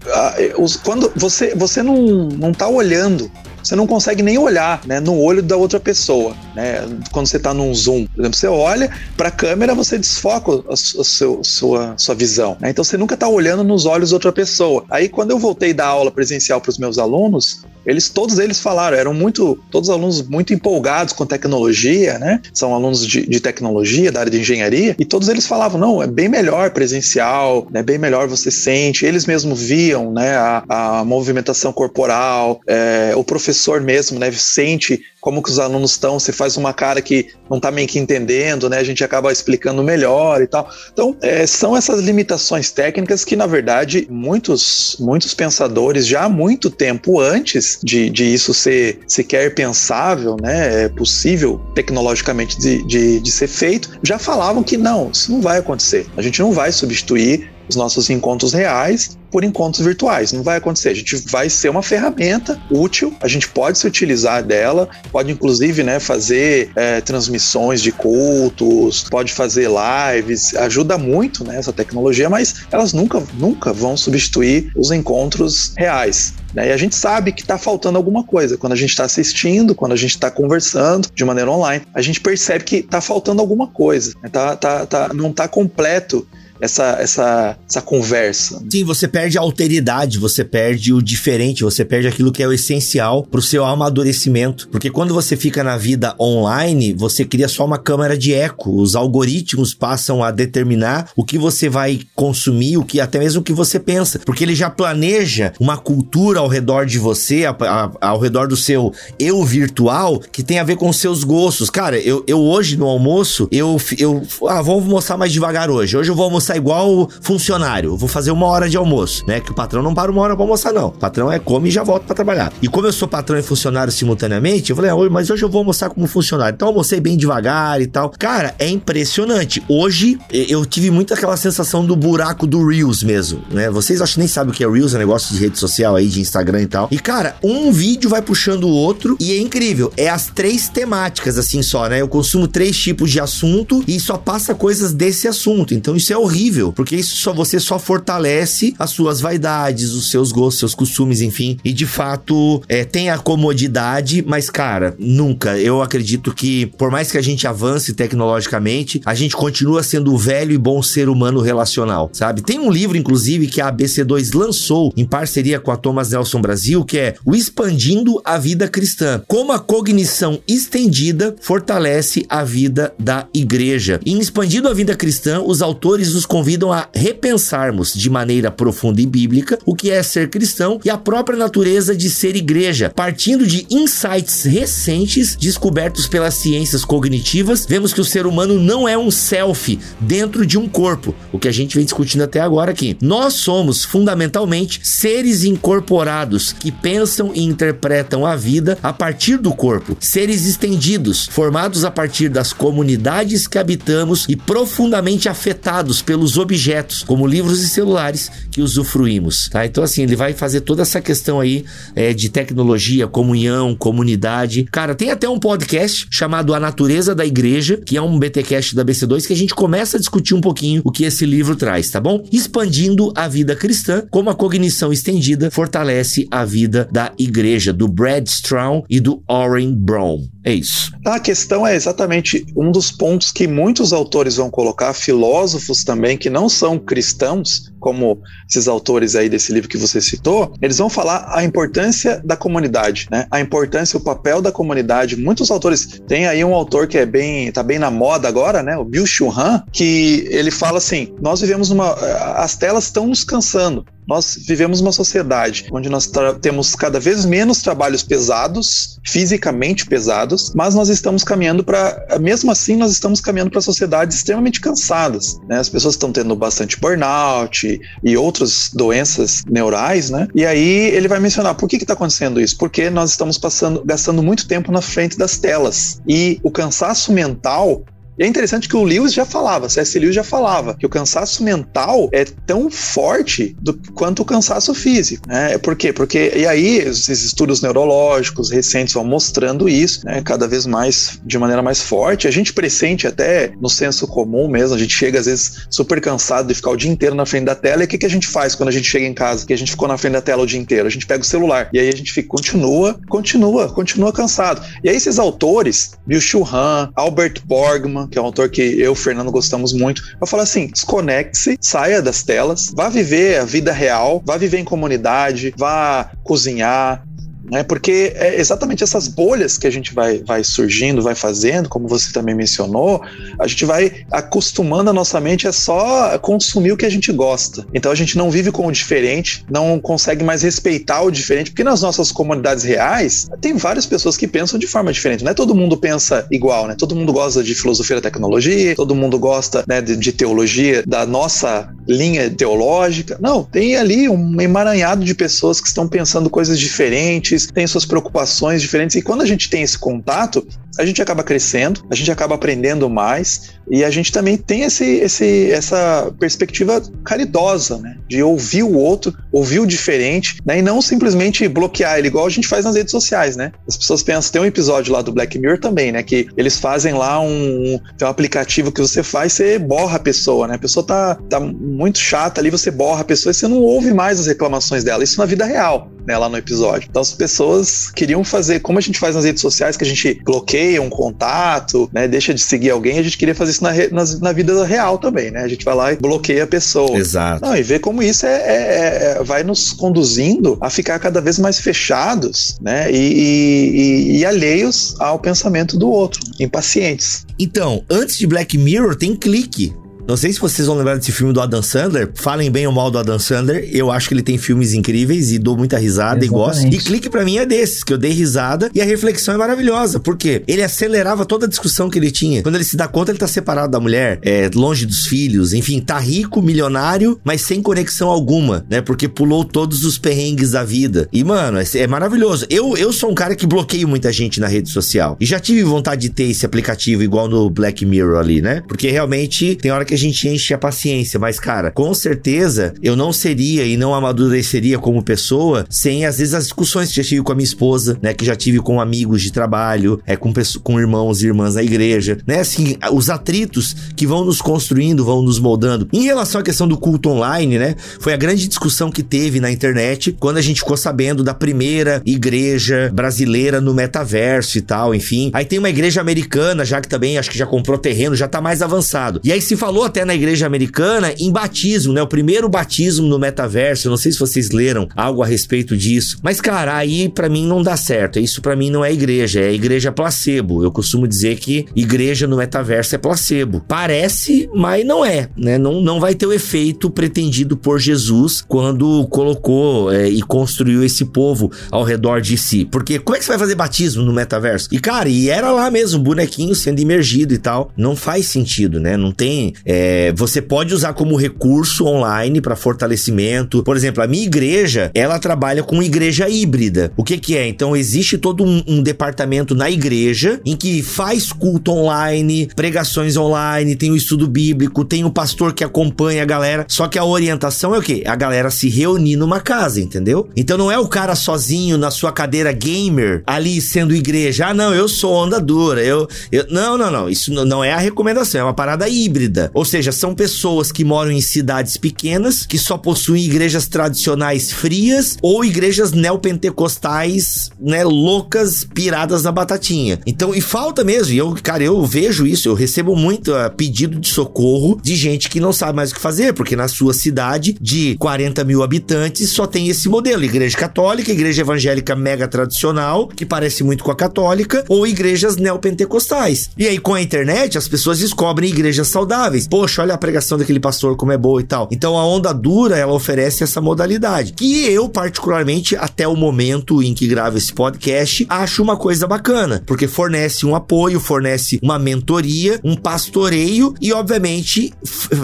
os, 0.58 0.76
quando 0.76 1.10
você, 1.16 1.54
você 1.54 1.82
não, 1.82 2.28
não 2.28 2.52
tá 2.52 2.68
olhando 2.68 3.30
você 3.66 3.74
não 3.74 3.86
consegue 3.86 4.22
nem 4.22 4.38
olhar 4.38 4.80
né, 4.86 5.00
no 5.00 5.18
olho 5.18 5.42
da 5.42 5.56
outra 5.56 5.80
pessoa. 5.80 6.36
Né? 6.56 6.80
Quando 7.12 7.26
você 7.26 7.36
está 7.36 7.52
num 7.52 7.72
zoom, 7.74 8.06
por 8.06 8.22
exemplo, 8.22 8.38
você 8.38 8.46
olha 8.46 8.90
para 9.14 9.28
a 9.28 9.30
câmera, 9.30 9.74
você 9.74 9.98
desfoca 9.98 10.64
a, 10.72 10.76
seu, 10.76 11.44
sua, 11.44 11.94
sua 11.98 12.14
visão. 12.14 12.56
Né? 12.58 12.70
Então 12.70 12.82
você 12.82 12.96
nunca 12.96 13.12
está 13.12 13.28
olhando 13.28 13.62
nos 13.62 13.84
olhos 13.84 14.08
de 14.08 14.14
outra 14.14 14.32
pessoa. 14.32 14.84
Aí 14.90 15.06
quando 15.06 15.32
eu 15.32 15.38
voltei 15.38 15.74
da 15.74 15.86
aula 15.86 16.10
presencial 16.10 16.58
para 16.58 16.70
os 16.70 16.78
meus 16.78 16.98
alunos, 16.98 17.62
eles 17.84 18.08
todos 18.08 18.38
eles 18.38 18.58
falaram, 18.58 18.96
eram 18.96 19.14
muito, 19.14 19.58
todos 19.70 19.90
alunos 19.90 20.22
muito 20.22 20.52
empolgados 20.52 21.12
com 21.12 21.24
tecnologia, 21.24 22.18
né? 22.18 22.40
São 22.52 22.74
alunos 22.74 23.06
de, 23.06 23.26
de 23.26 23.38
tecnologia, 23.38 24.10
da 24.10 24.20
área 24.20 24.32
de 24.32 24.40
engenharia, 24.40 24.96
e 24.98 25.04
todos 25.04 25.28
eles 25.28 25.46
falavam, 25.46 25.78
não, 25.78 26.02
é 26.02 26.06
bem 26.06 26.28
melhor 26.28 26.70
presencial, 26.70 27.66
é 27.70 27.74
né? 27.74 27.82
bem 27.82 27.98
melhor 27.98 28.26
você 28.26 28.50
sente. 28.50 29.06
Eles 29.06 29.24
mesmo 29.26 29.54
viam, 29.54 30.12
né, 30.12 30.34
a, 30.36 30.64
a 30.68 31.04
movimentação 31.04 31.72
corporal, 31.72 32.60
é, 32.66 33.12
o 33.14 33.22
professor 33.22 33.80
mesmo, 33.80 34.18
né, 34.18 34.32
sente 34.32 35.02
como 35.26 35.42
que 35.42 35.50
os 35.50 35.58
alunos 35.58 35.90
estão, 35.90 36.20
você 36.20 36.32
faz 36.32 36.56
uma 36.56 36.72
cara 36.72 37.02
que 37.02 37.30
não 37.50 37.56
está 37.56 37.68
meio 37.68 37.88
que 37.88 37.98
entendendo, 37.98 38.70
né? 38.70 38.78
A 38.78 38.84
gente 38.84 39.02
acaba 39.02 39.32
explicando 39.32 39.82
melhor 39.82 40.40
e 40.40 40.46
tal. 40.46 40.70
Então, 40.92 41.16
é, 41.20 41.44
são 41.44 41.76
essas 41.76 41.98
limitações 42.00 42.70
técnicas 42.70 43.24
que, 43.24 43.34
na 43.34 43.44
verdade, 43.44 44.06
muitos, 44.08 44.96
muitos 45.00 45.34
pensadores 45.34 46.06
já 46.06 46.26
há 46.26 46.28
muito 46.28 46.70
tempo 46.70 47.18
antes 47.18 47.80
de, 47.82 48.08
de 48.08 48.32
isso 48.32 48.54
ser 48.54 49.00
sequer 49.08 49.52
pensável, 49.52 50.36
né? 50.40 50.84
É 50.84 50.88
possível 50.88 51.60
tecnologicamente 51.74 52.56
de, 52.60 52.86
de, 52.86 53.18
de 53.18 53.32
ser 53.32 53.48
feito, 53.48 53.98
já 54.04 54.20
falavam 54.20 54.62
que 54.62 54.76
não, 54.76 55.10
isso 55.10 55.32
não 55.32 55.40
vai 55.40 55.58
acontecer. 55.58 56.06
A 56.16 56.22
gente 56.22 56.38
não 56.38 56.52
vai 56.52 56.70
substituir 56.70 57.50
os 57.68 57.76
nossos 57.76 58.10
encontros 58.10 58.52
reais 58.52 59.16
por 59.30 59.44
encontros 59.44 59.84
virtuais. 59.84 60.32
Não 60.32 60.42
vai 60.42 60.56
acontecer. 60.56 60.88
A 60.88 60.94
gente 60.94 61.16
vai 61.28 61.50
ser 61.50 61.68
uma 61.68 61.82
ferramenta 61.82 62.58
útil, 62.70 63.14
a 63.20 63.28
gente 63.28 63.48
pode 63.48 63.78
se 63.78 63.86
utilizar 63.86 64.42
dela, 64.42 64.88
pode 65.12 65.30
inclusive 65.30 65.82
né, 65.82 66.00
fazer 66.00 66.70
é, 66.74 67.00
transmissões 67.00 67.82
de 67.82 67.92
cultos, 67.92 69.04
pode 69.10 69.32
fazer 69.32 69.68
lives, 69.68 70.54
ajuda 70.54 70.96
muito 70.96 71.44
né, 71.44 71.58
essa 71.58 71.72
tecnologia, 71.72 72.30
mas 72.30 72.66
elas 72.70 72.92
nunca, 72.92 73.22
nunca 73.34 73.72
vão 73.72 73.96
substituir 73.96 74.70
os 74.76 74.90
encontros 74.90 75.74
reais. 75.76 76.32
Né? 76.54 76.68
E 76.68 76.72
a 76.72 76.76
gente 76.76 76.96
sabe 76.96 77.32
que 77.32 77.42
está 77.42 77.58
faltando 77.58 77.98
alguma 77.98 78.24
coisa. 78.24 78.56
Quando 78.56 78.72
a 78.72 78.76
gente 78.76 78.90
está 78.90 79.04
assistindo, 79.04 79.74
quando 79.74 79.92
a 79.92 79.96
gente 79.96 80.12
está 80.12 80.30
conversando 80.30 81.08
de 81.14 81.24
maneira 81.24 81.50
online, 81.50 81.84
a 81.92 82.00
gente 82.00 82.20
percebe 82.20 82.64
que 82.64 82.76
está 82.76 83.00
faltando 83.02 83.42
alguma 83.42 83.66
coisa. 83.66 84.14
Né? 84.22 84.30
Tá, 84.30 84.56
tá, 84.56 84.86
tá, 84.86 85.10
não 85.12 85.30
está 85.30 85.46
completo 85.46 86.26
essa, 86.60 86.96
essa, 87.00 87.56
essa 87.68 87.82
conversa. 87.82 88.62
Sim, 88.70 88.84
você 88.84 89.06
perde 89.06 89.38
a 89.38 89.40
alteridade, 89.40 90.18
você 90.18 90.44
perde 90.44 90.92
o 90.92 91.02
diferente, 91.02 91.64
você 91.64 91.84
perde 91.84 92.08
aquilo 92.08 92.32
que 92.32 92.42
é 92.42 92.48
o 92.48 92.52
essencial 92.52 93.22
pro 93.22 93.42
seu 93.42 93.64
amadurecimento. 93.64 94.68
Porque 94.68 94.90
quando 94.90 95.14
você 95.14 95.36
fica 95.36 95.62
na 95.62 95.76
vida 95.76 96.14
online, 96.20 96.92
você 96.92 97.24
cria 97.24 97.48
só 97.48 97.64
uma 97.64 97.78
câmera 97.78 98.16
de 98.16 98.32
eco. 98.34 98.80
Os 98.80 98.94
algoritmos 98.94 99.74
passam 99.74 100.22
a 100.22 100.30
determinar 100.30 101.10
o 101.16 101.24
que 101.24 101.38
você 101.38 101.68
vai 101.68 102.00
consumir, 102.14 102.76
o 102.76 102.84
que 102.84 103.00
até 103.00 103.18
mesmo 103.18 103.40
o 103.40 103.44
que 103.44 103.52
você 103.52 103.78
pensa. 103.78 104.18
Porque 104.18 104.44
ele 104.44 104.54
já 104.54 104.70
planeja 104.70 105.52
uma 105.60 105.76
cultura 105.76 106.40
ao 106.40 106.48
redor 106.48 106.86
de 106.86 106.98
você, 106.98 107.44
a, 107.44 107.50
a, 107.50 108.08
ao 108.08 108.18
redor 108.18 108.48
do 108.48 108.56
seu 108.56 108.92
eu 109.18 109.44
virtual, 109.44 110.20
que 110.32 110.42
tem 110.42 110.58
a 110.58 110.64
ver 110.64 110.76
com 110.76 110.88
os 110.88 110.96
seus 110.96 111.24
gostos. 111.24 111.70
Cara, 111.70 111.98
eu, 111.98 112.24
eu 112.26 112.40
hoje 112.40 112.76
no 112.76 112.86
almoço, 112.86 113.48
eu, 113.50 113.76
eu 113.98 114.22
ah, 114.48 114.62
vamos 114.62 114.84
almoçar 114.84 115.16
mais 115.16 115.32
devagar 115.32 115.70
hoje. 115.70 115.96
Hoje 115.96 116.10
eu 116.10 116.14
vou 116.14 116.24
almoçar 116.24 116.45
almoçar 116.46 116.56
igual 116.56 117.08
funcionário. 117.20 117.96
vou 117.96 118.08
fazer 118.08 118.30
uma 118.30 118.46
hora 118.46 118.68
de 118.68 118.76
almoço, 118.76 119.24
né? 119.26 119.40
Que 119.40 119.50
o 119.50 119.54
patrão 119.54 119.82
não 119.82 119.94
para 119.94 120.10
uma 120.10 120.22
hora 120.22 120.34
pra 120.34 120.44
almoçar, 120.44 120.72
não. 120.72 120.88
O 120.88 120.92
patrão 120.92 121.30
é 121.30 121.38
come 121.38 121.68
e 121.68 121.72
já 121.72 121.82
volta 121.82 122.06
para 122.06 122.14
trabalhar. 122.14 122.52
E 122.62 122.68
como 122.68 122.86
eu 122.86 122.92
sou 122.92 123.08
patrão 123.08 123.38
e 123.38 123.42
funcionário 123.42 123.92
simultaneamente, 123.92 124.70
eu 124.70 124.76
falei, 124.76 124.90
ah, 124.90 125.10
mas 125.10 125.30
hoje 125.30 125.42
eu 125.42 125.48
vou 125.48 125.60
almoçar 125.60 125.90
como 125.90 126.06
funcionário. 126.06 126.54
Então 126.54 126.68
almocei 126.68 127.00
bem 127.00 127.16
devagar 127.16 127.80
e 127.80 127.86
tal. 127.86 128.10
Cara, 128.10 128.54
é 128.58 128.68
impressionante. 128.68 129.62
Hoje 129.68 130.18
eu 130.30 130.64
tive 130.64 130.90
muito 130.90 131.12
aquela 131.14 131.36
sensação 131.36 131.84
do 131.84 131.96
buraco 131.96 132.46
do 132.46 132.66
Reels 132.66 133.02
mesmo, 133.02 133.42
né? 133.50 133.70
Vocês 133.70 134.00
acho 134.00 134.14
que 134.14 134.20
nem 134.20 134.28
sabem 134.28 134.52
o 134.52 134.54
que 134.54 134.62
é 134.62 134.68
Reels, 134.68 134.94
é 134.94 134.98
negócio 134.98 135.34
de 135.34 135.40
rede 135.40 135.58
social 135.58 135.96
aí, 135.96 136.08
de 136.08 136.20
Instagram 136.20 136.62
e 136.62 136.66
tal. 136.66 136.88
E 136.90 136.98
cara, 136.98 137.36
um 137.42 137.72
vídeo 137.72 138.08
vai 138.10 138.22
puxando 138.22 138.64
o 138.64 138.70
outro 138.70 139.16
e 139.18 139.32
é 139.32 139.38
incrível. 139.38 139.92
É 139.96 140.08
as 140.08 140.26
três 140.26 140.68
temáticas 140.68 141.38
assim 141.38 141.62
só, 141.62 141.88
né? 141.88 142.00
Eu 142.00 142.08
consumo 142.08 142.46
três 142.46 142.76
tipos 142.76 143.10
de 143.10 143.20
assunto 143.20 143.82
e 143.86 143.98
só 143.98 144.16
passa 144.16 144.54
coisas 144.54 144.92
desse 144.92 145.26
assunto. 145.26 145.74
Então 145.74 145.96
isso 145.96 146.12
é 146.12 146.16
horrível 146.16 146.35
horrível, 146.36 146.70
porque 146.70 146.94
isso 146.94 147.16
só 147.16 147.32
você 147.32 147.58
só 147.58 147.78
fortalece 147.78 148.74
as 148.78 148.90
suas 148.90 149.20
vaidades, 149.20 149.92
os 149.92 150.10
seus 150.10 150.30
gostos, 150.30 150.58
seus 150.58 150.74
costumes, 150.74 151.22
enfim. 151.22 151.58
E 151.64 151.72
de 151.72 151.86
fato, 151.86 152.62
é, 152.68 152.84
tem 152.84 153.08
a 153.08 153.18
comodidade, 153.18 154.22
mas 154.26 154.50
cara, 154.50 154.94
nunca. 154.98 155.58
Eu 155.58 155.80
acredito 155.80 156.34
que 156.34 156.66
por 156.66 156.90
mais 156.90 157.10
que 157.10 157.16
a 157.16 157.22
gente 157.22 157.46
avance 157.46 157.94
tecnologicamente, 157.94 159.00
a 159.06 159.14
gente 159.14 159.34
continua 159.34 159.82
sendo 159.82 160.12
o 160.12 160.18
velho 160.18 160.52
e 160.52 160.58
bom 160.58 160.82
ser 160.82 161.08
humano 161.08 161.40
relacional, 161.40 162.10
sabe? 162.12 162.42
Tem 162.42 162.58
um 162.58 162.70
livro 162.70 162.98
inclusive 162.98 163.46
que 163.46 163.60
a 163.60 163.72
ABC2 163.72 164.36
lançou 164.36 164.92
em 164.96 165.06
parceria 165.06 165.58
com 165.58 165.70
a 165.70 165.76
Thomas 165.76 166.10
Nelson 166.10 166.42
Brasil, 166.42 166.84
que 166.84 166.98
é 166.98 167.14
o 167.24 167.34
Expandindo 167.34 168.20
a 168.24 168.36
Vida 168.36 168.68
Cristã. 168.68 169.22
Como 169.26 169.52
a 169.52 169.58
cognição 169.58 170.38
estendida 170.46 171.34
fortalece 171.40 172.26
a 172.28 172.44
vida 172.44 172.92
da 172.98 173.26
igreja. 173.32 173.98
Em 174.04 174.18
Expandindo 174.18 174.68
a 174.68 174.74
Vida 174.74 174.94
Cristã, 174.94 175.40
os 175.40 175.62
autores 175.62 176.12
nos 176.12 176.25
convidam 176.26 176.72
a 176.72 176.88
repensarmos 176.92 177.94
de 177.94 178.10
maneira 178.10 178.50
profunda 178.50 179.00
e 179.00 179.06
bíblica 179.06 179.58
o 179.64 179.74
que 179.74 179.90
é 179.90 180.02
ser 180.02 180.28
cristão 180.28 180.80
e 180.84 180.90
a 180.90 180.98
própria 180.98 181.38
natureza 181.38 181.96
de 181.96 182.10
ser 182.10 182.36
igreja. 182.36 182.92
Partindo 182.94 183.46
de 183.46 183.66
insights 183.70 184.42
recentes 184.42 185.36
descobertos 185.36 186.06
pelas 186.06 186.34
ciências 186.34 186.84
cognitivas, 186.84 187.64
vemos 187.66 187.92
que 187.92 188.00
o 188.00 188.04
ser 188.04 188.26
humano 188.26 188.58
não 188.60 188.88
é 188.88 188.98
um 188.98 189.10
self 189.10 189.78
dentro 190.00 190.44
de 190.44 190.58
um 190.58 190.68
corpo, 190.68 191.14
o 191.32 191.38
que 191.38 191.48
a 191.48 191.52
gente 191.52 191.76
vem 191.76 191.84
discutindo 191.84 192.24
até 192.24 192.40
agora 192.40 192.72
aqui. 192.72 192.96
Nós 193.00 193.34
somos 193.34 193.84
fundamentalmente 193.84 194.80
seres 194.82 195.44
incorporados 195.44 196.52
que 196.52 196.72
pensam 196.72 197.30
e 197.34 197.42
interpretam 197.42 198.26
a 198.26 198.34
vida 198.34 198.78
a 198.82 198.92
partir 198.92 199.38
do 199.38 199.54
corpo, 199.54 199.96
seres 200.00 200.46
estendidos, 200.46 201.26
formados 201.30 201.84
a 201.84 201.90
partir 201.90 202.28
das 202.28 202.52
comunidades 202.52 203.46
que 203.46 203.58
habitamos 203.58 204.26
e 204.28 204.36
profundamente 204.36 205.28
afetados 205.28 206.02
pelo 206.02 206.15
pelos 206.16 206.38
objetos, 206.38 207.02
como 207.02 207.26
livros 207.26 207.62
e 207.62 207.68
celulares 207.68 208.30
que 208.50 208.62
usufruímos, 208.62 209.50
tá? 209.50 209.66
Então, 209.66 209.84
assim, 209.84 210.02
ele 210.02 210.16
vai 210.16 210.32
fazer 210.32 210.62
toda 210.62 210.80
essa 210.80 210.98
questão 210.98 211.38
aí 211.40 211.62
é, 211.94 212.14
de 212.14 212.30
tecnologia, 212.30 213.06
comunhão, 213.06 213.76
comunidade. 213.76 214.64
Cara, 214.72 214.94
tem 214.94 215.10
até 215.10 215.28
um 215.28 215.38
podcast 215.38 216.06
chamado 216.10 216.54
A 216.54 216.58
Natureza 216.58 217.14
da 217.14 217.26
Igreja, 217.26 217.76
que 217.84 217.98
é 217.98 218.00
um 218.00 218.18
BTcast 218.18 218.74
da 218.74 218.82
BC2, 218.82 219.26
que 219.26 219.34
a 219.34 219.36
gente 219.36 219.54
começa 219.54 219.98
a 219.98 220.00
discutir 220.00 220.32
um 220.32 220.40
pouquinho 220.40 220.80
o 220.86 220.90
que 220.90 221.04
esse 221.04 221.26
livro 221.26 221.54
traz, 221.54 221.90
tá 221.90 222.00
bom? 222.00 222.24
Expandindo 222.32 223.12
a 223.14 223.28
vida 223.28 223.54
cristã, 223.54 224.02
como 224.10 224.30
a 224.30 224.34
cognição 224.34 224.90
estendida 224.90 225.50
fortalece 225.50 226.26
a 226.30 226.46
vida 226.46 226.88
da 226.90 227.12
igreja, 227.18 227.74
do 227.74 227.86
Brad 227.86 228.26
Strawn 228.26 228.80
e 228.88 229.00
do 229.00 229.22
Oren 229.28 229.74
Brown. 229.74 230.22
É 230.46 230.54
isso. 230.54 230.92
A 231.04 231.18
questão 231.18 231.66
é 231.66 231.74
exatamente 231.74 232.46
um 232.56 232.70
dos 232.70 232.92
pontos 232.92 233.32
que 233.32 233.48
muitos 233.48 233.92
autores 233.92 234.36
vão 234.36 234.48
colocar, 234.48 234.94
filósofos 234.94 235.82
também, 235.82 236.05
que 236.14 236.28
não 236.28 236.46
são 236.46 236.78
cristãos, 236.78 237.72
como 237.86 238.20
esses 238.50 238.66
autores 238.66 239.14
aí 239.14 239.28
desse 239.28 239.52
livro 239.52 239.68
que 239.68 239.78
você 239.78 240.00
citou, 240.00 240.52
eles 240.60 240.78
vão 240.78 240.90
falar 240.90 241.24
a 241.30 241.44
importância 241.44 242.20
da 242.24 242.36
comunidade, 242.36 243.06
né? 243.12 243.28
A 243.30 243.40
importância, 243.40 243.96
o 243.96 244.00
papel 244.00 244.42
da 244.42 244.50
comunidade. 244.50 245.14
Muitos 245.16 245.52
autores, 245.52 246.00
tem 246.08 246.26
aí 246.26 246.44
um 246.44 246.52
autor 246.52 246.88
que 246.88 246.98
é 246.98 247.06
bem, 247.06 247.52
tá 247.52 247.62
bem 247.62 247.78
na 247.78 247.88
moda 247.88 248.26
agora, 248.26 248.60
né? 248.60 248.76
O 248.76 248.84
Bill 248.84 249.06
Churran, 249.06 249.62
que 249.72 250.26
ele 250.30 250.50
fala 250.50 250.78
assim: 250.78 251.14
nós 251.22 251.40
vivemos 251.40 251.70
uma. 251.70 251.92
As 252.34 252.56
telas 252.56 252.86
estão 252.86 253.06
nos 253.06 253.22
cansando. 253.22 253.86
Nós 254.06 254.38
vivemos 254.46 254.80
uma 254.80 254.92
sociedade 254.92 255.66
onde 255.72 255.88
nós 255.88 256.08
temos 256.40 256.76
cada 256.76 257.00
vez 257.00 257.24
menos 257.24 257.60
trabalhos 257.60 258.04
pesados, 258.04 259.00
fisicamente 259.04 259.84
pesados, 259.84 260.52
mas 260.54 260.74
nós 260.74 260.88
estamos 260.88 261.24
caminhando 261.24 261.64
para, 261.64 262.18
mesmo 262.20 262.52
assim, 262.52 262.76
nós 262.76 262.92
estamos 262.92 263.20
caminhando 263.20 263.50
para 263.50 263.60
sociedades 263.60 264.16
extremamente 264.16 264.60
cansadas. 264.60 265.38
Né? 265.48 265.58
As 265.58 265.68
pessoas 265.68 265.94
estão 265.94 266.12
tendo 266.12 266.36
bastante 266.36 266.78
burnout 266.78 267.75
e 268.02 268.16
outras 268.16 268.70
doenças 268.72 269.42
neurais, 269.48 270.10
né? 270.10 270.28
E 270.34 270.44
aí 270.44 270.88
ele 270.94 271.08
vai 271.08 271.20
mencionar 271.20 271.54
por 271.54 271.68
que 271.68 271.76
está 271.76 271.94
acontecendo 271.94 272.40
isso? 272.40 272.56
Porque 272.56 272.90
nós 272.90 273.10
estamos 273.10 273.38
passando, 273.38 273.82
gastando 273.84 274.22
muito 274.22 274.46
tempo 274.46 274.72
na 274.72 274.80
frente 274.80 275.16
das 275.18 275.38
telas 275.38 276.00
e 276.06 276.40
o 276.42 276.50
cansaço 276.50 277.12
mental 277.12 277.82
E 278.18 278.24
é 278.24 278.26
interessante 278.26 278.68
que 278.68 278.76
o 278.76 278.82
Lewis 278.82 279.12
já 279.12 279.26
falava, 279.26 279.68
C.S. 279.68 279.98
Lewis 279.98 280.14
já 280.14 280.24
falava, 280.24 280.74
que 280.74 280.86
o 280.86 280.88
cansaço 280.88 281.42
mental 281.42 282.08
é 282.12 282.24
tão 282.24 282.70
forte 282.70 283.54
do, 283.60 283.74
quanto 283.92 284.22
o 284.22 284.24
cansaço 284.24 284.74
físico. 284.74 285.28
Né? 285.28 285.58
Por 285.58 285.76
quê? 285.76 285.92
Porque, 285.92 286.32
e 286.34 286.46
aí, 286.46 286.78
esses 286.78 287.22
estudos 287.22 287.60
neurológicos 287.60 288.50
recentes 288.50 288.94
vão 288.94 289.04
mostrando 289.04 289.68
isso, 289.68 290.04
né? 290.06 290.22
cada 290.22 290.48
vez 290.48 290.66
mais, 290.66 291.20
de 291.24 291.38
maneira 291.38 291.62
mais 291.62 291.82
forte. 291.82 292.26
A 292.26 292.30
gente 292.30 292.52
pressente 292.52 293.06
até 293.06 293.52
no 293.60 293.68
senso 293.68 294.06
comum 294.06 294.48
mesmo, 294.48 294.74
a 294.74 294.78
gente 294.78 294.94
chega 294.94 295.20
às 295.20 295.26
vezes 295.26 295.66
super 295.70 296.00
cansado 296.00 296.48
de 296.48 296.54
ficar 296.54 296.70
o 296.70 296.76
dia 296.76 296.90
inteiro 296.90 297.14
na 297.14 297.26
frente 297.26 297.44
da 297.44 297.54
tela, 297.54 297.82
e 297.82 297.84
o 297.84 297.88
que, 297.88 297.98
que 297.98 298.06
a 298.06 298.10
gente 298.10 298.26
faz 298.26 298.54
quando 298.54 298.70
a 298.70 298.72
gente 298.72 298.88
chega 298.88 299.04
em 299.04 299.14
casa? 299.14 299.46
Que 299.46 299.52
a 299.52 299.58
gente 299.58 299.70
ficou 299.70 299.88
na 299.88 299.98
frente 299.98 300.14
da 300.14 300.22
tela 300.22 300.42
o 300.42 300.46
dia 300.46 300.58
inteiro? 300.58 300.86
A 300.86 300.90
gente 300.90 301.06
pega 301.06 301.22
o 301.22 301.26
celular, 301.26 301.68
e 301.72 301.78
aí 301.78 301.88
a 301.88 301.96
gente 301.96 302.12
fica, 302.12 302.28
continua, 302.28 302.98
continua, 303.08 303.68
continua 303.68 304.12
cansado. 304.12 304.62
E 304.82 304.88
aí 304.88 304.96
esses 304.96 305.18
autores, 305.18 305.92
Bill 306.06 306.20
Churran, 306.20 306.90
Albert 306.94 307.42
Borgman, 307.44 308.05
que 308.06 308.18
é 308.18 308.22
um 308.22 308.26
autor 308.26 308.48
que 308.48 308.62
eu, 308.62 308.94
Fernando, 308.94 309.30
gostamos 309.30 309.72
muito, 309.72 310.02
eu 310.20 310.26
falo 310.26 310.42
assim, 310.42 310.68
desconecte-se, 310.68 311.56
saia 311.60 312.02
das 312.02 312.22
telas, 312.22 312.72
vá 312.74 312.88
viver 312.88 313.40
a 313.40 313.44
vida 313.44 313.72
real, 313.72 314.22
vá 314.24 314.36
viver 314.36 314.58
em 314.58 314.64
comunidade, 314.64 315.54
vá 315.56 316.10
cozinhar, 316.22 317.04
né? 317.50 317.62
Porque 317.62 318.12
é 318.16 318.38
exatamente 318.38 318.82
essas 318.82 319.08
bolhas 319.08 319.58
que 319.58 319.66
a 319.66 319.70
gente 319.70 319.94
vai, 319.94 320.18
vai 320.18 320.42
surgindo, 320.44 321.02
vai 321.02 321.14
fazendo, 321.14 321.68
como 321.68 321.88
você 321.88 322.12
também 322.12 322.34
mencionou, 322.34 323.02
a 323.38 323.46
gente 323.46 323.64
vai 323.64 323.92
acostumando 324.10 324.90
a 324.90 324.92
nossa 324.92 325.20
mente 325.20 325.46
a 325.46 325.52
só 325.52 326.18
consumir 326.18 326.72
o 326.72 326.76
que 326.76 326.86
a 326.86 326.90
gente 326.90 327.12
gosta. 327.12 327.66
Então 327.72 327.90
a 327.90 327.94
gente 327.94 328.16
não 328.16 328.30
vive 328.30 328.50
com 328.50 328.66
o 328.66 328.72
diferente, 328.72 329.44
não 329.50 329.78
consegue 329.80 330.24
mais 330.24 330.42
respeitar 330.42 331.02
o 331.02 331.10
diferente, 331.10 331.50
porque 331.50 331.64
nas 331.64 331.82
nossas 331.82 332.10
comunidades 332.12 332.64
reais 332.64 333.28
tem 333.40 333.54
várias 333.54 333.86
pessoas 333.86 334.16
que 334.16 334.26
pensam 334.26 334.58
de 334.58 334.66
forma 334.66 334.92
diferente. 334.92 335.24
Não 335.24 335.30
é 335.30 335.34
todo 335.34 335.54
mundo 335.54 335.76
pensa 335.76 336.26
igual, 336.30 336.66
né? 336.66 336.74
Todo 336.78 336.94
mundo 336.94 337.12
gosta 337.12 337.42
de 337.42 337.54
filosofia 337.54 337.96
da 337.96 338.02
tecnologia, 338.02 338.74
todo 338.74 338.94
mundo 338.94 339.18
gosta 339.18 339.64
né, 339.68 339.80
de, 339.80 339.96
de 339.96 340.12
teologia 340.12 340.82
da 340.86 341.06
nossa 341.06 341.74
linha 341.86 342.28
teológica. 342.30 343.16
Não, 343.20 343.42
tem 343.44 343.76
ali 343.76 344.08
um 344.08 344.40
emaranhado 344.40 345.04
de 345.04 345.14
pessoas 345.14 345.60
que 345.60 345.68
estão 345.68 345.86
pensando 345.86 346.28
coisas 346.28 346.58
diferentes 346.58 347.46
têm 347.46 347.66
suas 347.66 347.84
preocupações 347.84 348.60
diferentes, 348.60 348.96
e 348.96 349.02
quando 349.02 349.22
a 349.22 349.26
gente 349.26 349.48
tem 349.48 349.62
esse 349.62 349.78
contato, 349.78 350.46
a 350.78 350.84
gente 350.84 351.00
acaba 351.00 351.22
crescendo, 351.22 351.84
a 351.90 351.94
gente 351.94 352.10
acaba 352.10 352.34
aprendendo 352.34 352.88
mais, 352.88 353.54
e 353.68 353.84
a 353.84 353.90
gente 353.90 354.12
também 354.12 354.36
tem 354.36 354.62
esse, 354.62 354.84
esse, 354.84 355.50
essa 355.50 356.12
perspectiva 356.20 356.80
caridosa, 357.04 357.78
né? 357.78 357.96
De 358.08 358.22
ouvir 358.22 358.62
o 358.62 358.74
outro, 358.74 359.12
ouvir 359.32 359.58
o 359.58 359.66
diferente, 359.66 360.40
né? 360.44 360.58
E 360.58 360.62
não 360.62 360.80
simplesmente 360.80 361.46
bloquear 361.48 361.98
ele, 361.98 362.08
igual 362.08 362.26
a 362.26 362.30
gente 362.30 362.46
faz 362.46 362.64
nas 362.64 362.76
redes 362.76 362.92
sociais, 362.92 363.36
né? 363.36 363.52
As 363.66 363.76
pessoas 363.76 364.02
pensam, 364.02 364.32
tem 364.32 364.42
um 364.42 364.46
episódio 364.46 364.92
lá 364.92 365.02
do 365.02 365.12
Black 365.12 365.36
Mirror 365.38 365.58
também, 365.58 365.90
né? 365.90 366.02
Que 366.02 366.28
eles 366.36 366.58
fazem 366.58 366.94
lá 366.94 367.20
um, 367.20 367.80
tem 367.98 368.06
um 368.06 368.10
aplicativo 368.10 368.70
que 368.70 368.80
você 368.80 369.02
faz, 369.02 369.32
você 369.32 369.58
borra 369.58 369.96
a 369.96 370.00
pessoa, 370.00 370.46
né? 370.46 370.54
A 370.54 370.58
pessoa 370.58 370.86
tá, 370.86 371.16
tá 371.28 371.40
muito 371.40 371.98
chata 371.98 372.40
ali, 372.40 372.50
você 372.50 372.70
borra 372.70 373.00
a 373.00 373.04
pessoa 373.04 373.32
e 373.32 373.34
você 373.34 373.48
não 373.48 373.58
ouve 373.58 373.92
mais 373.92 374.20
as 374.20 374.26
reclamações 374.26 374.84
dela. 374.84 375.02
Isso 375.02 375.18
na 375.18 375.26
vida 375.26 375.44
real, 375.44 375.90
né? 376.06 376.16
Lá 376.16 376.28
no 376.28 376.36
episódio. 376.36 376.86
Então 376.88 377.02
as 377.02 377.12
pessoas 377.12 377.90
queriam 377.90 378.22
fazer, 378.22 378.60
como 378.60 378.78
a 378.78 378.82
gente 378.82 378.98
faz 378.98 379.16
nas 379.16 379.24
redes 379.24 379.40
sociais, 379.40 379.76
que 379.76 379.82
a 379.84 379.86
gente 379.86 380.20
bloqueia 380.24 380.65
um 380.80 380.90
contato, 380.90 381.88
né? 381.92 382.06
Deixa 382.08 382.34
de 382.34 382.40
seguir 382.40 382.70
alguém, 382.70 382.98
a 382.98 383.02
gente 383.02 383.18
queria 383.18 383.34
fazer 383.34 383.52
isso 383.52 383.62
na, 383.62 383.72
na, 383.72 384.04
na, 384.20 384.32
vida 384.32 384.64
real 384.64 384.98
também, 384.98 385.30
né? 385.30 385.40
A 385.40 385.48
gente 385.48 385.64
vai 385.64 385.74
lá 385.74 385.92
e 385.92 385.96
bloqueia 385.96 386.44
a 386.44 386.46
pessoa. 386.46 386.96
Exato. 386.96 387.44
Não, 387.44 387.56
e 387.56 387.62
ver 387.62 387.80
como 387.80 388.02
isso 388.02 388.26
é, 388.26 388.34
é, 388.34 389.16
é, 389.18 389.24
vai 389.24 389.42
nos 389.42 389.72
conduzindo 389.72 390.58
a 390.60 390.70
ficar 390.70 390.98
cada 390.98 391.20
vez 391.20 391.38
mais 391.38 391.60
fechados, 391.60 392.56
né? 392.60 392.90
E, 392.90 392.96
e, 392.96 394.18
e 394.18 394.26
alheios 394.26 394.94
ao 394.98 395.18
pensamento 395.18 395.78
do 395.78 395.88
outro, 395.88 396.20
impacientes. 396.40 397.26
Então, 397.38 397.84
antes 397.90 398.16
de 398.18 398.26
Black 398.26 398.56
Mirror, 398.56 398.96
tem 398.96 399.14
clique. 399.14 399.74
Não 400.06 400.16
sei 400.16 400.32
se 400.32 400.38
vocês 400.38 400.68
vão 400.68 400.76
lembrar 400.76 400.96
desse 400.96 401.10
filme 401.10 401.32
do 401.32 401.40
Adam 401.40 401.60
Sandler. 401.60 402.10
Falem 402.14 402.48
bem 402.48 402.64
ou 402.64 402.72
mal 402.72 402.92
do 402.92 402.98
Adam 402.98 403.18
Sandler. 403.18 403.68
Eu 403.72 403.90
acho 403.90 404.06
que 404.06 404.14
ele 404.14 404.22
tem 404.22 404.38
filmes 404.38 404.72
incríveis 404.72 405.32
e 405.32 405.38
dou 405.38 405.56
muita 405.56 405.76
risada 405.78 406.24
Exatamente. 406.24 406.26
e 406.26 406.28
gosto. 406.28 406.74
E 406.74 406.78
clique 406.78 407.10
para 407.10 407.24
mim 407.24 407.38
é 407.38 407.44
desses, 407.44 407.82
que 407.82 407.92
eu 407.92 407.98
dei 407.98 408.12
risada 408.12 408.70
e 408.72 408.80
a 408.80 408.84
reflexão 408.84 409.34
é 409.34 409.36
maravilhosa. 409.36 409.98
Porque 409.98 410.44
ele 410.46 410.62
acelerava 410.62 411.24
toda 411.24 411.46
a 411.46 411.48
discussão 411.48 411.90
que 411.90 411.98
ele 411.98 412.12
tinha. 412.12 412.40
Quando 412.40 412.54
ele 412.54 412.62
se 412.62 412.76
dá 412.76 412.86
conta, 412.86 413.10
ele 413.10 413.18
tá 413.18 413.26
separado 413.26 413.72
da 413.72 413.80
mulher, 413.80 414.20
é, 414.22 414.48
longe 414.54 414.86
dos 414.86 415.06
filhos, 415.06 415.52
enfim, 415.52 415.80
tá 415.80 415.98
rico, 415.98 416.40
milionário, 416.40 417.20
mas 417.24 417.42
sem 417.42 417.60
conexão 417.60 418.08
alguma, 418.08 418.64
né? 418.70 418.80
Porque 418.80 419.08
pulou 419.08 419.44
todos 419.44 419.84
os 419.84 419.98
perrengues 419.98 420.52
da 420.52 420.62
vida. 420.62 421.08
E, 421.12 421.24
mano, 421.24 421.58
é, 421.58 421.64
é 421.74 421.86
maravilhoso. 421.88 422.46
Eu, 422.48 422.76
eu 422.76 422.92
sou 422.92 423.10
um 423.10 423.14
cara 423.14 423.34
que 423.34 423.44
bloqueio 423.46 423.88
muita 423.88 424.12
gente 424.12 424.38
na 424.38 424.46
rede 424.46 424.70
social. 424.70 425.16
E 425.20 425.26
já 425.26 425.40
tive 425.40 425.64
vontade 425.64 426.02
de 426.02 426.10
ter 426.10 426.30
esse 426.30 426.46
aplicativo 426.46 427.02
igual 427.02 427.28
no 427.28 427.50
Black 427.50 427.84
Mirror 427.84 428.20
ali, 428.20 428.40
né? 428.40 428.62
Porque 428.68 428.88
realmente 428.88 429.56
tem 429.56 429.72
hora 429.72 429.84
que 429.84 429.95
a 429.96 429.98
gente 429.98 430.28
enche 430.28 430.54
a 430.54 430.58
paciência, 430.58 431.18
mas 431.18 431.40
cara, 431.40 431.70
com 431.70 431.92
certeza 431.94 432.74
eu 432.82 432.94
não 432.94 433.12
seria 433.12 433.64
e 433.64 433.76
não 433.76 433.94
amadureceria 433.94 434.78
como 434.78 435.02
pessoa 435.02 435.64
sem 435.70 436.04
às 436.04 436.18
vezes 436.18 436.34
as 436.34 436.44
discussões 436.44 436.90
que 436.90 436.96
já 436.96 437.02
tive 437.02 437.22
com 437.22 437.32
a 437.32 437.34
minha 437.34 437.44
esposa, 437.44 437.98
né, 438.02 438.12
que 438.12 438.24
já 438.24 438.36
tive 438.36 438.60
com 438.60 438.80
amigos 438.80 439.22
de 439.22 439.32
trabalho, 439.32 440.00
é 440.06 440.16
com 440.16 440.32
com 440.62 440.78
irmãos 440.78 441.22
e 441.22 441.26
irmãs 441.26 441.54
da 441.54 441.62
igreja, 441.62 442.18
né, 442.26 442.40
assim, 442.40 442.76
os 442.92 443.08
atritos 443.08 443.74
que 443.96 444.06
vão 444.06 444.24
nos 444.24 444.42
construindo, 444.42 445.04
vão 445.04 445.22
nos 445.22 445.38
moldando. 445.38 445.88
Em 445.92 446.02
relação 446.02 446.40
à 446.40 446.44
questão 446.44 446.68
do 446.68 446.76
culto 446.76 447.08
online, 447.08 447.58
né, 447.58 447.74
foi 447.98 448.12
a 448.12 448.16
grande 448.16 448.46
discussão 448.46 448.90
que 448.90 449.02
teve 449.02 449.40
na 449.40 449.50
internet 449.50 450.14
quando 450.20 450.36
a 450.36 450.42
gente 450.42 450.60
ficou 450.60 450.76
sabendo 450.76 451.24
da 451.24 451.32
primeira 451.32 452.02
igreja 452.04 452.90
brasileira 452.92 453.60
no 453.60 453.72
metaverso 453.72 454.58
e 454.58 454.60
tal, 454.60 454.94
enfim. 454.94 455.30
Aí 455.32 455.44
tem 455.44 455.58
uma 455.58 455.70
igreja 455.70 456.00
americana 456.00 456.64
já 456.64 456.80
que 456.80 456.88
também 456.88 457.16
acho 457.16 457.30
que 457.30 457.38
já 457.38 457.46
comprou 457.46 457.78
terreno, 457.78 458.14
já 458.14 458.28
tá 458.28 458.40
mais 458.40 458.60
avançado. 458.60 459.20
E 459.24 459.32
aí 459.32 459.40
se 459.40 459.56
falou 459.56 459.84
até 459.86 460.04
na 460.04 460.14
igreja 460.14 460.46
americana 460.46 461.14
em 461.18 461.30
batismo, 461.30 461.92
né? 461.92 462.02
O 462.02 462.06
primeiro 462.06 462.48
batismo 462.48 463.06
no 463.06 463.18
metaverso. 463.18 463.90
Não 463.90 463.96
sei 463.96 464.12
se 464.12 464.18
vocês 464.18 464.50
leram 464.50 464.88
algo 464.94 465.22
a 465.22 465.26
respeito 465.26 465.76
disso. 465.76 466.18
Mas, 466.22 466.40
cara, 466.40 466.76
aí 466.76 467.08
para 467.08 467.28
mim 467.28 467.46
não 467.46 467.62
dá 467.62 467.76
certo. 467.76 468.18
Isso 468.18 468.42
para 468.42 468.56
mim 468.56 468.70
não 468.70 468.84
é 468.84 468.92
igreja, 468.92 469.40
é 469.40 469.52
igreja 469.52 469.92
placebo. 469.92 470.62
Eu 470.62 470.70
costumo 470.70 471.06
dizer 471.06 471.36
que 471.36 471.66
igreja 471.74 472.26
no 472.26 472.36
metaverso 472.36 472.94
é 472.94 472.98
placebo. 472.98 473.64
Parece, 473.66 474.48
mas 474.54 474.84
não 474.84 475.04
é, 475.04 475.28
né? 475.36 475.58
Não, 475.58 475.80
não 475.80 476.00
vai 476.00 476.14
ter 476.14 476.26
o 476.26 476.32
efeito 476.32 476.90
pretendido 476.90 477.56
por 477.56 477.78
Jesus 477.78 478.44
quando 478.46 479.06
colocou 479.08 479.92
é, 479.92 480.08
e 480.08 480.22
construiu 480.22 480.84
esse 480.84 481.04
povo 481.04 481.50
ao 481.70 481.84
redor 481.84 482.20
de 482.20 482.36
si. 482.36 482.64
Porque 482.64 482.98
como 482.98 483.16
é 483.16 483.18
que 483.18 483.24
você 483.24 483.32
vai 483.32 483.38
fazer 483.38 483.54
batismo 483.54 484.02
no 484.02 484.12
metaverso? 484.12 484.68
E, 484.72 484.78
cara, 484.78 485.08
e 485.08 485.28
era 485.28 485.50
lá 485.52 485.70
mesmo, 485.70 486.02
bonequinho 486.02 486.54
sendo 486.54 486.80
imergido 486.80 487.34
e 487.34 487.38
tal. 487.38 487.70
Não 487.76 487.94
faz 487.94 488.26
sentido, 488.26 488.80
né? 488.80 488.96
Não 488.96 489.12
tem. 489.12 489.54
É, 489.64 489.75
é, 489.78 490.10
você 490.16 490.40
pode 490.40 490.72
usar 490.72 490.94
como 490.94 491.16
recurso 491.16 491.84
online 491.84 492.40
para 492.40 492.56
fortalecimento. 492.56 493.62
Por 493.62 493.76
exemplo, 493.76 494.02
a 494.02 494.06
minha 494.06 494.24
igreja, 494.24 494.90
ela 494.94 495.18
trabalha 495.18 495.62
com 495.62 495.82
igreja 495.82 496.26
híbrida. 496.30 496.90
O 496.96 497.04
que 497.04 497.18
que 497.18 497.36
é? 497.36 497.46
Então 497.46 497.76
existe 497.76 498.16
todo 498.16 498.42
um, 498.42 498.62
um 498.66 498.82
departamento 498.82 499.54
na 499.54 499.70
igreja 499.70 500.40
em 500.46 500.56
que 500.56 500.82
faz 500.82 501.30
culto 501.30 501.72
online, 501.72 502.48
pregações 502.56 503.18
online, 503.18 503.76
tem 503.76 503.90
o 503.90 503.96
estudo 503.96 504.26
bíblico, 504.26 504.82
tem 504.82 505.04
o 505.04 505.10
pastor 505.10 505.52
que 505.52 505.62
acompanha 505.62 506.22
a 506.22 506.26
galera. 506.26 506.64
Só 506.68 506.88
que 506.88 506.98
a 506.98 507.04
orientação 507.04 507.74
é 507.74 507.78
o 507.78 507.82
quê? 507.82 508.02
A 508.06 508.16
galera 508.16 508.48
se 508.50 508.70
reunir 508.70 509.16
numa 509.16 509.40
casa, 509.40 509.78
entendeu? 509.78 510.30
Então 510.34 510.56
não 510.56 510.72
é 510.72 510.78
o 510.78 510.88
cara 510.88 511.14
sozinho 511.14 511.76
na 511.76 511.90
sua 511.90 512.12
cadeira 512.12 512.50
gamer 512.50 513.22
ali 513.26 513.60
sendo 513.60 513.94
igreja. 513.94 514.46
Ah, 514.46 514.54
não, 514.54 514.74
eu 514.74 514.88
sou 514.88 515.12
onda 515.12 515.38
dura. 515.38 515.82
Eu, 515.82 516.08
eu 516.32 516.46
não, 516.48 516.78
não, 516.78 516.90
não. 516.90 517.10
Isso 517.10 517.30
não 517.44 517.62
é 517.62 517.74
a 517.74 517.78
recomendação, 517.78 518.40
é 518.40 518.44
uma 518.44 518.54
parada 518.54 518.88
híbrida. 518.88 519.50
Ou 519.52 519.65
seja, 519.66 519.92
são 519.92 520.14
pessoas 520.14 520.72
que 520.72 520.84
moram 520.84 521.10
em 521.10 521.20
cidades 521.20 521.76
pequenas, 521.76 522.46
que 522.46 522.58
só 522.58 522.78
possuem 522.78 523.24
igrejas 523.24 523.66
tradicionais 523.66 524.52
frias 524.52 525.18
ou 525.20 525.44
igrejas 525.44 525.92
neopentecostais, 525.92 527.50
né, 527.60 527.84
loucas, 527.84 528.64
piradas 528.64 529.24
na 529.24 529.32
batatinha. 529.32 529.98
Então, 530.06 530.34
e 530.34 530.40
falta 530.40 530.84
mesmo, 530.84 531.12
e 531.12 531.18
eu, 531.18 531.36
cara, 531.42 531.62
eu 531.62 531.84
vejo 531.84 532.26
isso, 532.26 532.48
eu 532.48 532.54
recebo 532.54 532.96
muito 532.96 533.32
uh, 533.32 533.50
pedido 533.54 533.98
de 533.98 534.08
socorro 534.08 534.80
de 534.82 534.94
gente 534.94 535.28
que 535.28 535.40
não 535.40 535.52
sabe 535.52 535.76
mais 535.76 535.90
o 535.90 535.94
que 535.94 536.00
fazer, 536.00 536.32
porque 536.32 536.56
na 536.56 536.68
sua 536.68 536.94
cidade 536.94 537.56
de 537.60 537.96
40 537.98 538.44
mil 538.44 538.62
habitantes 538.62 539.30
só 539.30 539.46
tem 539.46 539.68
esse 539.68 539.88
modelo: 539.88 540.24
igreja 540.24 540.56
católica, 540.56 541.10
igreja 541.10 541.42
evangélica 541.42 541.96
mega 541.96 542.28
tradicional, 542.28 543.08
que 543.08 543.26
parece 543.26 543.64
muito 543.64 543.84
com 543.84 543.90
a 543.90 543.96
católica, 543.96 544.64
ou 544.68 544.86
igrejas 544.86 545.36
neopentecostais. 545.36 546.50
E 546.56 546.66
aí, 546.66 546.78
com 546.78 546.94
a 546.94 547.02
internet, 547.02 547.58
as 547.58 547.68
pessoas 547.68 547.98
descobrem 547.98 548.50
igrejas 548.50 548.88
saudáveis 548.88 549.48
poxa, 549.56 549.80
olha 549.80 549.94
a 549.94 549.98
pregação 549.98 550.36
daquele 550.36 550.60
pastor 550.60 550.96
como 550.96 551.12
é 551.12 551.16
boa 551.16 551.40
e 551.40 551.44
tal. 551.44 551.66
Então 551.72 551.96
a 551.96 552.06
onda 552.06 552.30
dura, 552.34 552.76
ela 552.76 552.92
oferece 552.92 553.42
essa 553.42 553.58
modalidade, 553.58 554.34
que 554.34 554.66
eu 554.66 554.86
particularmente 554.86 555.74
até 555.74 556.06
o 556.06 556.14
momento 556.14 556.82
em 556.82 556.92
que 556.92 557.06
gravo 557.06 557.38
esse 557.38 557.54
podcast, 557.54 558.26
acho 558.28 558.62
uma 558.62 558.76
coisa 558.76 559.06
bacana, 559.06 559.62
porque 559.64 559.88
fornece 559.88 560.44
um 560.44 560.54
apoio, 560.54 561.00
fornece 561.00 561.58
uma 561.62 561.78
mentoria, 561.78 562.60
um 562.62 562.76
pastoreio 562.76 563.72
e 563.80 563.94
obviamente 563.94 564.74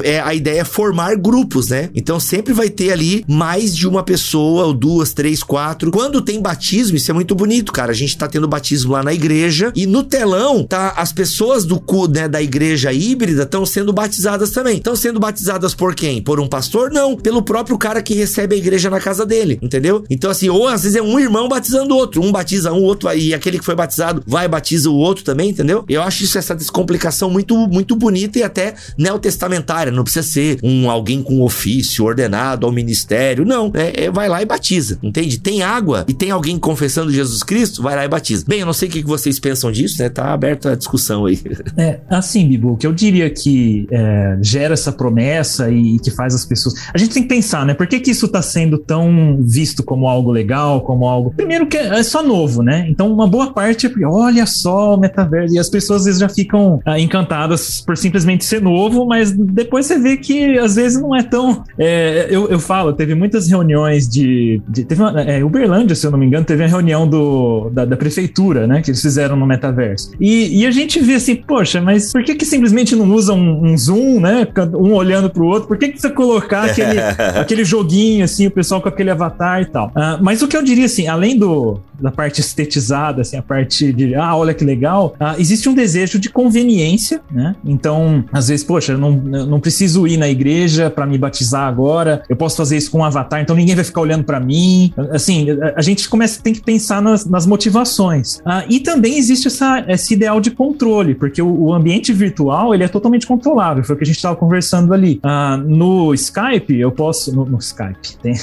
é 0.02 0.18
a 0.18 0.32
ideia 0.32 0.62
é 0.62 0.64
formar 0.64 1.14
grupos, 1.16 1.68
né? 1.68 1.90
Então 1.94 2.18
sempre 2.18 2.54
vai 2.54 2.70
ter 2.70 2.90
ali 2.90 3.24
mais 3.28 3.76
de 3.76 3.86
uma 3.86 4.02
pessoa, 4.02 4.64
ou 4.64 4.72
duas, 4.72 5.12
três, 5.12 5.42
quatro. 5.42 5.90
Quando 5.90 6.22
tem 6.22 6.40
batismo, 6.40 6.96
isso 6.96 7.10
é 7.10 7.14
muito 7.14 7.34
bonito, 7.34 7.70
cara. 7.70 7.90
A 7.90 7.94
gente 7.94 8.16
tá 8.16 8.26
tendo 8.26 8.48
batismo 8.48 8.92
lá 8.92 9.02
na 9.02 9.12
igreja 9.12 9.72
e 9.76 9.84
no 9.84 10.02
telão 10.02 10.64
tá 10.64 10.94
as 10.96 11.12
pessoas 11.12 11.66
do 11.66 11.82
né, 12.08 12.28
da 12.28 12.40
igreja 12.40 12.92
híbrida 12.92 13.42
estão 13.42 13.66
sendo 13.66 13.92
batizadas 13.92 14.11
também. 14.52 14.76
Estão 14.76 14.96
sendo 14.96 15.20
batizadas 15.20 15.74
por 15.74 15.94
quem? 15.94 16.22
Por 16.22 16.40
um 16.40 16.46
pastor? 16.46 16.90
Não, 16.90 17.16
pelo 17.16 17.42
próprio 17.42 17.78
cara 17.78 18.02
que 18.02 18.14
recebe 18.14 18.54
a 18.54 18.58
igreja 18.58 18.90
na 18.90 19.00
casa 19.00 19.24
dele, 19.24 19.58
entendeu? 19.62 20.04
Então 20.10 20.30
assim, 20.30 20.48
ou 20.48 20.68
às 20.68 20.82
vezes 20.82 20.96
é 20.96 21.02
um 21.02 21.18
irmão 21.18 21.48
batizando 21.48 21.94
outro, 21.94 22.22
um 22.22 22.32
batiza 22.32 22.72
um, 22.72 22.82
outro 22.82 23.12
e 23.12 23.34
aquele 23.34 23.58
que 23.58 23.64
foi 23.64 23.74
batizado 23.74 24.22
vai 24.26 24.48
batiza 24.48 24.90
o 24.90 24.96
outro 24.96 25.24
também, 25.24 25.50
entendeu? 25.50 25.84
Eu 25.88 26.02
acho 26.02 26.24
isso 26.24 26.38
essa 26.38 26.54
descomplicação 26.54 27.30
muito 27.30 27.56
muito 27.68 27.94
bonita 27.96 28.38
e 28.38 28.42
até 28.42 28.74
neotestamentária, 28.98 29.92
não 29.92 30.04
precisa 30.04 30.26
ser 30.26 30.58
um 30.62 30.90
alguém 30.90 31.22
com 31.22 31.42
ofício 31.42 32.04
ordenado 32.04 32.66
ao 32.66 32.72
ministério, 32.72 33.44
não, 33.44 33.70
é, 33.74 34.04
é 34.04 34.10
vai 34.10 34.28
lá 34.28 34.42
e 34.42 34.46
batiza, 34.46 34.98
entende? 35.02 35.38
Tem 35.38 35.62
água 35.62 36.04
e 36.08 36.14
tem 36.14 36.30
alguém 36.30 36.58
confessando 36.58 37.10
Jesus 37.10 37.42
Cristo, 37.42 37.82
vai 37.82 37.96
lá 37.96 38.04
e 38.04 38.08
batiza. 38.08 38.44
Bem, 38.46 38.60
eu 38.60 38.66
não 38.66 38.72
sei 38.72 38.88
o 38.88 38.92
que 38.92 39.02
vocês 39.02 39.38
pensam 39.38 39.70
disso, 39.70 40.00
né? 40.02 40.08
Tá 40.08 40.32
aberta 40.32 40.72
a 40.72 40.74
discussão 40.74 41.26
aí. 41.26 41.40
É, 41.76 42.00
assim, 42.08 42.46
Bibu, 42.46 42.76
que 42.76 42.86
eu 42.86 42.92
diria 42.92 43.30
que 43.30 43.86
é, 43.90 44.01
gera 44.40 44.74
essa 44.74 44.92
promessa 44.92 45.70
e, 45.70 45.96
e, 45.96 45.98
que 45.98 46.10
faz 46.10 46.34
as 46.34 46.44
pessoas. 46.44 46.74
A 46.92 46.98
gente 46.98 47.14
tem 47.14 47.22
que 47.22 47.28
pensar, 47.28 47.64
né? 47.66 47.74
Por 47.74 47.86
que, 47.86 48.00
que 48.00 48.10
isso 48.10 48.26
está 48.26 48.42
sendo 48.42 48.78
tão 48.78 49.38
visto 49.40 49.82
como 49.82 50.06
algo 50.08 50.30
legal, 50.30 50.80
como 50.82 51.06
algo. 51.06 51.32
Primeiro 51.34 51.66
que 51.66 51.76
é 51.76 52.02
só 52.02 52.22
novo, 52.22 52.62
né? 52.62 52.86
Então, 52.88 53.12
uma 53.12 53.26
boa 53.26 53.52
parte 53.52 53.86
é 53.86 54.06
olha 54.06 54.46
só 54.46 54.94
o 54.94 54.98
metaverso. 54.98 55.54
E 55.54 55.58
as 55.58 55.68
pessoas 55.68 56.02
às 56.02 56.06
vezes 56.06 56.20
já 56.20 56.28
ficam 56.28 56.80
ah, 56.84 56.98
encantadas 56.98 57.80
por 57.80 57.96
simplesmente 57.96 58.44
ser 58.44 58.60
novo, 58.60 59.06
mas 59.06 59.32
depois 59.32 59.86
você 59.86 59.98
vê 59.98 60.16
que 60.16 60.58
às 60.58 60.74
vezes 60.76 61.00
não 61.00 61.14
é 61.14 61.22
tão. 61.22 61.62
É, 61.78 62.26
eu, 62.30 62.48
eu 62.48 62.58
falo, 62.58 62.92
teve 62.92 63.14
muitas 63.14 63.48
reuniões 63.48 64.08
de. 64.08 64.60
de 64.68 64.84
teve 64.84 65.02
uma, 65.02 65.20
é, 65.20 65.44
Uberlândia, 65.44 65.94
se 65.94 66.06
eu 66.06 66.10
não 66.10 66.18
me 66.18 66.26
engano, 66.26 66.44
teve 66.44 66.64
a 66.64 66.66
reunião 66.66 67.06
do, 67.08 67.70
da, 67.70 67.84
da 67.84 67.96
prefeitura, 67.96 68.66
né? 68.66 68.82
Que 68.82 68.90
eles 68.90 69.02
fizeram 69.02 69.36
no 69.36 69.46
metaverso. 69.46 70.10
E, 70.20 70.60
e 70.60 70.66
a 70.66 70.70
gente 70.70 71.00
vê 71.00 71.14
assim, 71.14 71.36
poxa, 71.36 71.80
mas 71.80 72.12
por 72.12 72.22
que 72.22 72.34
que 72.34 72.44
simplesmente 72.44 72.94
não 72.96 73.10
usa 73.12 73.32
um, 73.32 73.66
um 73.66 73.76
zoom, 73.76 73.91
né? 74.20 74.46
Um 74.74 74.92
olhando 74.92 75.30
pro 75.30 75.46
outro? 75.46 75.68
Por 75.68 75.78
que 75.78 75.86
que 75.86 75.92
precisa 75.92 76.12
colocar 76.12 76.64
aquele, 76.64 76.98
aquele 77.38 77.64
joguinho, 77.64 78.24
assim, 78.24 78.46
o 78.46 78.50
pessoal 78.50 78.80
com 78.80 78.88
aquele 78.88 79.10
avatar 79.10 79.62
e 79.62 79.66
tal? 79.66 79.88
Uh, 79.88 80.22
mas 80.22 80.42
o 80.42 80.48
que 80.48 80.56
eu 80.56 80.62
diria, 80.62 80.86
assim, 80.86 81.06
além 81.06 81.38
do, 81.38 81.80
da 82.00 82.10
parte 82.10 82.40
estetizada, 82.40 83.22
assim, 83.22 83.36
a 83.36 83.42
parte 83.42 83.92
de, 83.92 84.14
ah, 84.14 84.34
olha 84.36 84.52
que 84.52 84.64
legal, 84.64 85.14
uh, 85.20 85.40
existe 85.40 85.68
um 85.68 85.74
desejo 85.74 86.18
de 86.18 86.28
conveniência, 86.28 87.20
né? 87.30 87.54
Então, 87.64 88.24
às 88.32 88.48
vezes, 88.48 88.64
poxa, 88.64 88.92
eu 88.92 88.98
não, 88.98 89.22
eu 89.32 89.46
não 89.46 89.60
preciso 89.60 90.06
ir 90.06 90.16
na 90.16 90.28
igreja 90.28 90.90
para 90.90 91.06
me 91.06 91.16
batizar 91.16 91.68
agora, 91.68 92.22
eu 92.28 92.36
posso 92.36 92.56
fazer 92.56 92.76
isso 92.76 92.90
com 92.90 92.98
um 92.98 93.04
avatar, 93.04 93.40
então 93.40 93.54
ninguém 93.54 93.74
vai 93.74 93.84
ficar 93.84 94.00
olhando 94.00 94.24
para 94.24 94.40
mim. 94.40 94.92
Assim, 95.12 95.50
a, 95.50 95.74
a, 95.76 95.82
gente 95.82 96.08
começa, 96.08 96.42
tem 96.42 96.52
que 96.52 96.62
pensar 96.62 97.00
nas, 97.00 97.24
nas 97.24 97.46
motivações. 97.46 98.36
Uh, 98.38 98.64
e 98.68 98.80
também 98.80 99.16
existe 99.16 99.46
essa, 99.46 99.84
esse 99.88 100.14
ideal 100.14 100.40
de 100.40 100.50
controle, 100.50 101.14
porque 101.14 101.40
o, 101.40 101.66
o 101.66 101.72
ambiente 101.72 102.12
virtual, 102.12 102.74
ele 102.74 102.82
é 102.82 102.88
totalmente 102.88 103.26
controlável, 103.26 103.81
foi 103.84 103.94
o 103.94 103.98
que 103.98 104.04
a 104.04 104.06
gente 104.06 104.16
estava 104.16 104.36
conversando 104.36 104.92
ali. 104.92 105.20
Uh, 105.24 105.56
no 105.56 106.14
Skype, 106.14 106.78
eu 106.78 106.90
posso, 106.90 107.34
no, 107.34 107.44
no 107.44 107.58
Skype, 107.58 108.16
tem, 108.22 108.34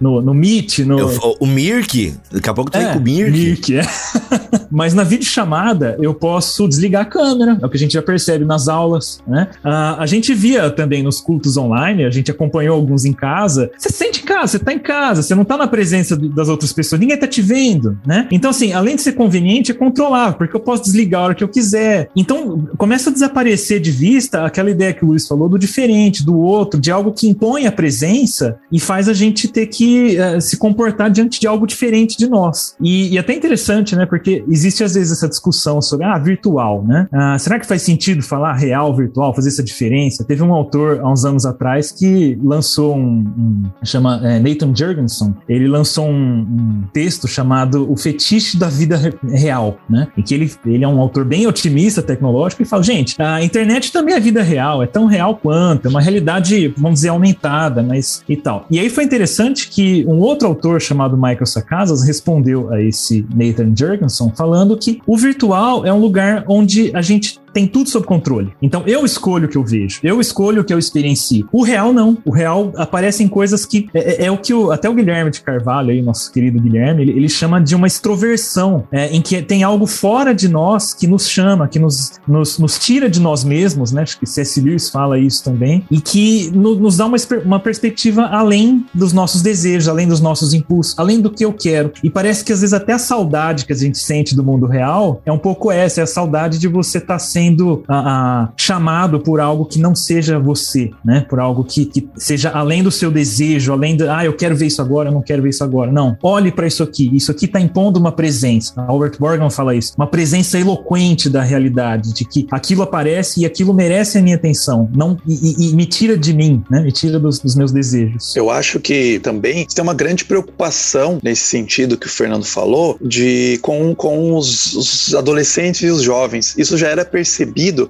no, 0.00 0.20
no 0.20 0.34
Meet, 0.34 0.80
no... 0.80 0.98
Eu, 0.98 1.36
o 1.40 1.46
Mirk, 1.46 2.14
daqui 2.32 2.48
a 2.48 2.54
pouco 2.54 2.70
tu 2.70 2.78
é, 2.78 2.84
vem 2.84 2.92
com 2.92 2.98
o 2.98 3.02
Mirk. 3.02 3.30
Mirk, 3.30 3.76
é. 3.76 3.82
Mas 4.70 4.94
na 4.94 5.04
videochamada, 5.04 5.96
eu 6.00 6.12
posso 6.14 6.68
desligar 6.68 7.02
a 7.02 7.04
câmera, 7.04 7.58
é 7.60 7.66
o 7.66 7.68
que 7.68 7.76
a 7.76 7.80
gente 7.80 7.92
já 7.92 8.02
percebe 8.02 8.44
nas 8.44 8.68
aulas, 8.68 9.22
né? 9.26 9.48
Uh, 9.64 9.98
a 9.98 10.06
gente 10.06 10.34
via 10.34 10.70
também 10.70 11.02
nos 11.02 11.20
cultos 11.20 11.56
online, 11.56 12.04
a 12.04 12.10
gente 12.10 12.30
acompanhou 12.30 12.76
alguns 12.76 13.04
em 13.04 13.12
casa, 13.12 13.70
você 13.76 13.90
sente 13.90 14.22
em 14.22 14.24
casa, 14.24 14.48
você 14.48 14.58
tá 14.58 14.72
em 14.72 14.78
casa, 14.78 15.22
você 15.22 15.34
não 15.34 15.44
tá 15.44 15.56
na 15.56 15.66
presença 15.66 16.16
das 16.16 16.48
outras 16.48 16.72
pessoas, 16.72 17.00
ninguém 17.00 17.16
tá 17.16 17.26
te 17.26 17.40
vendo, 17.40 17.98
né? 18.06 18.28
Então, 18.30 18.50
assim, 18.50 18.72
além 18.72 18.96
de 18.96 19.02
ser 19.02 19.12
conveniente, 19.12 19.70
é 19.70 19.74
controlável, 19.74 20.34
porque 20.34 20.54
eu 20.54 20.60
posso 20.60 20.82
desligar 20.82 21.22
a 21.22 21.24
hora 21.24 21.34
que 21.34 21.44
eu 21.44 21.48
quiser. 21.48 22.10
Então, 22.14 22.68
começa 22.76 23.10
a 23.10 23.12
desaparecer 23.12 23.80
de 23.80 23.90
vista 23.90 24.44
aquela 24.44 24.70
ideia 24.70 24.87
que 24.92 25.04
o 25.04 25.08
Luiz 25.08 25.26
falou 25.26 25.48
do 25.48 25.58
diferente, 25.58 26.24
do 26.24 26.38
outro, 26.38 26.80
de 26.80 26.90
algo 26.90 27.12
que 27.12 27.28
impõe 27.28 27.66
a 27.66 27.72
presença 27.72 28.58
e 28.70 28.80
faz 28.80 29.08
a 29.08 29.12
gente 29.12 29.48
ter 29.48 29.66
que 29.66 30.16
uh, 30.18 30.40
se 30.40 30.56
comportar 30.56 31.10
diante 31.10 31.40
de 31.40 31.46
algo 31.46 31.66
diferente 31.66 32.16
de 32.16 32.28
nós. 32.28 32.74
E, 32.80 33.14
e 33.14 33.18
até 33.18 33.34
interessante, 33.34 33.96
né? 33.96 34.06
Porque 34.06 34.44
existe 34.48 34.84
às 34.84 34.94
vezes 34.94 35.12
essa 35.12 35.28
discussão 35.28 35.80
sobre, 35.80 36.06
ah, 36.06 36.18
virtual, 36.18 36.84
né? 36.84 37.08
Ah, 37.12 37.38
será 37.38 37.58
que 37.58 37.66
faz 37.66 37.82
sentido 37.82 38.22
falar 38.22 38.54
real, 38.54 38.94
virtual, 38.94 39.34
fazer 39.34 39.48
essa 39.48 39.62
diferença? 39.62 40.24
Teve 40.24 40.42
um 40.42 40.52
autor 40.52 41.00
há 41.00 41.10
uns 41.10 41.24
anos 41.24 41.44
atrás 41.44 41.92
que 41.92 42.38
lançou 42.42 42.96
um, 42.96 43.18
um 43.38 43.62
chama 43.84 44.20
é, 44.22 44.38
Nathan 44.38 44.74
Jurgensen, 44.74 45.34
ele 45.48 45.68
lançou 45.68 46.06
um, 46.06 46.40
um, 46.40 46.82
texto 46.92 47.26
chamado 47.26 47.90
O 47.90 47.96
Fetiche 47.96 48.56
da 48.56 48.68
Vida 48.68 49.14
Real, 49.24 49.78
né? 49.88 50.08
Em 50.16 50.22
que 50.22 50.34
ele, 50.34 50.50
ele 50.66 50.84
é 50.84 50.88
um 50.88 51.00
autor 51.00 51.24
bem 51.24 51.46
otimista 51.46 52.02
tecnológico 52.02 52.62
e 52.62 52.64
fala, 52.64 52.82
gente, 52.82 53.20
a 53.20 53.42
internet 53.42 53.92
também 53.92 54.14
é 54.14 54.20
vida 54.20 54.42
real, 54.42 54.77
é 54.82 54.86
tão 54.86 55.06
real 55.06 55.36
quanto, 55.36 55.86
é 55.86 55.88
uma 55.88 56.00
realidade, 56.00 56.68
vamos 56.76 57.00
dizer, 57.00 57.08
aumentada, 57.08 57.82
mas 57.82 58.22
e 58.28 58.36
tal. 58.36 58.66
E 58.70 58.78
aí 58.78 58.88
foi 58.88 59.04
interessante 59.04 59.68
que 59.68 60.04
um 60.06 60.18
outro 60.18 60.46
autor 60.48 60.80
chamado 60.80 61.16
Michael 61.16 61.46
Sakazas 61.46 62.02
respondeu 62.06 62.72
a 62.72 62.80
esse 62.80 63.26
Nathan 63.34 63.72
Jurgensen 63.76 64.32
falando 64.36 64.76
que 64.76 65.00
o 65.06 65.16
virtual 65.16 65.84
é 65.84 65.92
um 65.92 66.00
lugar 66.00 66.44
onde 66.48 66.94
a 66.94 67.02
gente 67.02 67.38
tem 67.52 67.66
tudo 67.66 67.88
sob 67.88 68.06
controle. 68.06 68.52
Então 68.60 68.82
eu 68.86 69.04
escolho 69.04 69.46
o 69.46 69.48
que 69.48 69.56
eu 69.56 69.64
vejo, 69.64 70.00
eu 70.02 70.20
escolho 70.20 70.62
o 70.62 70.64
que 70.64 70.72
eu 70.72 70.78
experiencio. 70.78 71.48
O 71.52 71.62
real 71.62 71.92
não. 71.92 72.18
O 72.24 72.30
real 72.30 72.72
aparecem 72.76 73.28
coisas 73.28 73.64
que 73.64 73.88
é, 73.94 74.24
é, 74.24 74.26
é 74.26 74.30
o 74.30 74.38
que 74.38 74.52
o, 74.52 74.70
até 74.70 74.88
o 74.88 74.94
Guilherme 74.94 75.30
de 75.30 75.40
Carvalho, 75.40 75.90
aí, 75.90 76.02
nosso 76.02 76.32
querido 76.32 76.60
Guilherme, 76.60 77.02
ele, 77.02 77.12
ele 77.12 77.28
chama 77.28 77.60
de 77.60 77.74
uma 77.74 77.86
extroversão, 77.86 78.84
é, 78.92 79.08
em 79.08 79.20
que 79.20 79.40
tem 79.42 79.62
algo 79.62 79.86
fora 79.86 80.34
de 80.34 80.48
nós 80.48 80.94
que 80.94 81.06
nos 81.06 81.28
chama, 81.28 81.68
que 81.68 81.78
nos, 81.78 82.20
nos, 82.26 82.58
nos 82.58 82.78
tira 82.78 83.08
de 83.08 83.20
nós 83.20 83.44
mesmos, 83.44 83.92
né? 83.92 84.02
Acho 84.02 84.18
que 84.18 84.26
C.S. 84.26 84.60
Lewis 84.60 84.90
fala 84.90 85.18
isso 85.18 85.44
também, 85.44 85.84
e 85.90 86.00
que 86.00 86.50
no, 86.54 86.74
nos 86.74 86.96
dá 86.96 87.06
uma, 87.06 87.16
uma 87.44 87.60
perspectiva 87.60 88.26
além 88.26 88.84
dos 88.94 89.12
nossos 89.12 89.42
desejos, 89.42 89.88
além 89.88 90.06
dos 90.06 90.20
nossos 90.20 90.52
impulsos, 90.52 90.94
além 90.98 91.20
do 91.20 91.30
que 91.30 91.44
eu 91.44 91.52
quero. 91.52 91.92
E 92.02 92.10
parece 92.10 92.44
que 92.44 92.52
às 92.52 92.60
vezes 92.60 92.72
até 92.72 92.92
a 92.92 92.98
saudade 92.98 93.64
que 93.66 93.72
a 93.72 93.76
gente 93.76 93.98
sente 93.98 94.34
do 94.34 94.44
mundo 94.44 94.66
real 94.66 95.20
é 95.24 95.32
um 95.32 95.38
pouco 95.38 95.70
essa, 95.70 96.00
é 96.00 96.04
a 96.04 96.06
saudade 96.06 96.58
de 96.58 96.68
você 96.68 96.98
estar 96.98 97.14
tá 97.14 97.18
sendo 97.38 97.84
a, 97.86 97.98
a, 97.98 98.48
chamado 98.56 99.20
por 99.20 99.38
algo 99.38 99.64
que 99.64 99.78
não 99.78 99.94
seja 99.94 100.40
você, 100.40 100.90
né? 101.04 101.24
Por 101.28 101.38
algo 101.38 101.62
que, 101.62 101.86
que 101.86 102.08
seja 102.16 102.50
além 102.50 102.82
do 102.82 102.90
seu 102.90 103.12
desejo, 103.12 103.72
além 103.72 103.96
do, 103.96 104.10
ah, 104.10 104.24
eu 104.24 104.32
quero 104.32 104.56
ver 104.56 104.66
isso 104.66 104.82
agora, 104.82 105.08
eu 105.08 105.12
não 105.12 105.22
quero 105.22 105.40
ver 105.40 105.50
isso 105.50 105.62
agora. 105.62 105.92
Não, 105.92 106.16
olhe 106.20 106.50
para 106.50 106.66
isso 106.66 106.82
aqui. 106.82 107.08
Isso 107.14 107.30
aqui 107.30 107.44
está 107.44 107.60
impondo 107.60 108.00
uma 108.00 108.10
presença. 108.10 108.74
Albert 108.88 109.18
Borgman 109.20 109.50
fala 109.50 109.74
isso, 109.74 109.92
uma 109.96 110.06
presença 110.06 110.58
eloquente 110.58 111.30
da 111.30 111.42
realidade, 111.42 112.12
de 112.12 112.24
que 112.24 112.46
aquilo 112.50 112.82
aparece 112.82 113.40
e 113.40 113.46
aquilo 113.46 113.72
merece 113.72 114.18
a 114.18 114.22
minha 114.22 114.36
atenção, 114.36 114.90
não 114.94 115.16
e, 115.26 115.34
e, 115.34 115.68
e 115.68 115.74
me 115.74 115.86
tira 115.86 116.18
de 116.18 116.34
mim, 116.34 116.64
né? 116.68 116.80
Me 116.80 116.90
tira 116.90 117.20
dos, 117.20 117.38
dos 117.38 117.54
meus 117.54 117.70
desejos. 117.70 118.34
Eu 118.34 118.50
acho 118.50 118.80
que 118.80 119.20
também 119.20 119.64
tem 119.64 119.82
uma 119.82 119.94
grande 119.94 120.24
preocupação 120.24 121.20
nesse 121.22 121.44
sentido 121.44 121.96
que 121.96 122.06
o 122.06 122.10
Fernando 122.10 122.44
falou 122.44 122.98
de 123.00 123.58
com, 123.62 123.94
com 123.94 124.34
os, 124.34 124.74
os 124.74 125.14
adolescentes 125.14 125.82
e 125.82 125.86
os 125.86 126.02
jovens. 126.02 126.54
Isso 126.58 126.76
já 126.76 126.88
era 126.88 127.04
percebido 127.04 127.27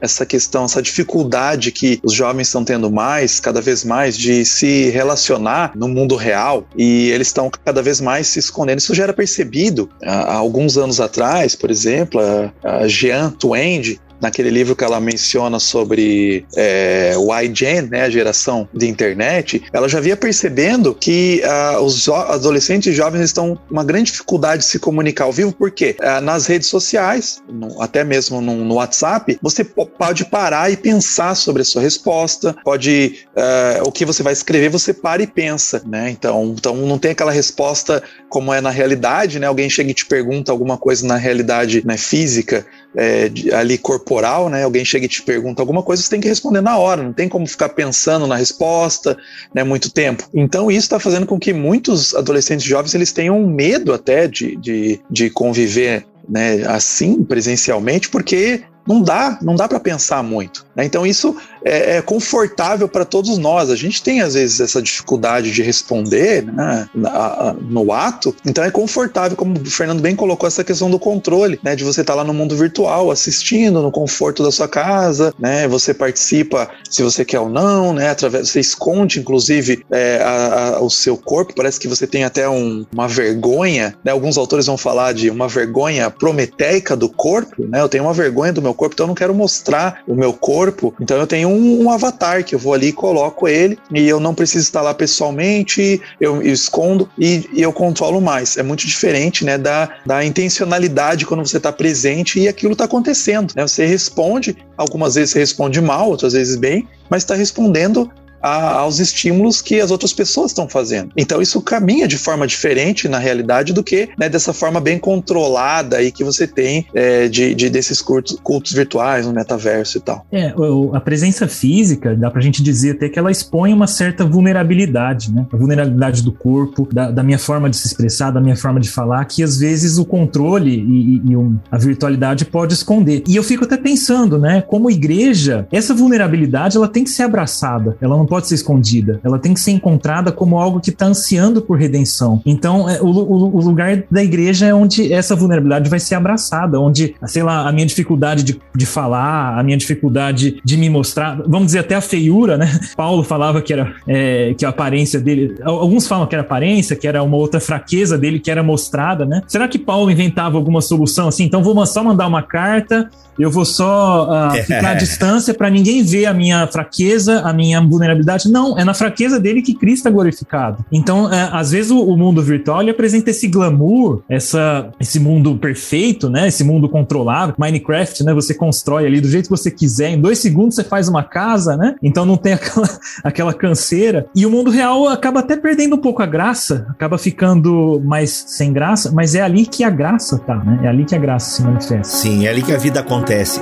essa 0.01 0.26
questão, 0.26 0.64
essa 0.64 0.82
dificuldade 0.82 1.70
que 1.70 2.01
os 2.03 2.12
jovens 2.12 2.49
estão 2.49 2.64
tendo 2.64 2.91
mais, 2.91 3.41
cada 3.41 3.61
vez 3.61 3.84
mais, 3.84 4.16
de 4.16 4.45
se 4.45 4.91
relacionar 4.91 5.72
no 5.74 5.89
mundo 5.89 6.16
real 6.16 6.66
e 6.76 7.11
eles 7.11 7.28
estão 7.28 7.51
cada 7.64 7.82
vez 7.82 8.01
mais 8.01 8.26
se 8.26 8.39
escondendo. 8.39 8.78
Isso 8.78 8.95
já 8.95 9.05
era 9.05 9.12
percebido 9.12 9.89
há 10.03 10.34
alguns 10.34 10.76
anos 10.76 11.01
atrás, 11.01 11.55
por 11.55 11.70
exemplo, 11.70 12.20
a, 12.20 12.53
a 12.62 12.89
Jean 12.89 13.30
Twenge, 13.30 14.01
naquele 14.21 14.51
livro 14.51 14.75
que 14.75 14.85
ela 14.85 15.01
menciona 15.01 15.59
sobre 15.59 16.45
é, 16.57 17.14
o 17.16 17.37
iGen, 17.41 17.83
né, 17.83 18.03
a 18.03 18.11
geração 18.11 18.69
de 18.73 18.89
internet, 18.89 19.62
ela 19.73 19.89
já 19.89 20.01
via 20.01 20.16
percebendo 20.16 20.95
que 20.95 21.43
uh, 21.45 21.81
os 21.81 22.09
adolescentes 22.09 22.95
jovens 22.95 23.23
estão 23.23 23.59
uma 23.71 23.85
grande 23.85 24.11
dificuldade 24.11 24.62
de 24.62 24.69
se 24.69 24.79
comunicar 24.79 25.25
ao 25.25 25.33
vivo, 25.33 25.53
porque 25.53 25.97
uh, 26.01 26.21
nas 26.21 26.47
redes 26.47 26.69
sociais, 26.69 27.43
no, 27.49 27.81
até 27.83 28.05
mesmo 28.05 28.41
no, 28.41 28.64
no, 28.64 28.75
WhatsApp, 28.75 29.39
você 29.43 29.64
pode 29.64 30.25
parar 30.25 30.71
e 30.71 30.77
pensar 30.77 31.35
sobre 31.35 31.62
a 31.62 31.64
sua 31.64 31.83
resposta, 31.83 32.57
pode 32.64 33.27
uh, 33.37 33.87
o 33.87 33.93
que 33.93 34.05
você 34.05 34.23
vai 34.23 34.33
escrever, 34.33 34.69
você 34.69 34.93
para 34.93 35.23
e 35.23 35.27
pensa, 35.27 35.83
né? 35.87 36.11
Então, 36.11 36.55
então 36.57 36.77
não 36.77 36.99
tem 36.99 37.12
aquela 37.12 37.33
resposta 37.33 38.03
como 38.29 38.53
é 38.53 38.61
na 38.61 38.71
realidade, 38.71 39.39
né? 39.39 39.47
Alguém 39.47 39.69
chega 39.69 39.91
e 39.91 39.95
te 39.95 40.07
pergunta 40.07 40.53
alguma 40.53 40.77
coisa 40.77 41.07
na 41.07 41.16
realidade 41.16 41.85
né, 41.85 41.97
física, 41.97 42.66
é, 42.97 43.30
ali 43.53 43.78
corporal, 43.78 44.49
né? 44.49 44.64
Alguém 44.64 44.84
chega 44.84 45.07
e 45.07 45.09
te 45.09 45.22
pergunta 45.22 45.62
alguma 45.62 45.82
coisa, 45.82 46.03
você 46.03 46.11
tem 46.11 46.20
que 46.20 46.28
responder 46.28 46.61
na 46.61 46.76
hora, 46.78 47.03
não 47.03 47.12
tem 47.12 47.28
como 47.28 47.47
ficar 47.47 47.70
pensando 47.70 48.26
na 48.26 48.36
resposta, 48.36 49.16
né? 49.55 49.62
Muito 49.62 49.91
tempo. 49.91 50.28
Então 50.34 50.70
isso 50.70 50.86
está 50.86 50.99
fazendo 50.99 51.26
com 51.26 51.39
que 51.39 51.53
muitos 51.53 52.14
adolescentes 52.14 52.64
jovens 52.64 52.95
eles 52.95 53.12
tenham 53.12 53.47
medo 53.47 53.93
até 53.93 54.26
de, 54.26 54.57
de, 54.57 55.01
de 55.11 55.30
conviver 55.30 56.07
né, 56.28 56.62
assim 56.66 57.22
presencialmente, 57.24 58.09
porque 58.09 58.62
não 58.86 59.03
dá, 59.03 59.39
não 59.43 59.55
dá 59.55 59.68
para 59.68 59.78
pensar 59.78 60.22
muito. 60.22 60.66
Né? 60.74 60.84
Então 60.84 61.07
isso 61.07 61.36
é, 61.65 61.97
é 61.97 62.03
confortável 62.03 62.89
para 62.89 63.05
todos 63.05 63.39
nós. 63.39 63.71
A 63.71 63.77
gente 63.77 64.03
tem 64.03 64.21
às 64.21 64.35
vezes 64.35 64.61
essa 64.61 64.81
dificuldade 64.81 65.51
de 65.51 65.63
responder 65.63 66.45
né, 66.45 66.89
na, 66.95 67.55
no 67.61 67.93
ato, 67.93 68.35
então 68.45 68.65
é 68.65 68.71
confortável, 68.71 69.37
como 69.37 69.59
o 69.59 69.71
Fernando 69.71 70.01
bem 70.01 70.17
colocou 70.17 70.47
essa 70.47 70.65
questão 70.65 70.91
do 70.91 70.99
controle, 70.99 71.59
né, 71.63 71.77
de 71.77 71.85
você 71.85 72.01
estar 72.01 72.15
tá 72.15 72.19
lá 72.19 72.25
no 72.25 72.35
mundo 72.35 72.57
virtual 72.57 73.11
assistindo 73.11 73.83
no 73.83 73.91
conforto 73.91 74.43
da 74.43 74.51
sua 74.51 74.69
casa, 74.69 75.33
né, 75.39 75.67
você 75.69 75.93
participa 75.95 76.69
se 76.89 77.03
você 77.03 77.25
quer 77.25 77.41
ou 77.41 77.49
não, 77.49 77.93
né, 77.93 78.11
através 78.11 78.51
você 78.51 78.61
esconde 78.61 79.19
inclusive 79.19 79.85
é, 79.91 80.21
a, 80.23 80.77
a, 80.77 80.81
o 80.81 80.91
seu 80.91 81.17
corpo. 81.17 81.55
Parece 81.55 81.79
que 81.79 81.89
você 81.89 82.07
tem 82.07 82.25
até 82.25 82.49
um, 82.49 82.85
uma 82.93 83.09
vergonha. 83.09 83.95
Né, 84.05 84.13
alguns 84.13 84.39
autores 84.39 84.67
vão 84.67 84.77
falar 84.77 85.13
de 85.13 85.31
uma 85.31 85.49
vergonha 85.49 86.11
prometeica 86.11 86.97
do 86.97 87.09
corpo. 87.09 87.65
Né, 87.67 87.81
eu 87.81 87.89
tenho 87.89 88.05
uma 88.05 88.15
vergonha 88.15 88.53
do 88.53 88.63
meu 88.63 88.75
corpo, 88.75 88.95
então 88.95 89.05
eu 89.05 89.09
não 89.09 89.15
quero 89.15 89.35
mostrar 89.35 90.03
o 90.07 90.15
meu 90.15 90.33
corpo. 90.33 90.95
Então 91.01 91.17
eu 91.17 91.27
tenho 91.27 91.49
um, 91.49 91.58
um, 91.59 91.91
avatar 91.91 92.45
que 92.45 92.55
eu 92.55 92.59
vou 92.59 92.75
ali 92.75 92.89
e 92.89 92.93
coloco 92.93 93.49
ele 93.49 93.79
e 93.93 94.09
eu 94.09 94.21
não 94.21 94.35
preciso 94.35 94.65
estar 94.65 94.83
lá 94.83 94.95
pessoalmente, 94.95 96.01
eu, 96.21 96.37
eu 96.43 96.53
escondo 96.53 97.09
e, 97.19 97.49
e, 97.53 97.63
eu 97.63 97.73
controlo 97.73 98.21
mais. 98.21 98.57
É 98.57 98.63
muito 98.63 98.87
diferente, 98.87 99.45
né, 99.45 99.59
da, 99.59 99.89
da 100.05 100.25
intencionalidade 100.25 101.27
quando 101.27 101.47
você 101.47 101.57
está 101.57 101.73
presente 101.73 102.41
e 102.41 102.49
aquilo 102.49 102.73
está 102.73 102.85
acontecendo, 102.85 103.53
né? 103.55 103.67
Você 103.67 103.87
responde, 103.87 104.57
algumas 104.77 105.15
vezes 105.15 105.31
você 105.31 105.39
responde 105.41 105.81
mal, 105.81 106.09
outras 106.09 106.33
vezes 106.33 106.57
bem, 106.57 106.87
mas 107.09 107.23
está 107.23 107.35
respondendo 107.35 108.11
a, 108.43 108.78
aos 108.78 108.99
estímulos 108.99 109.61
que 109.61 109.80
as 109.80 109.91
outras 109.91 110.12
pessoas 110.12 110.51
estão 110.51 110.68
fazendo. 110.68 111.11
Então 111.16 111.41
isso 111.41 111.61
caminha 111.61 112.07
de 112.07 112.18
forma 112.18 112.47
diferente 112.47 113.09
na 113.09 113.18
realidade 113.18 113.72
do 113.72 113.82
que 113.82 114.09
né, 114.18 114.28
dessa 114.28 114.53
forma 114.53 114.80
bem 114.80 114.99
controlada 114.99 115.97
aí 115.97 116.11
que 116.11 116.24
você 116.24 116.47
tem 116.47 116.86
é, 116.95 117.28
de, 117.28 117.55
de, 117.55 117.68
desses 117.68 118.01
cultos, 118.01 118.39
cultos, 118.43 118.72
virtuais 118.72 119.26
no 119.26 119.32
metaverso 119.32 119.99
e 119.99 120.01
tal. 120.01 120.26
É, 120.30 120.53
a 120.93 121.01
presença 121.01 121.49
física, 121.49 122.14
dá 122.14 122.30
pra 122.30 122.41
gente 122.41 122.62
dizer 122.62 122.93
até 122.93 123.09
que 123.09 123.18
ela 123.18 123.30
expõe 123.30 123.72
uma 123.72 123.86
certa 123.86 124.24
vulnerabilidade, 124.24 125.32
né? 125.32 125.47
A 125.53 125.57
vulnerabilidade 125.57 126.22
do 126.22 126.32
corpo, 126.32 126.89
da, 126.93 127.11
da 127.11 127.22
minha 127.22 127.39
forma 127.39 127.68
de 127.68 127.76
se 127.76 127.86
expressar, 127.86 128.30
da 128.30 128.41
minha 128.41 128.57
forma 128.57 128.80
de 128.80 128.91
falar, 128.91 129.24
que 129.24 129.43
às 129.43 129.59
vezes 129.59 129.99
o 129.99 130.05
controle 130.05 130.70
e, 130.70 131.16
e, 131.16 131.32
e 131.32 131.36
um, 131.36 131.59
a 131.70 131.78
virtualidade 131.78 132.45
pode 132.45 132.74
esconder. 132.74 133.22
E 133.26 133.36
eu 133.36 133.43
fico 133.43 133.64
até 133.64 133.76
pensando, 133.76 134.39
né? 134.39 134.62
Como 134.62 134.91
igreja, 134.91 135.66
essa 135.72 135.95
vulnerabilidade 135.95 136.76
ela 136.76 136.89
tem 136.89 137.05
que 137.05 137.11
ser 137.11 137.22
abraçada. 137.24 137.97
Ela 138.01 138.16
não 138.16 138.26
pode 138.29 138.47
ser 138.47 138.55
escondida. 138.55 139.20
Ela 139.24 139.39
tem 139.39 139.55
que 139.55 139.61
ser 139.61 139.72
encontrada 139.72 140.31
como 140.31 140.59
algo 140.59 140.81
que 140.81 140.91
está 140.91 141.07
ansiando 141.07 141.62
por 141.62 141.79
redenção. 141.79 142.41
Então, 142.45 142.89
é, 142.89 143.01
o, 143.01 143.07
o, 143.07 143.57
o, 143.57 143.61
lugar 143.61 144.05
da 144.11 144.22
igreja 144.22 144.66
é 144.66 144.74
onde 144.74 145.12
essa 145.12 145.35
vulnerabilidade 145.35 145.89
vai 145.89 145.99
ser 145.99 146.14
abraçada, 146.14 146.81
onde, 146.81 147.14
sei 147.26 147.43
lá, 147.43 147.68
a 147.68 147.72
minha 147.72 147.87
dificuldade 147.87 148.43
de, 148.43 148.61
de 148.74 148.87
falar, 148.87 149.59
a 149.59 149.62
minha 149.62 149.76
dificuldade 149.76 150.61
de 150.64 150.76
me 150.76 150.89
mostrar, 150.89 151.37
vamos 151.47 151.66
dizer 151.66 151.81
até 151.81 151.95
a 151.95 152.01
feiura, 152.01 152.57
né? 152.57 152.79
Paulo 152.97 153.22
falava 153.22 153.61
que 153.62 153.72
era 153.72 153.95
é, 154.07 154.55
que 154.55 154.64
a 154.64 154.68
aparência 154.68 155.20
dele, 155.20 155.57
alguns 155.62 156.07
falam 156.07 156.26
que 156.26 156.35
era 156.35 156.43
aparência, 156.43 156.95
que 156.97 157.07
era 157.07 157.22
uma 157.22 157.37
outra 157.37 157.61
fraqueza 157.61 158.18
dele 158.18 158.39
que 158.39 158.51
era 158.51 158.62
mostrada, 158.62 159.24
né? 159.24 159.43
Será 159.47 159.66
que 159.66 159.79
Paulo 159.79 160.11
inventava 160.11 160.57
alguma 160.57 160.81
solução 160.81 161.29
assim? 161.29 161.45
Então 161.45 161.62
vou 161.62 161.87
só 161.87 162.03
mandar 162.03 162.26
uma 162.26 162.43
carta 162.43 163.09
eu 163.39 163.51
vou 163.51 163.64
só 163.64 164.29
uh, 164.29 164.51
ficar 164.64 164.91
à 164.91 164.95
distância 164.99 165.55
para 165.55 165.70
ninguém 165.70 166.03
ver 166.03 166.26
a 166.26 166.35
minha 166.35 166.66
fraqueza, 166.66 167.41
a 167.41 167.53
minha 167.53 167.81
vulnerabilidade. 167.81 168.18
Não, 168.51 168.79
é 168.79 168.85
na 168.85 168.95
fraqueza 168.95 169.39
dele 169.41 169.62
que 169.62 169.75
Cristo 169.75 170.09
é 170.09 170.11
glorificado. 170.11 170.85
Então, 170.91 171.33
é, 171.33 171.49
às 171.53 171.71
vezes 171.71 171.91
o, 171.91 172.01
o, 172.01 172.16
mundo 172.16 172.43
virtual 172.43 172.83
ele 172.83 172.91
apresenta 172.91 173.31
esse 173.31 173.49
glamour, 173.49 174.23
essa, 174.29 174.91
esse 175.01 175.19
mundo 175.21 175.57
perfeito, 175.57 176.29
né? 176.29 176.49
Esse 176.49 176.64
mundo 176.64 176.89
controlável. 176.89 177.55
Minecraft, 177.59 178.25
né? 178.25 178.35
Você 178.35 178.55
constrói 178.55 179.07
ali 179.07 179.21
do 179.21 179.29
jeito 179.29 179.45
que 179.45 179.51
você 179.51 179.71
quiser. 179.71 180.11
Em 180.11 180.21
dois 180.21 180.39
segundos 180.39 180.75
você 180.75 180.85
faz 180.85 181.09
uma 181.09 181.23
casa, 181.23 181.77
né? 181.77 181.95
Então 182.03 182.25
não 182.25 182.37
tem 182.37 182.55
aquela, 182.55 182.89
aquela 183.25 183.55
canseira. 183.55 184.27
E 184.35 184.47
o 184.47 184.51
mundo 184.51 184.71
real 184.71 185.09
acaba 185.09 185.41
até 185.41 185.57
perdendo 185.57 185.97
um 185.97 186.01
pouco 186.01 186.23
a 186.23 186.27
graça, 186.27 186.87
acaba 186.91 187.19
ficando 187.19 188.01
mais 188.05 188.45
sem 188.49 188.73
graça, 188.73 189.11
mas 189.12 189.35
é 189.35 189.43
ali 189.43 189.66
que 189.66 189.85
a 189.85 189.91
graça 189.91 190.39
tá, 190.39 190.57
né? 190.57 190.81
É 190.85 190.89
ali 190.89 191.05
que 191.05 191.14
a 191.14 191.19
graça 191.19 191.57
se 191.57 191.62
manifesta. 191.62 192.16
Sim, 192.16 192.47
é 192.47 192.51
ali 192.51 192.62
que 192.62 192.73
a 192.73 192.79
vida 192.79 193.01
acontece 193.01 193.61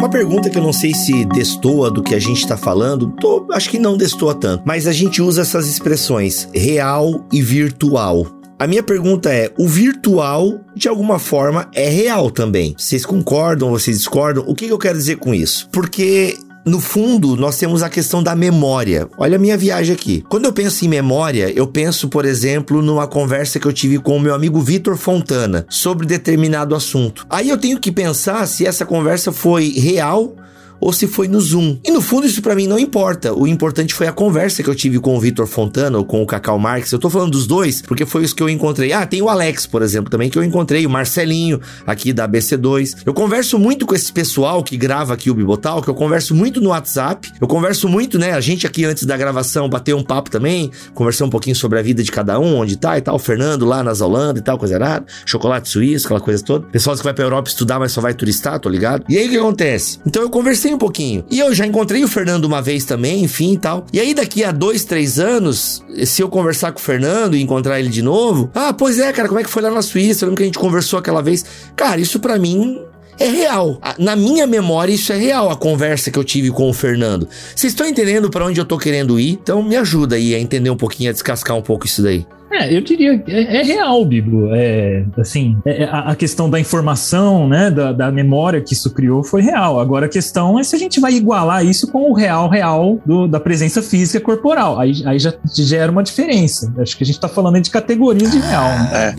uma 0.00 0.08
pergunta 0.08 0.48
que 0.48 0.56
eu 0.56 0.62
não 0.62 0.72
sei 0.72 0.94
se 0.94 1.26
destoa 1.26 1.90
do 1.90 2.02
que 2.02 2.14
a 2.14 2.18
gente 2.18 2.38
está 2.38 2.56
falando, 2.56 3.08
tô, 3.20 3.46
acho 3.52 3.68
que 3.68 3.78
não 3.78 3.98
destoa 3.98 4.34
tanto, 4.34 4.62
mas 4.64 4.86
a 4.86 4.92
gente 4.92 5.20
usa 5.20 5.42
essas 5.42 5.68
expressões 5.68 6.48
real 6.54 7.26
e 7.30 7.42
virtual. 7.42 8.26
A 8.58 8.66
minha 8.66 8.82
pergunta 8.82 9.30
é: 9.30 9.52
o 9.58 9.68
virtual, 9.68 10.58
de 10.74 10.88
alguma 10.88 11.18
forma, 11.18 11.68
é 11.74 11.86
real 11.86 12.30
também? 12.30 12.74
Vocês 12.78 13.04
concordam, 13.04 13.68
vocês 13.68 13.98
discordam? 13.98 14.42
O 14.46 14.54
que 14.54 14.68
eu 14.68 14.78
quero 14.78 14.96
dizer 14.96 15.16
com 15.16 15.34
isso? 15.34 15.68
Porque 15.70 16.34
no 16.64 16.78
fundo, 16.78 17.36
nós 17.36 17.56
temos 17.56 17.82
a 17.82 17.88
questão 17.88 18.22
da 18.22 18.36
memória. 18.36 19.08
Olha 19.16 19.36
a 19.36 19.38
minha 19.38 19.56
viagem 19.56 19.94
aqui. 19.94 20.22
Quando 20.28 20.44
eu 20.44 20.52
penso 20.52 20.84
em 20.84 20.88
memória, 20.88 21.50
eu 21.50 21.66
penso, 21.66 22.08
por 22.08 22.24
exemplo, 22.24 22.82
numa 22.82 23.06
conversa 23.06 23.58
que 23.58 23.66
eu 23.66 23.72
tive 23.72 23.98
com 23.98 24.16
o 24.16 24.20
meu 24.20 24.34
amigo 24.34 24.60
Vitor 24.60 24.96
Fontana 24.96 25.64
sobre 25.70 26.06
determinado 26.06 26.74
assunto. 26.74 27.26
Aí 27.30 27.48
eu 27.48 27.56
tenho 27.56 27.80
que 27.80 27.90
pensar 27.90 28.46
se 28.46 28.66
essa 28.66 28.84
conversa 28.84 29.32
foi 29.32 29.70
real 29.70 30.36
ou 30.80 30.92
se 30.92 31.06
foi 31.06 31.28
no 31.28 31.40
Zoom. 31.40 31.78
E 31.84 31.90
no 31.90 32.00
fundo 32.00 32.26
isso 32.26 32.42
para 32.42 32.54
mim 32.54 32.66
não 32.66 32.78
importa. 32.78 33.32
O 33.34 33.46
importante 33.46 33.94
foi 33.94 34.06
a 34.06 34.12
conversa 34.12 34.62
que 34.62 34.70
eu 34.70 34.74
tive 34.74 34.98
com 34.98 35.16
o 35.16 35.20
Vitor 35.20 35.46
Fontana 35.46 35.98
ou 35.98 36.04
com 36.04 36.22
o 36.22 36.26
Cacau 36.26 36.58
Marques. 36.58 36.92
Eu 36.92 36.98
tô 36.98 37.10
falando 37.10 37.32
dos 37.32 37.46
dois 37.46 37.82
porque 37.82 38.06
foi 38.06 38.24
isso 38.24 38.34
que 38.34 38.42
eu 38.42 38.48
encontrei. 38.48 38.92
Ah, 38.92 39.06
tem 39.06 39.22
o 39.22 39.28
Alex, 39.28 39.66
por 39.66 39.82
exemplo, 39.82 40.10
também 40.10 40.30
que 40.30 40.38
eu 40.38 40.44
encontrei, 40.44 40.86
o 40.86 40.90
Marcelinho 40.90 41.60
aqui 41.86 42.12
da 42.12 42.28
BC2. 42.28 43.02
Eu 43.04 43.12
converso 43.12 43.58
muito 43.58 43.86
com 43.86 43.94
esse 43.94 44.12
pessoal 44.12 44.62
que 44.62 44.76
grava 44.76 45.14
aqui 45.14 45.30
o 45.30 45.34
Bibotal, 45.34 45.82
que 45.82 45.88
eu 45.88 45.94
converso 45.94 46.34
muito 46.34 46.60
no 46.60 46.70
WhatsApp. 46.70 47.30
Eu 47.40 47.46
converso 47.46 47.88
muito, 47.88 48.18
né? 48.18 48.32
A 48.32 48.40
gente 48.40 48.66
aqui 48.66 48.84
antes 48.84 49.04
da 49.04 49.16
gravação 49.16 49.68
bateu 49.68 49.96
um 49.96 50.02
papo 50.02 50.30
também, 50.30 50.70
conversou 50.94 51.26
um 51.26 51.30
pouquinho 51.30 51.56
sobre 51.56 51.78
a 51.78 51.82
vida 51.82 52.02
de 52.02 52.10
cada 52.10 52.38
um, 52.38 52.56
onde 52.56 52.76
tá 52.76 52.96
e 52.96 53.00
tal. 53.00 53.16
O 53.16 53.18
Fernando 53.18 53.64
lá 53.64 53.82
nas 53.82 54.00
Holanda 54.00 54.38
e 54.38 54.42
tal, 54.42 54.58
coisa 54.58 54.74
errada. 54.74 55.04
Chocolate 55.26 55.68
suíço, 55.68 56.06
aquela 56.06 56.20
coisa 56.20 56.42
toda. 56.44 56.66
Pessoal 56.68 56.96
que 56.96 57.04
vai 57.04 57.14
pra 57.14 57.24
Europa 57.24 57.48
estudar, 57.48 57.78
mas 57.78 57.92
só 57.92 58.00
vai 58.00 58.14
turistar, 58.14 58.58
tô 58.58 58.68
ligado? 58.68 59.04
E 59.08 59.18
aí 59.18 59.26
o 59.26 59.30
que 59.30 59.36
acontece? 59.36 59.98
Então 60.06 60.22
eu 60.22 60.30
conversei 60.30 60.69
um 60.74 60.78
pouquinho. 60.78 61.24
E 61.30 61.38
eu 61.38 61.54
já 61.54 61.66
encontrei 61.66 62.02
o 62.04 62.08
Fernando 62.08 62.44
uma 62.44 62.62
vez 62.62 62.84
também, 62.84 63.24
enfim 63.24 63.52
e 63.52 63.58
tal. 63.58 63.86
E 63.92 64.00
aí 64.00 64.14
daqui 64.14 64.44
a 64.44 64.52
dois, 64.52 64.84
três 64.84 65.18
anos, 65.18 65.84
se 66.04 66.22
eu 66.22 66.28
conversar 66.28 66.72
com 66.72 66.78
o 66.78 66.82
Fernando 66.82 67.36
e 67.36 67.42
encontrar 67.42 67.78
ele 67.78 67.88
de 67.88 68.02
novo, 68.02 68.50
ah, 68.54 68.72
pois 68.72 68.98
é, 68.98 69.12
cara, 69.12 69.28
como 69.28 69.40
é 69.40 69.44
que 69.44 69.50
foi 69.50 69.62
lá 69.62 69.70
na 69.70 69.82
Suíça? 69.82 70.24
Eu 70.24 70.28
lembro 70.28 70.38
que 70.38 70.42
a 70.44 70.46
gente 70.46 70.58
conversou 70.58 70.98
aquela 70.98 71.22
vez. 71.22 71.44
Cara, 71.76 72.00
isso 72.00 72.20
para 72.20 72.38
mim 72.38 72.80
é 73.20 73.28
real. 73.28 73.78
Na 73.98 74.16
minha 74.16 74.46
memória, 74.46 74.92
isso 74.92 75.12
é 75.12 75.16
real, 75.16 75.50
a 75.50 75.56
conversa 75.56 76.10
que 76.10 76.18
eu 76.18 76.24
tive 76.24 76.50
com 76.50 76.68
o 76.68 76.72
Fernando. 76.72 77.28
Vocês 77.54 77.72
estão 77.72 77.86
entendendo 77.86 78.30
para 78.30 78.46
onde 78.46 78.58
eu 78.58 78.64
tô 78.64 78.78
querendo 78.78 79.20
ir? 79.20 79.32
Então 79.32 79.62
me 79.62 79.76
ajuda 79.76 80.16
aí 80.16 80.34
a 80.34 80.40
entender 80.40 80.70
um 80.70 80.76
pouquinho, 80.76 81.10
a 81.10 81.12
descascar 81.12 81.56
um 81.56 81.62
pouco 81.62 81.86
isso 81.86 82.02
daí. 82.02 82.26
É, 82.50 82.74
eu 82.74 82.80
diria 82.80 83.22
é, 83.28 83.58
é 83.58 83.62
real, 83.62 84.04
Bíblia. 84.04 84.56
É, 84.56 85.04
assim, 85.18 85.56
é, 85.64 85.82
é, 85.82 85.84
a, 85.84 86.10
a, 86.10 86.16
questão 86.16 86.50
da 86.50 86.58
informação, 86.58 87.48
né, 87.48 87.70
da, 87.70 87.92
da, 87.92 88.10
memória 88.10 88.60
que 88.60 88.72
isso 88.74 88.90
criou 88.90 89.22
foi 89.22 89.40
real. 89.40 89.78
Agora 89.78 90.06
a 90.06 90.08
questão 90.08 90.58
é 90.58 90.64
se 90.64 90.74
a 90.74 90.78
gente 90.78 90.98
vai 90.98 91.12
igualar 91.12 91.64
isso 91.64 91.86
com 91.92 92.10
o 92.10 92.12
real, 92.12 92.48
real 92.48 92.98
do, 93.06 93.28
da 93.28 93.38
presença 93.38 93.80
física 93.80 94.18
corporal. 94.20 94.80
Aí, 94.80 95.00
aí 95.06 95.18
já 95.18 95.32
gera 95.54 95.92
uma 95.92 96.02
diferença. 96.02 96.72
Acho 96.78 96.96
que 96.96 97.04
a 97.04 97.06
gente 97.06 97.16
está 97.16 97.28
falando 97.28 97.60
de 97.60 97.70
categorias 97.70 98.32
de 98.32 98.38
real. 98.40 98.64
Né? 98.64 99.14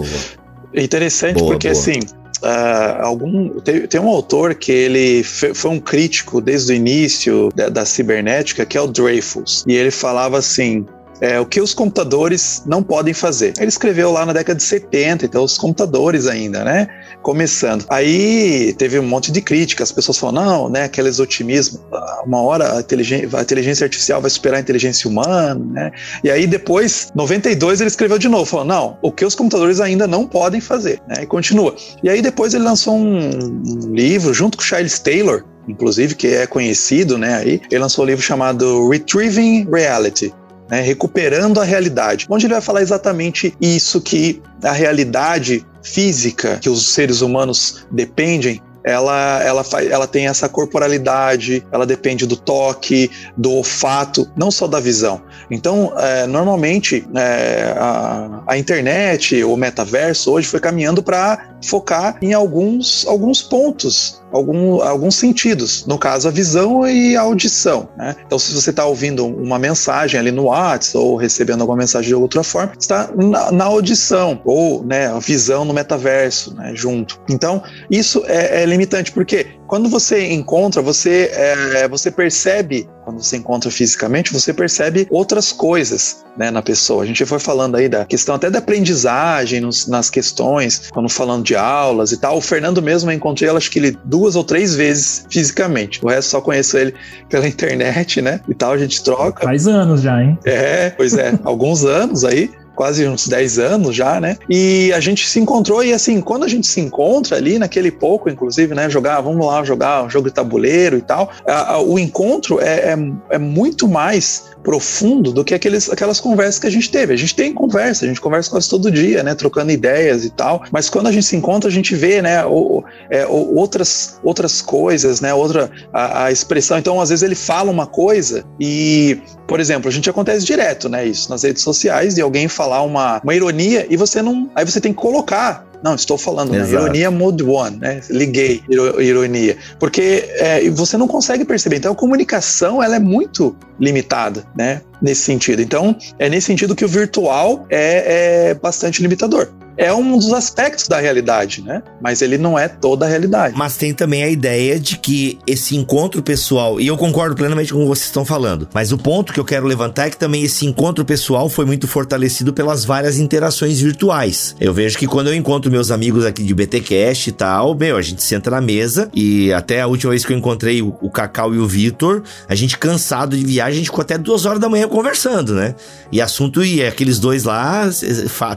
É. 0.73 0.83
Interessante 0.83 1.39
boa, 1.39 1.51
porque 1.51 1.69
boa. 1.69 1.79
assim, 1.79 1.99
Uh, 2.41 3.01
algum 3.01 3.59
tem, 3.59 3.85
tem, 3.85 4.01
um 4.01 4.07
autor 4.07 4.55
que 4.55 4.71
ele 4.71 5.23
foi 5.23 5.69
um 5.69 5.79
crítico 5.79 6.41
desde 6.41 6.73
o 6.73 6.75
início 6.75 7.51
da, 7.53 7.69
da, 7.69 7.85
cibernética 7.85 8.65
que 8.65 8.77
é 8.77 8.81
o 8.81 8.87
Dreyfus. 8.87 9.63
E 9.67 9.73
ele 9.73 9.91
falava 9.91 10.39
assim 10.39 10.85
é, 11.21 11.39
o 11.39 11.45
que 11.45 11.61
os 11.61 11.73
computadores 11.73 12.63
não 12.65 12.81
podem 12.81 13.13
fazer. 13.13 13.53
Ele 13.59 13.69
escreveu 13.69 14.11
lá 14.11 14.25
na 14.25 14.33
década 14.33 14.57
de 14.57 14.63
70, 14.63 15.25
então 15.25 15.43
os 15.43 15.57
computadores 15.57 16.27
ainda, 16.27 16.63
né? 16.65 16.87
Começando. 17.21 17.85
Aí 17.87 18.73
teve 18.73 18.97
um 18.97 19.03
monte 19.03 19.31
de 19.31 19.39
críticas, 19.39 19.89
as 19.89 19.91
pessoas 19.91 20.17
falam, 20.17 20.43
não, 20.43 20.69
né? 20.69 20.85
Aqueles 20.85 21.19
otimismo, 21.19 21.79
uma 22.25 22.41
hora 22.41 22.77
a 22.77 22.79
inteligência, 22.79 23.29
a 23.37 23.41
inteligência 23.41 23.85
artificial 23.85 24.19
vai 24.19 24.31
superar 24.31 24.57
a 24.57 24.61
inteligência 24.61 25.07
humana, 25.07 25.55
né? 25.55 25.91
E 26.23 26.31
aí 26.31 26.47
depois, 26.47 27.11
92, 27.13 27.81
ele 27.81 27.87
escreveu 27.87 28.17
de 28.17 28.27
novo, 28.27 28.45
falou, 28.45 28.65
não, 28.65 28.97
o 29.01 29.11
que 29.11 29.23
os 29.23 29.35
computadores 29.35 29.79
ainda 29.79 30.07
não 30.07 30.25
podem 30.25 30.59
fazer, 30.59 30.99
né? 31.07 31.23
E 31.23 31.27
continua. 31.27 31.75
E 32.03 32.09
aí 32.09 32.21
depois 32.21 32.55
ele 32.55 32.63
lançou 32.63 32.95
um, 32.95 33.19
um 33.19 33.93
livro 33.93 34.33
junto 34.33 34.57
com 34.57 34.63
Charles 34.63 34.97
Taylor, 34.97 35.43
inclusive, 35.67 36.15
que 36.15 36.27
é 36.27 36.47
conhecido, 36.47 37.17
né? 37.17 37.35
Aí, 37.35 37.61
ele 37.69 37.79
lançou 37.79 38.03
um 38.03 38.07
livro 38.07 38.23
chamado 38.23 38.89
Retrieving 38.89 39.67
Reality. 39.71 40.33
Né, 40.71 40.79
recuperando 40.79 41.59
a 41.59 41.65
realidade, 41.65 42.25
onde 42.29 42.45
ele 42.45 42.53
vai 42.53 42.61
falar 42.61 42.81
exatamente 42.81 43.53
isso 43.59 43.99
que 43.99 44.41
a 44.63 44.71
realidade 44.71 45.65
física 45.83 46.59
que 46.59 46.69
os 46.69 46.93
seres 46.93 47.19
humanos 47.19 47.85
dependem 47.91 48.61
ela, 48.83 49.41
ela, 49.43 49.63
ela 49.89 50.07
tem 50.07 50.27
essa 50.27 50.49
corporalidade, 50.49 51.65
ela 51.71 51.85
depende 51.85 52.25
do 52.25 52.35
toque, 52.35 53.09
do 53.37 53.51
olfato, 53.51 54.29
não 54.35 54.51
só 54.51 54.67
da 54.67 54.79
visão. 54.79 55.21
Então, 55.49 55.93
é, 55.97 56.25
normalmente, 56.27 57.05
é, 57.15 57.73
a, 57.77 58.43
a, 58.47 58.57
internet, 58.57 59.43
o 59.43 59.55
metaverso, 59.55 60.31
hoje 60.31 60.47
foi 60.47 60.59
caminhando 60.59 61.03
para 61.03 61.51
focar 61.63 62.17
em 62.21 62.33
alguns, 62.33 63.05
alguns 63.07 63.41
pontos 63.41 64.21
algum, 64.31 64.81
alguns 64.81 65.15
sentidos, 65.15 65.85
no 65.85 65.97
caso 65.97 66.27
a 66.27 66.31
visão 66.31 66.87
e 66.87 67.15
a 67.15 67.21
audição. 67.21 67.89
Né? 67.97 68.15
Então, 68.25 68.39
se 68.39 68.53
você 68.53 68.69
está 68.69 68.85
ouvindo 68.85 69.25
uma 69.25 69.59
mensagem 69.59 70.19
ali 70.19 70.31
no 70.31 70.45
WhatsApp 70.45 70.97
ou 70.97 71.15
recebendo 71.15 71.61
alguma 71.61 71.77
mensagem 71.77 72.07
de 72.07 72.15
outra 72.15 72.43
forma, 72.43 72.73
está 72.79 73.09
na, 73.15 73.51
na 73.51 73.65
audição 73.65 74.41
ou 74.45 74.83
né, 74.83 75.07
a 75.07 75.19
visão 75.19 75.65
no 75.65 75.73
metaverso 75.73 76.55
né, 76.55 76.71
junto. 76.73 77.19
Então, 77.29 77.61
isso 77.89 78.23
é, 78.25 78.63
é 78.63 78.65
limitante, 78.71 79.11
porque 79.11 79.47
quando 79.67 79.89
você 79.89 80.31
encontra, 80.31 80.81
você, 80.81 81.29
é, 81.33 81.87
você 81.87 82.11
percebe, 82.11 82.89
quando 83.05 83.21
você 83.21 83.37
encontra 83.37 83.69
fisicamente, 83.69 84.33
você 84.33 84.53
percebe 84.53 85.07
outras 85.09 85.51
coisas 85.51 86.25
né, 86.37 86.51
na 86.51 86.61
pessoa. 86.61 87.03
A 87.03 87.05
gente 87.05 87.25
foi 87.25 87.39
falando 87.39 87.75
aí 87.75 87.87
da 87.87 88.05
questão 88.05 88.35
até 88.35 88.49
da 88.49 88.59
aprendizagem 88.59 89.61
nos, 89.61 89.87
nas 89.87 90.09
questões, 90.09 90.89
quando 90.91 91.09
falando 91.09 91.43
de 91.43 91.55
aulas 91.55 92.11
e 92.11 92.17
tal. 92.17 92.37
O 92.37 92.41
Fernando 92.41 92.81
mesmo, 92.81 93.09
eu 93.09 93.15
encontrei 93.15 93.49
ela 93.49 93.57
acho 93.57 93.71
que 93.71 93.79
ele 93.79 93.97
duas 94.05 94.35
ou 94.35 94.43
três 94.43 94.75
vezes 94.75 95.25
fisicamente. 95.29 96.03
O 96.03 96.09
resto 96.09 96.31
só 96.31 96.41
conheço 96.41 96.77
ele 96.77 96.93
pela 97.29 97.47
internet, 97.47 98.21
né? 98.21 98.39
E 98.47 98.53
tal, 98.53 98.73
a 98.73 98.77
gente 98.77 99.03
troca. 99.03 99.43
Faz 99.43 99.67
anos 99.67 100.01
já, 100.01 100.21
hein? 100.21 100.37
É, 100.45 100.89
pois 100.91 101.13
é, 101.13 101.37
alguns 101.43 101.83
anos 101.83 102.23
aí 102.23 102.49
quase 102.81 103.07
uns 103.07 103.27
10 103.27 103.59
anos 103.59 103.95
já, 103.95 104.19
né? 104.19 104.37
E 104.49 104.91
a 104.91 104.99
gente 104.99 105.29
se 105.29 105.39
encontrou 105.39 105.83
e 105.83 105.93
assim, 105.93 106.19
quando 106.19 106.45
a 106.45 106.47
gente 106.47 106.65
se 106.65 106.81
encontra 106.81 107.37
ali, 107.37 107.59
naquele 107.59 107.91
pouco, 107.91 108.27
inclusive, 108.27 108.73
né? 108.73 108.89
Jogar, 108.89 109.21
vamos 109.21 109.45
lá 109.45 109.63
jogar 109.63 110.03
um 110.03 110.09
jogo 110.09 110.29
de 110.29 110.33
tabuleiro 110.33 110.97
e 110.97 111.01
tal, 111.01 111.29
a, 111.45 111.73
a, 111.73 111.79
o 111.79 111.99
encontro 111.99 112.59
é, 112.59 112.91
é, 112.91 112.97
é 113.29 113.37
muito 113.37 113.87
mais 113.87 114.45
profundo 114.63 115.31
do 115.31 115.43
que 115.43 115.53
aqueles, 115.53 115.89
aquelas 115.89 116.19
conversas 116.19 116.59
que 116.59 116.67
a 116.67 116.69
gente 116.69 116.89
teve. 116.89 117.13
A 117.13 117.17
gente 117.17 117.35
tem 117.35 117.53
conversa, 117.53 118.05
a 118.05 118.07
gente 118.07 118.21
conversa 118.21 118.49
quase 118.49 118.69
todo 118.69 118.91
dia, 118.91 119.23
né, 119.23 119.35
trocando 119.35 119.71
ideias 119.71 120.25
e 120.25 120.29
tal, 120.29 120.63
mas 120.71 120.89
quando 120.89 121.07
a 121.07 121.11
gente 121.11 121.25
se 121.25 121.35
encontra, 121.35 121.69
a 121.69 121.73
gente 121.73 121.95
vê, 121.95 122.21
né, 122.21 122.45
o, 122.45 122.83
é, 123.09 123.25
o, 123.25 123.55
outras, 123.55 124.19
outras 124.23 124.61
coisas, 124.61 125.21
né, 125.21 125.33
outra, 125.33 125.71
a, 125.93 126.25
a, 126.25 126.31
expressão. 126.31 126.77
Então, 126.77 127.01
às 127.01 127.09
vezes 127.09 127.23
ele 127.23 127.35
fala 127.35 127.71
uma 127.71 127.87
coisa 127.87 128.45
e, 128.59 129.19
por 129.47 129.59
exemplo, 129.59 129.89
a 129.89 129.91
gente 129.91 130.09
acontece 130.09 130.45
direto, 130.45 130.87
né, 130.89 131.05
isso, 131.05 131.29
nas 131.29 131.43
redes 131.43 131.63
sociais, 131.63 132.15
de 132.15 132.21
alguém 132.21 132.47
falar 132.47 132.83
uma, 132.83 133.21
uma 133.23 133.35
ironia 133.35 133.85
e 133.89 133.97
você 133.97 134.21
não, 134.21 134.49
aí 134.55 134.65
você 134.65 134.79
tem 134.79 134.93
que 134.93 135.01
colocar 135.01 135.70
não, 135.83 135.95
estou 135.95 136.17
falando, 136.17 136.51
né? 136.51 136.69
Ironia 136.69 137.09
Mode 137.09 137.43
One, 137.43 137.77
né? 137.77 138.01
Liguei 138.09 138.61
ironia. 138.69 139.57
Porque 139.79 140.25
é, 140.35 140.69
você 140.69 140.97
não 140.97 141.07
consegue 141.07 141.43
perceber. 141.43 141.77
Então, 141.77 141.91
a 141.91 141.95
comunicação 141.95 142.81
ela 142.83 142.95
é 142.95 142.99
muito 142.99 143.55
limitada, 143.79 144.45
né? 144.55 144.81
Nesse 145.01 145.21
sentido. 145.21 145.61
Então, 145.61 145.95
é 146.19 146.29
nesse 146.29 146.47
sentido 146.47 146.75
que 146.75 146.85
o 146.85 146.87
virtual 146.87 147.65
é, 147.69 148.49
é 148.49 148.53
bastante 148.53 149.01
limitador 149.01 149.49
é 149.81 149.91
um 149.91 150.15
dos 150.15 150.31
aspectos 150.31 150.87
da 150.87 150.99
realidade, 150.99 151.63
né? 151.63 151.81
Mas 151.99 152.21
ele 152.21 152.37
não 152.37 152.57
é 152.57 152.67
toda 152.67 153.03
a 153.03 153.09
realidade. 153.09 153.55
Mas 153.57 153.77
tem 153.77 153.91
também 153.95 154.23
a 154.23 154.29
ideia 154.29 154.79
de 154.79 154.95
que 154.95 155.39
esse 155.47 155.75
encontro 155.75 156.21
pessoal, 156.21 156.79
e 156.79 156.85
eu 156.85 156.95
concordo 156.95 157.35
plenamente 157.35 157.73
com 157.73 157.79
o 157.79 157.81
que 157.81 157.87
vocês 157.87 158.05
estão 158.05 158.23
falando, 158.23 158.69
mas 158.75 158.91
o 158.91 158.97
ponto 158.97 159.33
que 159.33 159.39
eu 159.39 159.43
quero 159.43 159.65
levantar 159.65 160.05
é 160.05 160.09
que 160.11 160.17
também 160.17 160.43
esse 160.43 160.67
encontro 160.67 161.03
pessoal 161.03 161.49
foi 161.49 161.65
muito 161.65 161.87
fortalecido 161.87 162.53
pelas 162.53 162.85
várias 162.85 163.17
interações 163.17 163.81
virtuais. 163.81 164.55
Eu 164.59 164.71
vejo 164.71 164.99
que 164.99 165.07
quando 165.07 165.27
eu 165.27 165.35
encontro 165.35 165.71
meus 165.71 165.89
amigos 165.89 166.27
aqui 166.27 166.43
de 166.43 166.53
BTcast 166.53 167.29
e 167.29 167.33
tal, 167.33 167.73
meu, 167.73 167.97
a 167.97 168.01
gente 168.03 168.21
senta 168.21 168.51
na 168.51 168.61
mesa 168.61 169.09
e 169.15 169.51
até 169.51 169.81
a 169.81 169.87
última 169.87 170.11
vez 170.11 170.23
que 170.23 170.31
eu 170.31 170.37
encontrei 170.37 170.83
o, 170.83 171.09
Cacau 171.09 171.55
e 171.55 171.57
o 171.57 171.67
Vitor, 171.67 172.21
a 172.47 172.53
gente 172.53 172.77
cansado 172.77 173.35
de 173.35 173.43
viagem, 173.43 173.73
a 173.73 173.77
gente 173.77 173.85
ficou 173.87 174.03
até 174.03 174.15
duas 174.15 174.45
horas 174.45 174.59
da 174.59 174.69
manhã 174.69 174.87
conversando, 174.87 175.55
né? 175.55 175.73
E 176.11 176.21
assunto, 176.21 176.63
e 176.63 176.85
aqueles 176.85 177.17
dois 177.17 177.45
lá 177.45 177.89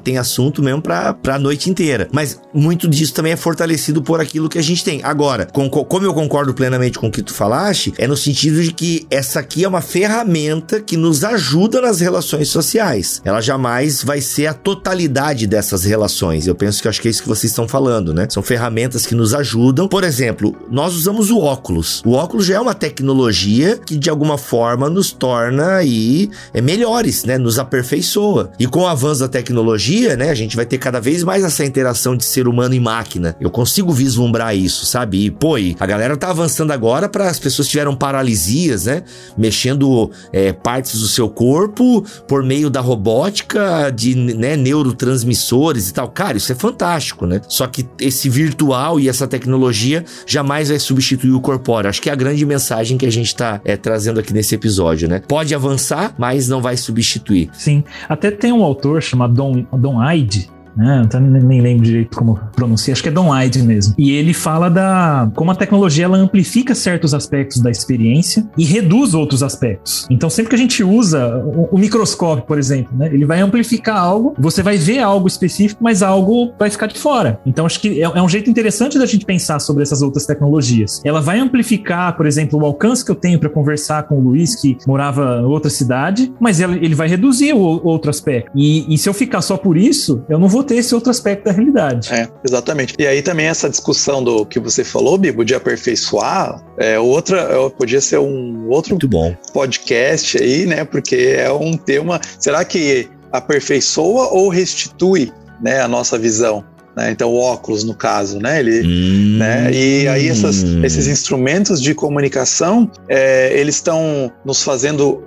tem 0.02 0.18
assunto 0.18 0.62
mesmo 0.62 0.82
pra 0.82 1.13
para 1.22 1.36
a 1.36 1.38
noite 1.38 1.70
inteira. 1.70 2.08
Mas 2.12 2.40
muito 2.52 2.88
disso 2.88 3.14
também 3.14 3.32
é 3.32 3.36
fortalecido 3.36 4.02
por 4.02 4.20
aquilo 4.20 4.48
que 4.48 4.58
a 4.58 4.62
gente 4.62 4.84
tem. 4.84 5.00
Agora, 5.02 5.46
com, 5.46 5.68
como 5.68 6.06
eu 6.06 6.14
concordo 6.14 6.54
plenamente 6.54 6.98
com 6.98 7.08
o 7.08 7.10
que 7.10 7.22
tu 7.22 7.34
falaste, 7.34 7.92
é 7.98 8.06
no 8.06 8.16
sentido 8.16 8.62
de 8.62 8.72
que 8.72 9.06
essa 9.10 9.40
aqui 9.40 9.64
é 9.64 9.68
uma 9.68 9.80
ferramenta 9.80 10.80
que 10.80 10.96
nos 10.96 11.24
ajuda 11.24 11.80
nas 11.80 12.00
relações 12.00 12.48
sociais. 12.48 13.20
Ela 13.24 13.40
jamais 13.40 14.02
vai 14.02 14.20
ser 14.20 14.46
a 14.46 14.54
totalidade 14.54 15.46
dessas 15.46 15.84
relações. 15.84 16.46
Eu 16.46 16.54
penso 16.54 16.80
que 16.82 16.88
acho 16.88 17.00
que 17.00 17.08
é 17.08 17.10
isso 17.10 17.22
que 17.22 17.28
vocês 17.28 17.50
estão 17.50 17.66
falando, 17.66 18.12
né? 18.14 18.26
São 18.30 18.42
ferramentas 18.42 19.06
que 19.06 19.14
nos 19.14 19.34
ajudam. 19.34 19.88
Por 19.88 20.04
exemplo, 20.04 20.56
nós 20.70 20.94
usamos 20.94 21.30
o 21.30 21.38
óculos. 21.38 22.02
O 22.04 22.12
óculos 22.12 22.46
já 22.46 22.56
é 22.56 22.60
uma 22.60 22.74
tecnologia 22.74 23.78
que 23.84 23.96
de 23.96 24.10
alguma 24.10 24.38
forma 24.38 24.88
nos 24.88 25.12
torna 25.12 25.76
aí 25.76 26.30
é, 26.52 26.60
melhores, 26.60 27.24
né? 27.24 27.38
Nos 27.38 27.58
aperfeiçoa. 27.58 28.52
E 28.58 28.66
com 28.66 28.80
o 28.80 28.86
avanço 28.86 29.20
da 29.20 29.28
tecnologia, 29.28 30.16
né? 30.16 30.30
A 30.30 30.34
gente 30.34 30.56
vai 30.56 30.66
ter 30.66 30.78
cada 30.78 30.93
vez 31.00 31.22
mais 31.22 31.44
essa 31.44 31.64
interação 31.64 32.16
de 32.16 32.24
ser 32.24 32.48
humano 32.48 32.74
e 32.74 32.80
máquina. 32.80 33.36
Eu 33.40 33.50
consigo 33.50 33.92
vislumbrar 33.92 34.56
isso, 34.56 34.86
sabe? 34.86 35.26
E, 35.26 35.30
pô, 35.30 35.58
e 35.58 35.76
a 35.78 35.86
galera 35.86 36.16
tá 36.16 36.30
avançando 36.30 36.72
agora 36.72 37.08
para 37.08 37.28
as 37.28 37.38
pessoas 37.38 37.68
tiveram 37.68 37.94
paralisias, 37.94 38.86
né? 38.86 39.02
Mexendo 39.36 40.10
é, 40.32 40.52
partes 40.52 41.00
do 41.00 41.08
seu 41.08 41.28
corpo 41.28 42.04
por 42.26 42.42
meio 42.42 42.70
da 42.70 42.80
robótica, 42.80 43.90
de 43.90 44.14
né, 44.14 44.56
neurotransmissores 44.56 45.88
e 45.88 45.94
tal. 45.94 46.08
Cara, 46.08 46.36
isso 46.36 46.52
é 46.52 46.54
fantástico, 46.54 47.26
né? 47.26 47.40
Só 47.48 47.66
que 47.66 47.86
esse 48.00 48.28
virtual 48.28 48.98
e 48.98 49.08
essa 49.08 49.26
tecnologia 49.26 50.04
jamais 50.26 50.68
vai 50.68 50.78
substituir 50.78 51.32
o 51.32 51.40
corpóreo. 51.40 51.88
Acho 51.88 52.00
que 52.00 52.10
é 52.10 52.12
a 52.12 52.16
grande 52.16 52.44
mensagem 52.44 52.96
que 52.96 53.06
a 53.06 53.12
gente 53.12 53.34
tá 53.34 53.60
é, 53.64 53.76
trazendo 53.76 54.20
aqui 54.20 54.32
nesse 54.32 54.54
episódio, 54.54 55.08
né? 55.08 55.20
Pode 55.26 55.54
avançar, 55.54 56.14
mas 56.18 56.48
não 56.48 56.60
vai 56.60 56.76
substituir. 56.76 57.50
Sim. 57.52 57.84
Até 58.08 58.30
tem 58.30 58.52
um 58.52 58.62
autor 58.62 59.02
chamado 59.02 59.34
Don, 59.34 59.64
Don 59.72 60.10
Ide, 60.10 60.50
né? 60.76 61.06
Eu 61.12 61.20
nem 61.20 61.60
lembro 61.60 61.84
direito 61.84 62.16
como 62.16 62.38
pronuncia, 62.54 62.92
acho 62.92 63.02
que 63.02 63.08
é 63.08 63.12
Don 63.12 63.28
Hyde 63.30 63.62
mesmo. 63.62 63.94
E 63.98 64.12
ele 64.12 64.34
fala 64.34 64.68
da 64.68 65.30
como 65.34 65.50
a 65.50 65.54
tecnologia 65.54 66.04
ela 66.04 66.16
amplifica 66.16 66.74
certos 66.74 67.14
aspectos 67.14 67.60
da 67.60 67.70
experiência 67.70 68.48
e 68.56 68.64
reduz 68.64 69.14
outros 69.14 69.42
aspectos. 69.42 70.06
Então, 70.10 70.28
sempre 70.28 70.50
que 70.50 70.56
a 70.56 70.58
gente 70.58 70.82
usa 70.82 71.36
o, 71.38 71.68
o 71.72 71.78
microscópio, 71.78 72.44
por 72.44 72.58
exemplo, 72.58 72.96
né? 72.96 73.08
ele 73.12 73.24
vai 73.24 73.40
amplificar 73.40 73.96
algo, 73.96 74.34
você 74.38 74.62
vai 74.62 74.76
ver 74.76 74.98
algo 74.98 75.26
específico, 75.26 75.82
mas 75.82 76.02
algo 76.02 76.52
vai 76.58 76.70
ficar 76.70 76.86
de 76.86 76.98
fora. 76.98 77.40
Então, 77.46 77.66
acho 77.66 77.80
que 77.80 78.02
é, 78.02 78.04
é 78.04 78.22
um 78.22 78.28
jeito 78.28 78.50
interessante 78.50 78.98
da 78.98 79.06
gente 79.06 79.24
pensar 79.24 79.58
sobre 79.60 79.82
essas 79.82 80.02
outras 80.02 80.26
tecnologias. 80.26 81.00
Ela 81.04 81.20
vai 81.20 81.38
amplificar, 81.38 82.16
por 82.16 82.26
exemplo, 82.26 82.60
o 82.60 82.64
alcance 82.64 83.04
que 83.04 83.10
eu 83.10 83.14
tenho 83.14 83.38
para 83.38 83.48
conversar 83.48 84.04
com 84.04 84.18
o 84.18 84.20
Luiz, 84.20 84.54
que 84.60 84.76
morava 84.86 85.40
em 85.40 85.44
outra 85.44 85.70
cidade, 85.70 86.32
mas 86.40 86.60
ele 86.60 86.94
vai 86.94 87.08
reduzir 87.08 87.52
o 87.52 87.58
outro 87.58 88.10
aspecto. 88.10 88.50
E, 88.54 88.92
e 88.92 88.98
se 88.98 89.08
eu 89.08 89.14
ficar 89.14 89.42
só 89.42 89.56
por 89.56 89.76
isso, 89.76 90.22
eu 90.28 90.38
não 90.38 90.48
vou 90.48 90.63
ter 90.64 90.76
esse 90.76 90.94
outro 90.94 91.10
aspecto 91.10 91.44
da 91.44 91.52
realidade. 91.52 92.12
É, 92.12 92.28
exatamente. 92.46 92.94
E 92.98 93.06
aí 93.06 93.22
também 93.22 93.46
essa 93.46 93.68
discussão 93.68 94.22
do 94.22 94.44
que 94.44 94.58
você 94.58 94.82
falou, 94.82 95.18
Bibo, 95.18 95.44
de 95.44 95.54
aperfeiçoar, 95.54 96.62
é 96.78 96.98
outra, 96.98 97.40
é, 97.40 97.70
podia 97.70 98.00
ser 98.00 98.18
um 98.18 98.68
outro 98.68 98.92
Muito 98.92 99.08
bom. 99.08 99.34
podcast 99.52 100.42
aí, 100.42 100.66
né? 100.66 100.84
Porque 100.84 101.36
é 101.38 101.52
um 101.52 101.76
tema. 101.76 102.20
Será 102.38 102.64
que 102.64 103.08
aperfeiçoa 103.32 104.28
ou 104.28 104.48
restitui 104.48 105.32
né, 105.60 105.80
a 105.80 105.88
nossa 105.88 106.18
visão? 106.18 106.64
Né? 106.96 107.10
Então, 107.10 107.30
o 107.30 107.38
óculos, 107.38 107.84
no 107.84 107.94
caso, 107.94 108.38
né? 108.38 108.60
Ele, 108.60 108.86
hum, 108.86 109.38
né? 109.38 109.70
E 109.72 110.06
aí 110.08 110.28
essas, 110.28 110.62
esses 110.82 111.06
instrumentos 111.06 111.80
de 111.80 111.94
comunicação, 111.94 112.90
é, 113.08 113.52
eles 113.58 113.76
estão 113.76 114.32
nos 114.44 114.62
fazendo 114.62 115.22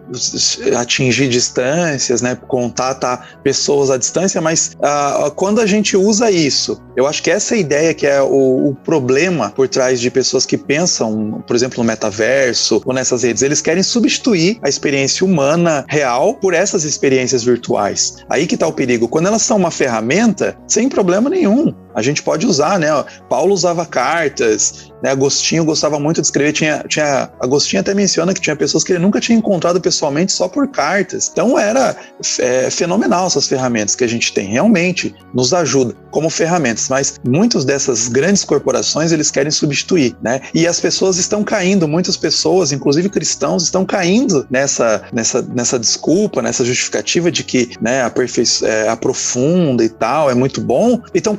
atingir 0.78 1.28
distâncias, 1.28 2.22
né? 2.22 2.38
Contatar 2.48 3.40
pessoas 3.44 3.90
à 3.90 3.98
distância, 3.98 4.40
mas 4.40 4.72
ah, 4.82 5.32
quando 5.36 5.60
a 5.60 5.66
gente 5.66 5.98
usa 5.98 6.32
isso, 6.32 6.82
eu 6.96 7.06
acho 7.06 7.22
que 7.22 7.30
essa 7.30 7.54
é 7.54 7.58
a 7.58 7.60
ideia 7.60 7.94
que 7.94 8.08
é 8.08 8.22
o, 8.22 8.70
o, 8.70 8.76
problema 8.84 9.50
por 9.50 9.68
trás 9.68 10.00
de 10.00 10.10
pessoas 10.10 10.46
que 10.46 10.58
pensam, 10.58 11.44
por 11.46 11.56
exemplo, 11.56 11.84
no 11.84 11.84
metaverso 11.84 12.82
ou 12.86 12.94
nessas 12.94 13.24
redes, 13.24 13.44
eles 13.44 13.62
querem 13.62 13.84
substituir 13.84 14.60
a 14.62 14.70
experiência 14.70 15.26
humana 15.26 15.86
real 15.88 16.36
por 16.36 16.54
essas 16.54 16.84
experiências 16.84 17.44
virtuais. 17.44 18.18
Aí 18.30 18.48
que 18.48 18.56
está 18.56 18.68
o 18.68 18.74
perigo. 18.74 19.08
Quando 19.08 19.28
elas 19.28 19.42
são 19.42 19.58
uma 19.58 19.72
ferramenta, 19.72 20.58
sem 20.68 20.88
problema 20.88 21.30
nenhum 21.30 21.57
nenhum 21.58 21.74
a 21.98 22.02
gente 22.04 22.22
pode 22.22 22.46
usar, 22.46 22.78
né? 22.78 22.88
Paulo 23.28 23.52
usava 23.56 23.84
cartas, 23.84 24.92
né? 25.02 25.10
Agostinho 25.10 25.66
gostava 25.66 26.00
muito 26.00 26.22
de 26.22 26.28
escrever. 26.28 26.54
Tinha, 26.54 26.86
tinha, 26.88 27.28
Agostinho 27.40 27.82
até 27.82 27.92
menciona 27.96 28.36
que 28.36 28.40
tinha 28.40 28.56
pessoas 28.56 28.84
que 28.84 28.92
ele 28.92 29.00
nunca 29.00 29.20
tinha 29.20 29.36
encontrado 29.36 29.82
pessoalmente 29.82 30.32
só 30.32 30.48
por 30.48 30.68
cartas. 30.68 31.30
Então 31.32 31.58
era 31.58 31.96
é, 32.40 32.70
fenomenal 32.70 33.26
essas 33.26 33.48
ferramentas 33.48 33.96
que 33.96 34.04
a 34.04 34.08
gente 34.08 34.32
tem. 34.32 34.48
Realmente 34.48 35.16
nos 35.34 35.54
ajuda 35.56 35.96
como 36.12 36.30
ferramentas, 36.30 36.88
mas 36.88 37.16
muitas 37.28 37.66
dessas 37.66 38.08
grandes 38.08 38.44
corporações 38.44 39.12
eles 39.12 39.32
querem 39.32 39.52
substituir, 39.52 40.16
né? 40.22 40.42
E 40.54 40.68
as 40.68 40.80
pessoas 40.80 41.18
estão 41.18 41.44
caindo, 41.44 41.88
muitas 41.88 42.16
pessoas, 42.16 42.72
inclusive 42.72 43.10
cristãos, 43.10 43.64
estão 43.64 43.86
caindo 43.86 44.46
nessa, 44.50 45.04
nessa, 45.12 45.42
nessa 45.42 45.80
desculpa, 45.80 46.42
nessa 46.42 46.64
justificativa 46.64 47.32
de 47.32 47.44
que 47.44 47.72
né, 47.82 48.04
aperfei 48.04 48.46
é, 48.64 48.88
aprofunda 48.88 49.84
e 49.84 49.90
tal, 49.90 50.30
é 50.30 50.36
muito 50.36 50.62
bom, 50.62 51.02
e 51.14 51.18
estão 51.18 51.36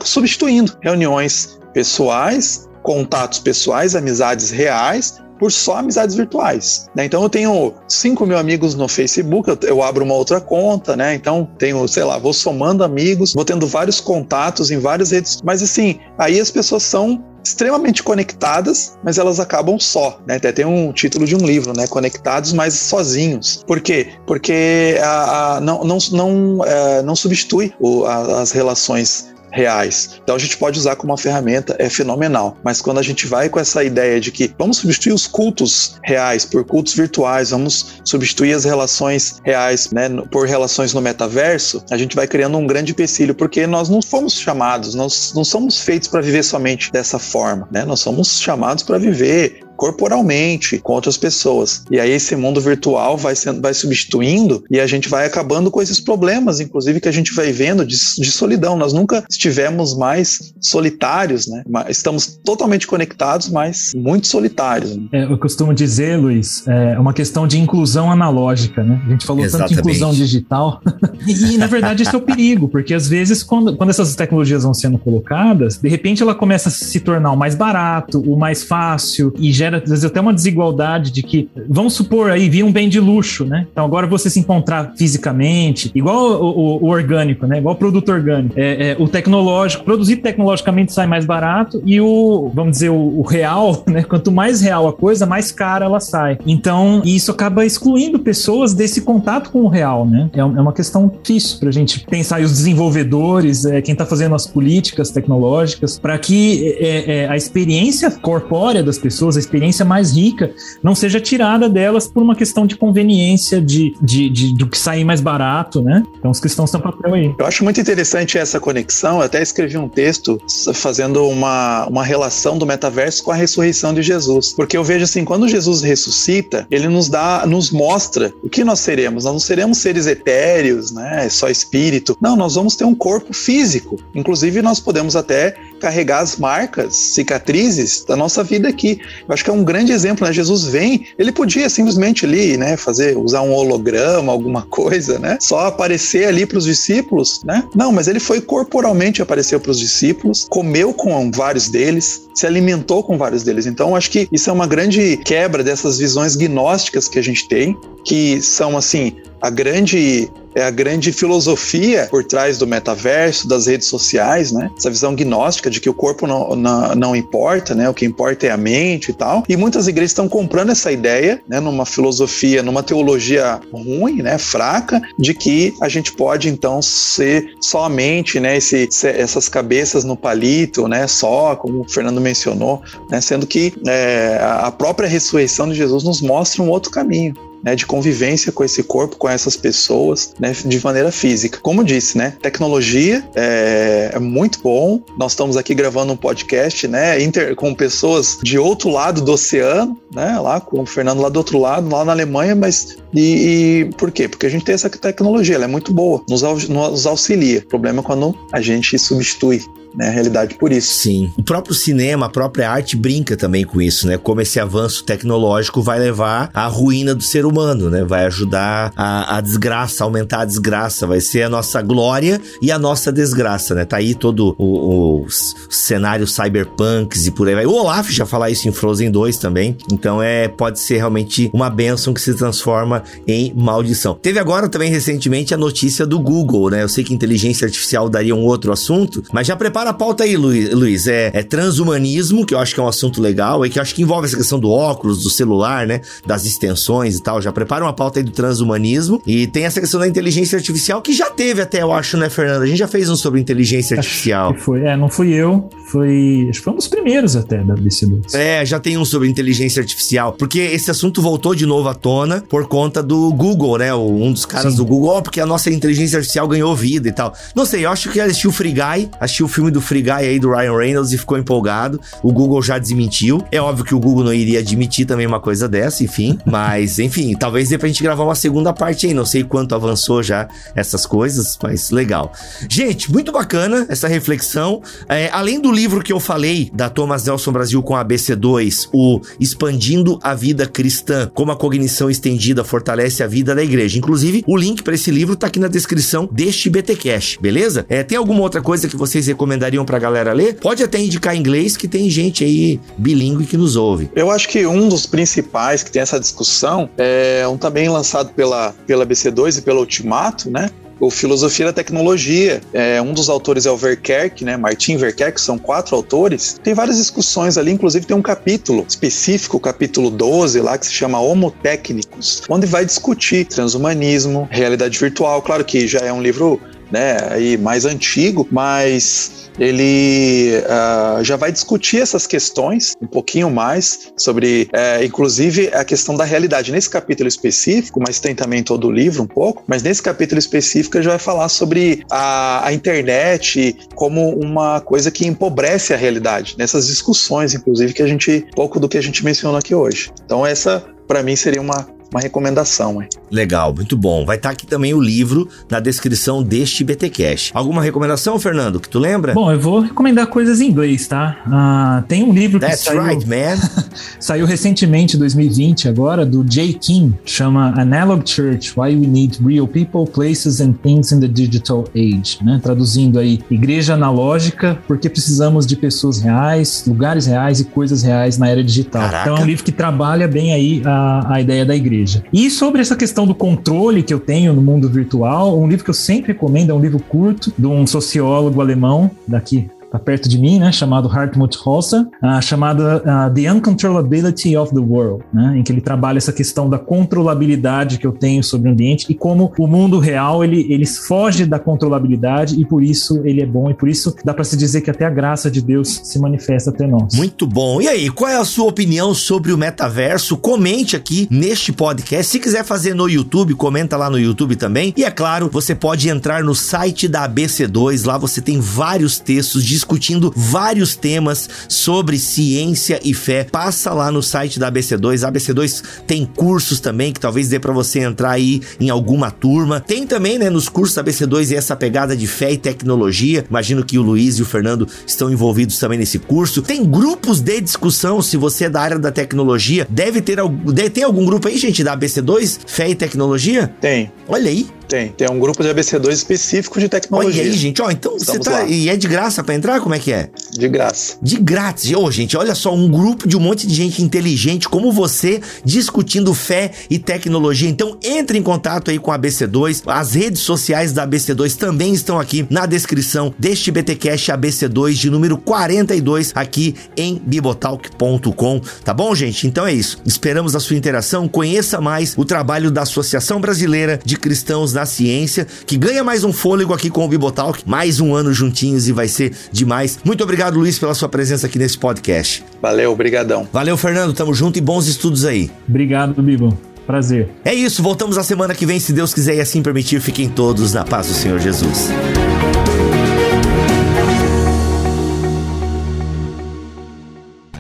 reuniões 0.83 1.59
pessoais 1.73 2.69
contatos 2.89 3.39
pessoais, 3.39 3.95
amizades 3.95 4.51
reais, 4.51 5.21
por 5.39 5.53
só 5.53 5.77
amizades 5.77 6.17
virtuais. 6.17 6.87
Né? 6.97 7.05
Então 7.05 7.23
eu 7.23 7.29
tenho 7.29 7.75
5 7.87 8.27
mil 8.27 8.39
amigos 8.39 8.75
no 8.75 8.89
Facebook, 8.89 9.49
eu, 9.49 9.59
eu, 9.63 9.83
abro 9.83 10.05
uma 10.05 10.15
outra 10.15 10.41
conta, 10.41 10.97
né? 10.97 11.15
Então 11.15 11.49
tenho, 11.59 11.87
sei 11.87 12.03
lá, 12.03 12.19
vou 12.19 12.33
somando 12.33 12.83
amigos, 12.83 13.35
vou 13.35 13.45
tendo 13.45 13.67
vários 13.67 14.01
contatos 14.01 14.71
em 14.71 14.79
várias 14.79 15.11
redes. 15.11 15.41
Mas 15.45 15.63
assim, 15.63 16.01
aí 16.17 16.41
as 16.41 16.51
pessoas 16.51 16.83
são 16.83 17.23
extremamente 17.45 18.03
conectadas, 18.03 18.99
mas 19.05 19.17
elas 19.17 19.39
acabam 19.39 19.79
só, 19.79 20.19
né? 20.27 20.37
Até 20.37 20.51
tem 20.51 20.65
um 20.65 20.93
título 20.93 21.25
de 21.25 21.37
um 21.37 21.47
livro, 21.47 21.73
né? 21.77 21.87
Conectados, 21.87 22.53
mas 22.53 22.73
sozinhos. 22.75 23.63
Por 23.67 23.81
quê? 23.81 24.09
Porque 24.27 24.99
a, 25.01 25.57
a 25.57 25.61
não, 25.61 25.85
não, 25.85 25.99
não, 26.11 26.65
é, 26.65 27.03
não 27.03 27.15
substitui 27.15 27.73
o, 27.79 28.05
a, 28.07 28.41
as 28.41 28.51
relações 28.51 29.29
reais. 29.59 30.21
Então 30.23 30.37
a 30.37 30.39
gente 30.39 30.57
pode 30.57 30.79
usar 30.79 30.95
como 30.95 31.13
uma 31.13 31.19
ferramenta, 31.19 31.75
é 31.79 31.91
fenomenal. 31.91 32.57
Mas 32.63 32.81
quando 32.81 32.99
a 32.99 33.03
gente 33.03 33.27
vai 33.27 33.49
com 33.49 33.59
essa 33.59 33.83
ideia 33.83 34.21
de 34.21 34.31
que 34.31 34.55
vamos 34.57 34.79
substituir 34.79 35.13
os 35.13 35.27
cultos 35.27 35.97
reais 36.05 36.45
por 36.45 36.65
cultos 36.65 36.95
virtuais, 36.95 37.51
vamos 37.51 38.01
substituir 38.05 38.55
as 38.55 38.65
relações 38.65 39.41
reais 39.43 39.91
né, 39.91 40.09
por 40.31 40.47
relações 40.47 40.95
no 40.95 41.01
metaverso, 41.01 41.83
a 41.91 41.97
gente 41.97 42.15
vai 42.15 42.27
criando 42.27 42.57
um 42.57 42.67
grande 42.67 42.93
empecilho, 42.93 43.35
porque 43.35 43.67
nós 43.67 43.89
não 43.89 44.01
fomos 44.01 44.35
chamados, 44.39 44.95
nós 44.95 45.33
não 45.35 45.45
somos 45.45 45.81
feitos 45.81 46.09
para 46.09 46.21
viver 46.21 46.45
somente 46.45 46.93
dessa 46.93 47.19
forma, 47.19 47.69
né? 47.71 47.85
Nós 47.85 48.01
somos 48.01 48.41
chamados 48.41 48.85
para 48.85 48.99
viver 48.99 49.58
corporalmente 49.79 50.79
com 50.79 50.93
outras 50.93 51.17
pessoas. 51.17 51.85
E 51.89 52.01
aí 52.01 52.11
esse 52.11 52.35
mundo 52.35 52.61
virtual 52.61 53.17
vai 53.17 53.37
sendo, 53.37 53.63
vai 53.63 53.73
substituindo 53.73 54.65
e 54.69 54.81
a 54.81 54.87
gente 54.89 55.09
vai 55.09 55.25
acabando 55.25 55.71
com 55.71 55.81
esses 55.81 56.01
problemas, 56.01 56.59
inclusive 56.59 57.01
que 57.01 57.09
a 57.09 57.13
gente 57.13 57.33
vai 57.33 57.53
vendo 57.53 57.87
de, 57.87 57.97
de 58.19 58.31
solidão. 58.31 58.77
Nós 58.77 58.93
nunca 58.93 59.25
estivemos 59.31 59.97
mais 59.97 60.53
solitários, 60.61 61.47
né? 61.47 61.63
Estamos 61.89 62.27
totalmente 62.45 62.89
conectados, 62.89 63.49
mas 63.49 63.93
muito 63.95 64.27
solitários. 64.27 64.97
Né? 64.97 65.05
É, 65.13 65.25
eu 65.25 65.39
costumo 65.39 65.73
dizer, 65.73 66.17
Luiz, 66.17 66.67
é 66.67 66.99
uma 66.99 67.15
questão 67.15 67.47
de 67.47 67.59
inclusão 67.59 68.11
analógica, 68.11 68.83
né? 68.83 69.01
A 69.07 69.11
gente 69.11 69.25
falou 69.25 69.45
Exatamente. 69.45 69.77
tanto 69.77 69.83
de 69.85 69.91
inclusão 69.91 70.13
digital 70.13 70.83
e, 71.27 71.57
na 71.57 71.69
verdade 71.69 72.03
esse 72.03 72.15
é 72.15 72.19
o 72.19 72.21
perigo, 72.21 72.69
porque 72.69 72.93
às 72.93 73.07
vezes 73.07 73.45
quando, 73.45 73.77
quando 73.77 73.91
essas 73.91 74.15
tecnologias 74.17 74.65
vão 74.65 74.75
sendo 74.75 74.99
colocadas, 74.99 75.79
de 75.79 75.89
repente 75.89 76.21
ela 76.21 76.35
começa 76.35 76.69
a 76.69 76.73
se 76.73 76.99
tornar 76.99 77.31
o 77.31 77.37
mais 77.37 77.55
barato, 77.55 78.21
o 78.21 78.37
mais 78.37 78.65
fácil 78.65 79.33
e 79.39 79.53
gera 79.53 79.68
gera 79.69 79.79
às 79.79 79.89
vezes 79.89 80.05
até 80.05 80.21
uma 80.21 80.33
desigualdade 80.33 81.11
de 81.11 81.23
que, 81.23 81.49
vamos 81.69 81.95
supor 81.95 82.31
aí, 82.31 82.49
vir 82.49 82.65
um 82.65 82.73
bem 82.73 82.89
de 82.89 82.99
luxo, 82.99 83.45
né? 83.45 83.67
Então 83.71 83.85
agora 83.85 84.07
você 84.07 84.31
se 84.31 84.41
encontrar 84.41 84.93
fisicamente, 84.97 85.91
igual 85.95 86.43
o, 86.43 86.47
o, 86.47 86.85
o 86.85 86.89
orgânico, 86.89 87.47
né? 87.47 87.59
Igual 87.59 87.75
o 87.75 87.79
produto 87.79 88.11
orgânico. 88.11 88.55
É, 88.57 88.91
é, 88.91 88.97
o 88.99 89.09
tecnológico, 89.09 89.85
produzir 89.85 90.17
tecnologicamente 90.17 90.93
sai 90.93 91.07
mais 91.07 91.25
barato 91.25 91.83
e 91.85 92.01
o, 92.01 92.51
vamos 92.55 92.73
dizer, 92.73 92.91
o, 92.91 93.21
o, 93.21 93.23
real, 93.23 93.85
né? 93.87 94.03
Quanto 94.03 94.33
mais 94.33 94.61
real 94.61 94.89
a 94.89 94.93
coisa, 94.93 95.27
mais 95.27 95.53
cara 95.53 95.85
ela 95.85 96.01
sai. 96.01 96.39
Então, 96.47 97.03
isso 97.05 97.31
acaba 97.31 97.65
excluindo 97.65 98.19
pessoas 98.19 98.75
desse 98.75 99.03
contato 99.03 99.51
com 99.51 99.63
o 99.63 99.69
real, 99.69 100.07
né? 100.07 100.31
É, 100.33 100.41
é 100.41 100.45
uma 100.45 100.73
questão 100.73 101.09
difícil 101.23 101.59
pra 101.61 101.71
gente 101.71 102.01
pensar 102.07 102.41
e 102.41 102.45
os 102.45 102.53
desenvolvedores, 102.53 103.65
é, 103.65 103.83
quem 103.83 103.95
tá 103.95 104.07
fazendo 104.07 104.35
as 104.35 104.47
políticas 104.47 105.11
tecnológicas, 105.11 105.99
para 105.99 106.19
que 106.19 106.77
é, 106.79 107.25
é, 107.25 107.29
a 107.29 107.37
experiência 107.37 108.11
corpórea 108.11 108.83
das 108.83 108.99
pessoas, 108.99 109.37
a 109.37 109.41
experiência 109.41 109.58
experiência 109.59 109.85
mais 109.85 110.13
rica 110.13 110.53
não 110.83 110.95
seja 110.95 111.21
tirada 111.21 111.69
delas 111.69 112.07
por 112.07 112.23
uma 112.23 112.37
questão 112.37 112.67
de 112.67 112.77
conveniência, 112.77 113.61
de, 113.61 113.95
de, 114.01 114.29
de 114.29 114.55
do 114.55 114.67
que 114.67 114.79
sair 114.79 115.05
mais 115.05 115.21
barato, 115.21 115.83
né? 115.83 116.05
Então 116.19 116.31
os 116.31 116.41
cristãos 116.41 116.71
têm 116.71 116.81
papel 116.81 117.15
aí. 117.15 117.35
Eu 117.39 117.47
acho 117.47 117.65
muito 117.65 117.81
interessante 117.81 118.39
essa 118.39 118.61
conexão. 118.61 119.17
Eu 119.17 119.23
até 119.23 119.43
escrevi 119.43 119.77
um 119.77 119.89
texto 119.89 120.41
fazendo 120.75 121.29
uma, 121.29 121.87
uma 121.87 122.05
relação 122.05 122.57
do 122.57 122.65
metaverso 122.65 123.23
com 123.25 123.33
a 123.33 123.35
ressurreição 123.35 123.93
de 123.93 124.03
Jesus. 124.03 124.53
Porque 124.53 124.77
eu 124.77 124.85
vejo 124.85 125.05
assim, 125.05 125.25
quando 125.25 125.49
Jesus 125.49 125.83
ressuscita, 125.83 126.67
ele 126.71 126.89
nos 126.89 127.09
dá, 127.09 127.45
nos 127.47 127.71
mostra 127.71 128.33
o 128.43 128.49
que 128.49 128.63
nós 128.63 128.81
seremos. 128.81 129.25
Nós 129.25 129.33
não 129.33 129.41
seremos 129.41 129.79
seres 129.79 130.07
etéreos, 130.07 130.93
né? 130.93 131.29
Só 131.29 131.49
espírito. 131.49 132.17
Não, 132.21 132.37
nós 132.37 132.55
vamos 132.55 132.77
ter 132.77 132.85
um 132.85 132.95
corpo 132.95 133.33
físico. 133.35 133.99
Inclusive, 134.15 134.63
nós 134.63 134.79
podemos 134.79 135.17
até 135.17 135.55
carregar 135.79 136.21
as 136.21 136.37
marcas, 136.37 136.97
cicatrizes 137.15 138.05
da 138.05 138.17
nossa 138.17 138.43
vida 138.45 138.69
aqui. 138.69 139.01
Eu 139.27 139.35
acho 139.35 139.45
que 139.45 139.51
é 139.51 139.53
um 139.53 139.65
grande 139.65 139.93
exemplo, 139.93 140.27
né? 140.27 140.33
Jesus 140.33 140.65
vem, 140.65 141.07
ele 141.19 141.33
podia 141.33 141.69
simplesmente 141.69 142.25
ali, 142.27 142.57
né, 142.57 142.77
fazer, 142.77 143.17
usar 143.17 143.43
um 143.43 143.53
holograma, 143.53 144.33
alguma 144.33 144.63
coisa, 144.63 145.19
né? 145.19 145.39
Só 145.41 145.67
aparecer 145.67 146.27
ali 146.27 146.45
para 146.45 146.59
os 146.59 146.65
discípulos, 146.65 147.43
né? 147.45 147.65
Não, 147.75 147.93
mas 147.93 148.09
ele 148.09 148.21
foi 148.21 148.41
corporalmente 148.41 149.23
apareceu 149.23 149.61
para 149.61 149.71
os 149.71 149.79
discípulos, 149.79 150.47
comeu 150.49 150.93
com 150.93 151.31
vários 151.31 151.69
deles, 151.69 152.29
se 152.35 152.47
alimentou 152.47 153.03
com 153.03 153.17
vários 153.17 153.43
deles. 153.43 153.67
Então, 153.67 153.95
acho 153.95 154.11
que 154.11 154.29
isso 154.33 154.51
é 154.51 154.53
uma 154.53 154.67
grande 154.67 155.17
quebra 155.19 155.63
dessas 155.63 155.99
visões 155.99 156.37
gnósticas 156.37 157.09
que 157.09 157.19
a 157.19 157.23
gente 157.23 157.47
tem, 157.49 157.77
que 158.05 158.41
são 158.41 158.77
assim, 158.77 159.17
a 159.41 159.51
grande 159.51 160.31
é 160.59 160.65
a 160.65 160.71
grande 160.71 161.13
filosofia 161.13 162.09
por 162.11 162.25
trás 162.25 162.59
do 162.59 162.67
metaverso, 162.67 163.47
das 163.47 163.67
redes 163.67 163.87
sociais, 163.87 164.51
né? 164.51 164.71
Essa 164.77 164.91
visão 164.91 165.15
gnóstica 165.15 165.71
de 165.71 165.81
que 165.81 165.89
o 165.89 165.95
corpo 165.95 166.27
não, 166.27 166.57
não, 166.57 166.95
não 166.95 167.17
importa, 167.17 167.75
né? 167.75 167.89
O 167.89 167.95
que 167.95 168.05
importa 168.05 168.47
é 168.47 168.51
a 168.51 168.57
mente 168.57 169.11
e 169.11 169.15
tal. 169.15 169.45
E 169.49 169.57
muitas 169.57 169.87
igrejas 169.87 170.11
estão 170.11 170.29
comprando 170.29 170.71
essa 170.71 170.91
ideia, 170.91 171.41
né? 171.49 171.61
Numa 171.61 171.87
filosofia, 171.87 172.63
numa 172.63 172.83
teologia 172.83 173.61
ruim, 173.73 174.21
né? 174.21 174.37
Fraca, 174.37 175.01
de 175.17 175.33
que 175.33 175.75
a 175.81 175.89
gente 175.89 176.13
pode 176.13 176.49
então 176.49 176.83
ser 176.83 177.55
somente, 177.61 178.41
né? 178.41 178.57
Esse, 178.57 178.89
essas 179.05 179.49
cabeças 179.49 180.03
no 180.03 180.17
palito, 180.17 180.89
né? 180.89 181.07
Só, 181.07 181.55
como 181.55 181.83
o 181.83 181.89
Fernando 181.89 182.21
mencionou, 182.21 182.83
né? 183.09 183.21
Sendo 183.21 183.47
que 183.47 183.73
é, 183.87 184.41
a 184.43 184.73
própria 184.73 185.09
ressurreição 185.09 185.69
de 185.69 185.75
Jesus 185.75 186.03
nos 186.03 186.21
mostra 186.21 186.63
um 186.63 186.69
outro 186.69 186.91
caminho 186.91 187.48
né, 187.63 187.75
de 187.75 187.87
convivência 187.87 188.53
com 188.53 188.65
esse 188.65 188.83
corpo, 188.83 189.17
com 189.17 189.29
essas 189.29 189.57
pessoas, 189.57 190.35
né, 190.39 190.53
de 190.65 190.83
maneira 190.83 191.11
física. 191.11 191.59
Como 191.61 191.85
disse, 191.85 192.17
né, 192.17 192.35
tecnologia 192.41 193.25
é, 193.35 194.11
é 194.15 194.19
muito 194.19 194.61
bom. 194.61 195.03
Nós 195.17 195.33
estamos 195.33 195.57
aqui 195.57 195.75
gravando 195.75 196.13
um 196.13 196.17
podcast, 196.17 196.87
né, 196.89 197.23
inter, 197.23 197.55
com 197.55 197.75
pessoas 197.75 198.39
de 198.43 198.59
outro 198.59 198.91
lado 198.91 199.21
do 199.21 199.33
oceano, 199.33 199.99
né, 200.15 200.39
lá 200.39 200.61
com 200.61 200.83
o 200.83 200.87
Fernando 200.87 201.21
lá 201.21 201.29
do 201.29 201.37
outro 201.37 201.59
lado, 201.59 201.89
lá 201.89 202.05
na 202.05 202.13
Alemanha, 202.13 202.55
mas 202.55 202.97
e, 203.15 203.21
e 203.21 203.91
por 203.97 204.11
quê? 204.11 204.29
Porque 204.29 204.47
a 204.47 204.51
gente 204.51 204.65
tem 204.65 204.75
essa 204.75 204.89
tecnologia, 204.91 205.55
ela 205.55 205.65
é 205.65 205.69
muito 205.69 205.93
boa, 205.93 206.23
nos, 206.29 206.43
nos 206.69 207.07
auxilia. 207.07 207.61
O 207.61 207.69
problema 207.69 208.01
é 208.01 208.03
quando 208.03 208.35
a 208.53 208.61
gente 208.61 208.99
substitui 208.99 209.63
né, 209.95 210.09
a 210.09 210.11
realidade 210.11 210.55
por 210.55 210.73
isso. 210.73 210.99
Sim. 210.99 211.33
O 211.37 211.43
próprio 211.43 211.75
cinema, 211.75 212.27
a 212.27 212.29
própria 212.29 212.71
arte 212.71 212.97
brinca 212.97 213.37
também 213.37 213.65
com 213.65 213.81
isso, 213.81 214.07
né? 214.07 214.17
Como 214.19 214.41
esse 214.41 214.61
avanço 214.61 215.05
tecnológico 215.05 215.83
vai 215.83 215.99
levar 215.99 216.51
à 216.55 216.67
ruína 216.67 217.15
do 217.15 217.23
ser 217.23 217.45
humano, 217.45 217.91
né? 217.91 218.05
Vai 218.05 218.27
ajudar 218.27 218.93
a, 218.97 219.37
a 219.37 219.41
desgraça, 219.41 220.05
aumentar 220.05 220.41
a 220.41 220.45
desgraça, 220.45 221.07
vai 221.07 221.21
ser 221.21 221.43
a 221.43 221.49
nossa 221.49 221.81
glória 221.83 222.41
e 222.61 222.71
a 222.71 222.79
nossa 222.79 223.13
desgraça, 223.13 223.75
né? 223.75 223.85
Tá 223.85 223.97
aí 223.97 224.15
todo 224.15 224.55
o, 224.59 225.25
o 225.25 225.27
cenário 225.71 226.27
cyberpunks 226.27 227.27
e 227.27 227.31
por 227.31 227.49
aí 227.49 227.55
vai. 227.55 227.67
O 227.67 227.73
Olaf 227.73 228.11
já 228.11 228.27
fala 228.27 228.51
isso 228.51 228.69
em 228.69 228.73
Frozen 228.73 229.11
2 229.11 229.37
também. 229.39 229.77
Então 229.93 230.23
é 230.23 230.49
pode 230.49 230.81
ser 230.81 230.97
realmente 230.97 231.51
uma 231.53 231.71
benção 231.71 232.15
que 232.15 232.21
se 232.21 232.35
transforma 232.35 233.03
em 233.27 233.53
maldição. 233.55 234.15
Teve 234.15 234.39
agora 234.39 234.69
também 234.69 234.91
recentemente 234.91 235.55
a 235.55 235.57
notícia 235.57 236.07
do 236.07 236.19
Google, 236.19 236.71
né? 236.71 236.83
Eu 236.83 236.89
sei 236.89 237.05
que 237.05 237.15
inteligência 237.15 237.67
artificial 237.67 238.09
daria 238.09 238.35
um 238.35 238.45
outro 238.45 238.73
assunto, 238.73 239.23
mas 239.33 239.47
já 239.47 239.57
prepara 239.57 239.78
prepara 239.79 239.91
a 239.91 239.95
pauta 239.95 240.25
aí, 240.25 240.37
Luiz. 240.37 241.07
É, 241.07 241.31
é, 241.33 241.43
transhumanismo, 241.43 242.45
que 242.45 242.53
eu 242.53 242.59
acho 242.59 242.75
que 242.75 242.81
é 242.81 242.83
um 242.83 242.89
assunto 242.89 243.21
legal, 243.21 243.65
e 243.65 243.71
que 243.71 243.79
eu 243.79 243.83
acho 243.83 243.95
que 243.95 244.03
envolve 244.03 244.27
essa 244.27 244.37
questão 244.37 244.59
do 244.59 244.71
óculos, 244.71 245.23
do 245.23 245.31
celular, 245.31 245.87
né? 245.87 246.01
Das 246.27 246.45
extensões 246.45 247.17
e 247.17 247.23
tal. 247.23 247.41
Já 247.41 247.53
prepara 247.53 247.85
uma 247.85 247.93
pauta 247.93 248.19
aí 248.19 248.25
do 248.25 248.33
transhumanismo. 248.33 249.23
E 249.27 249.47
tem 249.47 249.65
essa 249.65 249.81
questão 249.81 250.01
da 250.01 250.09
inteligência 250.09 250.57
artificial, 250.57 251.01
que 251.01 251.13
já 251.13 251.31
teve 251.31 251.63
até, 251.63 251.83
eu 251.83 251.93
acho, 251.93 252.17
né, 252.17 252.29
Fernando? 252.29 252.63
A 252.63 252.67
gente 252.67 252.79
já 252.79 252.89
fez 252.89 253.09
um 253.09 253.17
sobre 253.17 253.41
inteligência 253.41 253.97
artificial. 253.97 254.55
foi, 254.59 254.81
é, 254.81 254.97
não 254.97 255.09
fui 255.09 255.33
eu, 255.33 255.69
foi. 255.87 256.47
Acho 256.51 256.59
que 256.59 256.65
foi 256.65 256.73
um 256.73 256.77
dos 256.77 256.89
primeiros 256.89 257.37
até 257.37 257.59
da 257.59 257.75
BC2. 257.75 258.35
É, 258.35 258.67
já 258.67 258.81
tem 258.81 258.99
um 258.99 259.05
sobre 259.05 259.29
inteligência 259.29 259.81
artificial. 259.81 260.33
Porque 260.33 260.59
esse 260.59 260.91
assunto 260.91 261.23
voltou 261.23 261.55
de 261.55 261.67
novo 261.67 261.89
à 261.89 261.95
tona 261.95 262.43
por 262.49 262.67
conta 262.67 263.03
do 263.03 263.33
Google, 263.33 263.79
né? 263.79 263.95
Um 263.95 264.33
dos 264.33 264.45
caras 264.45 264.73
Sim. 264.73 264.79
do 264.79 264.85
Google, 264.85 265.19
oh, 265.19 265.23
porque 265.23 265.41
a 265.41 265.47
nossa 265.47 265.71
inteligência 265.71 266.17
artificial 266.17 266.49
ganhou 266.49 266.75
vida 266.75 267.09
e 267.09 267.13
tal. 267.13 267.33
Não 267.55 267.65
sei, 267.65 267.85
eu 267.85 267.91
acho 267.91 268.11
que 268.11 268.21
assistiu 268.21 268.51
o 268.51 268.53
Free 268.53 268.73
Guy, 268.73 269.09
assistiu 269.21 269.47
o 269.47 269.49
filme 269.49 269.68
filme 269.69 269.71
do 269.71 269.81
Free 269.81 270.03
Guy 270.03 270.11
aí 270.11 270.39
do 270.39 270.51
Ryan 270.51 270.77
Reynolds 270.77 271.13
e 271.13 271.19
ficou 271.19 271.39
empolgado. 271.39 272.01
O 272.23 272.33
Google 272.33 272.63
já 272.63 272.79
desmentiu. 272.79 273.43
É 273.53 273.61
óbvio 273.61 273.85
que 273.85 273.95
o 273.95 274.01
Google 274.01 274.25
não 274.25 274.33
iria 274.33 274.61
admitir 274.61 275.07
também 275.07 275.27
uma 275.27 275.41
coisa 275.41 275.69
dessa, 275.69 276.03
enfim. 276.03 276.39
Mas, 276.45 276.99
enfim, 276.99 277.35
talvez 277.35 277.69
dê 277.69 277.79
pra 277.79 277.89
gente 277.89 278.03
gravar 278.03 278.25
uma 278.25 278.35
segunda 278.35 278.73
parte 278.73 279.07
aí. 279.07 279.15
Não 279.15 279.27
sei 279.27 279.45
quanto 279.45 279.75
avançou 279.75 280.23
já 280.23 280.49
essas 280.75 281.05
coisas, 281.07 281.59
mas 281.63 281.91
legal. 281.91 282.33
Gente, 282.69 283.11
muito 283.13 283.31
bacana 283.31 283.87
essa 283.89 284.09
reflexão. 284.09 284.83
É, 285.09 285.29
além 285.33 285.61
do 285.61 285.71
livro 285.71 286.03
que 286.03 286.13
eu 286.13 286.21
falei, 286.21 286.71
da 286.73 286.89
Thomas 286.89 287.25
Nelson 287.25 287.53
Brasil 287.53 287.83
com 287.83 287.95
a 287.95 288.05
ABC2, 288.05 288.89
o 288.93 289.21
Expandindo 289.39 290.19
a 290.23 290.35
Vida 290.35 290.67
Cristã, 290.67 291.31
como 291.35 291.53
a 291.53 291.57
cognição 291.57 292.11
estendida 292.11 292.65
fortalece 292.65 293.23
a 293.23 293.27
vida 293.27 293.55
da 293.55 293.63
igreja. 293.63 293.99
Inclusive, 293.99 294.45
o 294.47 294.57
link 294.57 294.83
para 294.83 294.95
esse 294.95 295.11
livro 295.11 295.37
tá 295.37 295.47
aqui 295.47 295.59
na 295.59 295.69
descrição 295.69 296.29
deste 296.31 296.71
BTcast, 296.71 297.41
beleza? 297.41 297.85
É, 297.89 298.03
tem 298.03 298.17
alguma 298.17 298.41
outra 298.41 298.61
coisa 298.61 298.89
que 298.89 298.97
vocês 298.97 299.29
recomendariam 299.59 299.85
pra 299.85 299.99
galera 299.99 300.33
ler? 300.33 300.55
Pode 300.55 300.83
até 300.83 300.99
indicar 300.99 301.37
inglês, 301.37 301.77
que 301.77 301.89
tem 301.89 302.09
gente 302.09 302.45
aí 302.45 302.81
bilíngue 302.97 303.45
que 303.45 303.57
nos 303.57 303.77
ouve. 303.77 304.11
Eu 304.15 304.31
acho 304.31 304.49
que 304.49 304.65
um 304.67 304.89
dos 304.89 305.05
principais 305.05 305.83
que 305.83 305.91
tem 305.91 306.01
essa 306.01 306.19
discussão 306.19 306.89
é 306.97 307.47
um 307.49 307.59
também 307.59 307.89
lançado 307.89 308.33
pela, 308.33 308.75
pela 308.87 309.05
BC2 309.05 309.59
e 309.59 309.63
pelo 309.63 309.81
Ultimato, 309.81 310.51
né? 310.51 310.71
o 311.01 311.11
Filosofia 311.11 311.67
da 311.67 311.73
Tecnologia. 311.73 312.61
É, 312.73 313.01
um 313.01 313.13
dos 313.13 313.29
autores 313.29 313.67
é 313.67 313.71
o 313.71 313.77
Verkerk, 313.77 314.45
né? 314.45 314.57
Martin 314.57 314.97
Verkerk, 314.97 315.41
são 315.41 315.57
quatro 315.57 315.95
autores. 315.95 316.59
Tem 316.61 316.75
várias 316.75 316.97
discussões 316.97 317.57
ali, 317.57 317.71
inclusive 317.71 318.05
tem 318.05 318.17
um 318.17 318.23
capítulo 318.23 318.85
específico, 318.89 319.59
o 319.59 319.61
capítulo 319.61 320.11
12 320.11 320.61
lá, 320.61 320.77
que 320.77 320.87
se 320.87 320.93
chama 320.93 321.21
Homo 321.21 321.53
Técnicos, 321.63 322.43
onde 322.49 322.67
vai 322.67 322.85
discutir 322.85 323.45
transhumanismo, 323.47 324.49
realidade 324.51 324.99
virtual. 324.99 325.41
Claro 325.41 325.65
que 325.65 325.87
já 325.87 326.01
é 326.01 326.13
um 326.13 326.21
livro 326.21 326.61
né, 326.91 327.17
aí 327.31 327.57
mais 327.57 327.85
antigo, 327.85 328.47
mas 328.51 329.51
ele 329.59 330.53
uh, 330.63 331.23
já 331.25 331.37
vai 331.37 331.51
discutir 331.51 332.01
essas 332.01 332.27
questões 332.27 332.95
um 333.03 333.07
pouquinho 333.07 333.51
mais 333.51 334.13
sobre, 334.17 334.69
uh, 334.73 335.05
inclusive, 335.05 335.69
a 335.75 335.85
questão 335.85 336.17
da 336.17 336.25
realidade. 336.25 336.71
Nesse 336.71 336.89
capítulo 336.89 337.29
específico, 337.29 338.01
mas 338.01 338.21
tem 338.21 338.35
também 338.35 338.63
todo 338.63 338.87
o 338.87 338.91
livro 338.91 339.23
um 339.23 339.27
pouco, 339.27 339.65
mas 339.67 339.83
nesse 339.83 340.03
capítulo 340.03 340.39
específico 340.39 340.97
ele 340.97 341.05
já 341.05 341.11
vai 341.11 341.19
falar 341.19 341.49
sobre 341.49 342.05
a, 342.11 342.67
a 342.67 342.73
internet 342.73 343.77
como 343.95 344.31
uma 344.39 344.81
coisa 344.81 345.11
que 345.11 345.27
empobrece 345.27 345.93
a 345.93 345.97
realidade, 345.97 346.55
nessas 346.57 346.87
discussões, 346.87 347.55
inclusive, 347.55 347.93
que 347.93 348.03
a 348.03 348.07
gente, 348.07 348.47
pouco 348.55 348.79
do 348.79 348.89
que 348.89 348.97
a 348.97 349.03
gente 349.03 349.25
mencionou 349.25 349.59
aqui 349.59 349.75
hoje. 349.75 350.11
Então, 350.25 350.47
essa, 350.47 350.85
para 351.07 351.23
mim, 351.23 351.35
seria 351.35 351.61
uma 351.61 351.98
uma 352.11 352.21
recomendação. 352.21 353.03
Hein? 353.03 353.09
Legal, 353.31 353.75
muito 353.75 353.97
bom. 353.97 354.25
Vai 354.25 354.37
estar 354.37 354.49
tá 354.49 354.53
aqui 354.53 354.67
também 354.67 354.95
o 354.95 355.01
livro 355.01 355.49
na 355.71 355.79
descrição 355.81 356.43
deste 356.43 356.83
BTcast. 356.83 357.51
Alguma 357.55 357.83
recomendação, 357.83 358.39
Fernando, 358.39 358.81
que 358.81 358.89
tu 358.89 358.99
lembra? 358.99 359.35
Bom, 359.35 359.53
eu 359.53 359.61
vou 359.61 359.81
recomendar 359.81 360.27
coisas 360.29 360.61
em 360.61 360.69
inglês, 360.69 361.07
tá? 361.07 361.37
Uh, 361.47 362.07
tem 362.07 362.23
um 362.23 362.33
livro 362.33 362.59
That's 362.59 362.81
que 362.81 362.85
saiu, 362.85 363.03
right, 363.03 363.29
man. 363.29 363.57
saiu 364.19 364.47
recentemente, 364.47 365.17
2020, 365.17 365.89
agora, 365.89 366.25
do 366.25 366.45
Jay 366.49 366.73
King, 366.73 367.15
chama 367.25 367.75
Analog 367.79 368.29
Church: 368.29 368.73
Why 368.79 368.97
We 368.97 369.07
Need 369.07 369.39
Real 369.45 369.69
People, 369.69 370.07
Places 370.11 370.61
and 370.61 370.73
Things 370.83 371.13
in 371.13 371.21
the 371.21 371.29
Digital 371.29 371.85
Age, 371.95 372.39
né? 372.43 372.61
Traduzindo 372.63 373.19
aí, 373.19 373.41
Igreja 373.51 373.95
Analógica, 373.95 374.79
porque 374.87 375.09
precisamos 375.09 375.67
de 375.67 375.77
pessoas 375.77 376.21
reais, 376.21 376.85
lugares 376.87 377.27
reais 377.27 377.61
e 377.61 377.65
coisas 377.65 378.03
reais 378.03 378.39
na 378.39 378.49
era 378.49 378.65
digital. 378.65 379.03
Caraca. 379.03 379.23
Então 379.23 379.37
é 379.37 379.41
um 379.43 379.47
livro 379.47 379.65
que 379.65 379.73
trabalha 379.73 380.27
bem 380.27 380.53
aí 380.53 380.83
a, 380.85 381.35
a 381.35 381.41
ideia 381.41 381.65
da 381.67 381.77
igreja 381.77 381.98
igreja. 381.99 382.25
E 382.33 382.51
sobre 382.51 382.81
essa 382.81 382.97
questão 382.97 383.27
do 383.27 383.35
controle 383.35 384.03
que 384.03 384.15
eu 384.15 384.21
tenho 384.21 384.53
no 384.53 384.63
mundo 384.63 384.89
virtual, 384.89 385.59
um 385.59 385.69
livro 385.69 385.85
que 385.85 385.91
eu 385.91 385.95
sempre 385.95 386.33
recomendo 386.33 386.71
é 386.71 386.75
um 386.75 386.81
livro 386.81 386.99
curto 387.01 387.53
de 387.57 387.67
um 387.67 387.87
sociólogo 387.87 388.61
alemão 388.61 389.11
daqui 389.27 389.69
tá 389.91 389.99
perto 389.99 390.29
de 390.29 390.39
mim, 390.39 390.59
né, 390.59 390.71
chamado 390.71 391.09
Hartmut 391.09 391.57
Rosa, 391.59 392.09
uh, 392.23 392.43
chamada 392.43 392.99
uh, 392.99 393.35
The 393.35 393.53
Uncontrollability 393.53 394.57
of 394.57 394.75
the 394.75 394.81
World, 394.81 395.25
né, 395.33 395.55
em 395.59 395.63
que 395.63 395.73
ele 395.73 395.81
trabalha 395.81 396.19
essa 396.19 396.33
questão 396.33 396.69
da 396.69 396.79
controlabilidade 396.79 397.99
que 397.99 398.07
eu 398.07 398.13
tenho 398.13 398.43
sobre 398.43 398.69
o 398.69 398.73
ambiente 398.73 399.07
e 399.09 399.15
como 399.15 399.53
o 399.59 399.67
mundo 399.67 399.99
real 399.99 400.45
ele, 400.45 400.67
ele 400.71 400.87
foge 400.87 401.47
da 401.47 401.59
controlabilidade 401.59 402.61
e 402.61 402.65
por 402.65 402.83
isso 402.83 403.21
ele 403.25 403.41
é 403.41 403.47
bom 403.47 403.71
e 403.71 403.75
por 403.75 403.89
isso 403.89 404.15
dá 404.25 404.35
para 404.35 404.45
se 404.45 404.57
dizer 404.57 404.83
que 404.83 404.91
até 404.91 405.07
a 405.07 405.11
graça 405.11 405.51
de 405.51 405.63
Deus 405.63 406.01
se 406.05 406.19
manifesta 406.19 406.71
até 406.71 406.87
nós. 406.87 407.15
Muito 407.15 407.47
bom. 407.47 407.81
E 407.81 407.89
aí, 407.89 408.11
qual 408.11 408.31
é 408.31 408.37
a 408.37 408.45
sua 408.45 408.67
opinião 408.67 409.15
sobre 409.15 409.53
o 409.53 409.59
metaverso? 409.59 410.37
Comente 410.37 410.97
aqui 410.97 411.27
neste 411.31 411.73
podcast. 411.73 412.31
Se 412.31 412.39
quiser 412.39 412.65
fazer 412.65 412.95
no 412.95 413.09
YouTube, 413.09 413.55
comenta 413.55 413.97
lá 413.97 414.11
no 414.11 414.19
YouTube 414.19 414.57
também. 414.57 414.93
E 414.97 415.05
é 415.05 415.11
claro, 415.11 415.49
você 415.51 415.75
pode 415.75 416.09
entrar 416.09 416.43
no 416.43 416.55
site 416.55 417.09
da 417.09 417.29
ABC2, 417.29 418.07
lá 418.07 418.19
você 418.19 418.41
tem 418.41 418.61
vários 418.61 419.19
textos 419.19 419.65
de 419.65 419.78
discutindo 419.79 420.33
vários 420.35 420.97
temas 420.97 421.49
sobre 421.69 422.19
ciência 422.19 423.01
e 423.05 423.15
fé. 423.15 423.45
Passa 423.45 423.93
lá 423.95 424.11
no 424.11 424.23
site 424.23 424.59
da 424.59 424.71
ABC2. 424.71 425.27
A 425.27 425.33
ABC2 425.33 425.83
tem 426.07 426.27
cursos 426.27 426.81
também 426.81 427.13
que 427.13 427.21
talvez 427.21 427.49
dê 427.49 427.59
para 427.59 427.73
você 427.73 428.01
entrar 428.01 428.33
aí 428.33 428.61
em 428.81 428.91
alguma 428.91 429.31
turma. 429.31 429.81
Tem 429.81 430.07
também, 430.07 430.39
né, 430.39 430.51
nos 430.51 430.69
cursos 430.69 430.97
da 430.97 431.05
ABC2 431.05 431.55
essa 431.55 431.77
pegada 431.77 432.17
de 432.17 432.27
fé 432.27 432.53
e 432.53 432.59
tecnologia. 432.59 433.45
Imagino 433.49 433.85
que 433.85 433.99
o 433.99 434.03
Luiz 434.03 434.39
e 434.39 434.43
o 434.43 434.47
Fernando 434.47 434.89
estão 435.07 435.31
envolvidos 435.31 435.79
também 435.79 435.99
nesse 435.99 436.19
curso. 436.19 436.61
Tem 436.61 436.85
grupos 436.85 437.41
de 437.41 437.61
discussão, 437.61 438.21
se 438.21 438.37
você 438.37 438.65
é 438.65 438.71
da 438.71 438.81
área 438.81 438.99
da 438.99 439.13
tecnologia, 439.13 439.87
deve 439.89 440.21
ter 440.21 440.41
algum, 440.41 440.73
ter 440.73 441.03
algum 441.03 441.25
grupo 441.25 441.47
aí, 441.49 441.57
gente, 441.57 441.85
da 441.85 441.97
ABC2, 441.97 442.59
fé 442.67 442.91
e 442.91 442.95
tecnologia? 442.95 443.73
Tem. 443.81 444.11
Olha 444.27 444.51
aí. 444.51 444.67
Tem, 444.89 445.09
tem 445.09 445.31
um 445.31 445.39
grupo 445.39 445.63
de 445.63 445.69
ABC2 445.69 446.11
específico 446.13 446.81
de 446.81 446.89
tecnologia. 446.89 447.43
Olha 447.43 447.53
aí, 447.53 447.57
gente, 447.57 447.83
ó, 447.83 447.91
então 447.91 448.17
Estamos 448.17 448.47
você 448.47 448.51
tá. 448.51 448.61
Lá. 448.61 448.67
E 448.67 448.89
é 448.89 448.97
de 448.97 449.07
graça 449.07 449.45
para 449.45 449.55
entrar? 449.55 449.68
Como 449.81 449.95
é 449.95 449.99
que 449.99 450.11
é? 450.11 450.31
De 450.53 450.67
graça. 450.69 451.19
De 451.23 451.37
grátis. 451.37 451.93
Ô, 451.93 452.05
oh, 452.05 452.11
gente, 452.11 452.37
olha 452.37 452.55
só, 452.55 452.75
um 452.75 452.89
grupo 452.89 453.29
de 453.29 453.37
um 453.37 453.41
monte 453.41 453.67
de 453.67 453.75
gente 453.75 454.03
inteligente 454.03 454.69
como 454.69 454.91
você 454.91 455.41
discutindo 455.65 456.33
fé 456.33 456.71
e 456.89 456.99
tecnologia. 456.99 457.69
Então, 457.69 457.99
entre 458.03 458.39
em 458.39 458.43
contato 458.43 458.91
aí 458.91 458.99
com 458.99 459.13
a 459.13 459.19
ABC2. 459.19 459.83
As 459.87 460.15
redes 460.15 460.43
sociais 460.43 460.93
da 460.93 461.07
ABC2 461.07 461.57
também 461.57 461.93
estão 461.93 462.19
aqui 462.19 462.47
na 462.49 462.67
descrição 462.67 463.35
deste 463.39 463.71
BTcast 463.71 464.33
ABC2 464.33 464.93
de 464.93 465.11
número 465.11 465.37
42 465.37 466.33
aqui 466.35 466.75
em 466.97 467.21
bibotalk.com. 467.25 468.61
Tá 468.85 468.95
bom, 468.95 469.15
gente? 469.15 469.47
Então 469.47 469.67
é 469.67 469.73
isso. 469.73 470.01
Esperamos 470.07 470.57
a 470.57 470.61
sua 470.61 470.77
interação. 470.77 471.29
Conheça 471.29 471.81
mais 471.81 472.15
o 472.17 472.25
trabalho 472.25 472.71
da 472.71 472.83
Associação 472.83 473.41
Brasileira 473.41 474.01
de 474.05 474.17
Cristãos 474.17 474.73
da 474.73 474.87
ciência, 474.87 475.47
que 475.67 475.77
ganha 475.77 476.03
mais 476.03 476.25
um 476.25 476.33
fôlego 476.33 476.73
aqui 476.73 476.91
com 476.91 477.05
o 477.05 477.09
Bibotalk, 477.09 477.63
mais 477.67 478.01
um 478.01 478.15
ano 478.15 478.33
juntinhos 478.33 478.89
e 478.89 478.93
vai 478.93 479.09
ser 479.09 479.33
demais. 479.59 479.99
Muito 480.05 480.25
obrigado, 480.25 480.59
Luiz, 480.59 480.79
pela 480.79 480.95
sua 480.95 481.09
presença 481.09 481.47
aqui 481.47 481.59
nesse 481.59 481.77
podcast. 481.77 482.45
Valeu, 482.63 482.93
obrigadão. 482.93 483.47
Valeu, 483.53 483.77
Fernando, 483.77 484.13
tamo 484.13 484.33
junto 484.33 484.59
e 484.59 484.63
bons 484.63 484.87
estudos 484.87 485.25
aí. 485.25 485.51
Obrigado, 485.69 486.23
Bibo. 486.23 486.57
Prazer. 486.87 487.29
É 487.45 487.53
isso, 487.53 487.83
voltamos 487.83 488.17
na 488.17 488.23
semana 488.23 488.55
que 488.55 488.65
vem, 488.65 488.81
se 488.81 488.95
Deus 488.95 489.13
quiser 489.13 489.35
e 489.35 489.41
assim 489.41 489.63
permitir. 489.63 490.01
Fiquem 490.01 490.29
todos 490.29 490.73
na 490.73 490.85
paz 490.85 491.07
do 491.07 491.13
Senhor 491.13 491.39
Jesus. 491.39 491.91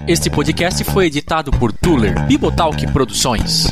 Este 0.06 0.30
podcast 0.30 0.82
foi 0.84 1.04
editado 1.04 1.50
por 1.50 1.70
Tuller 1.70 2.26
Bibotalk 2.26 2.90
Produções. 2.90 3.66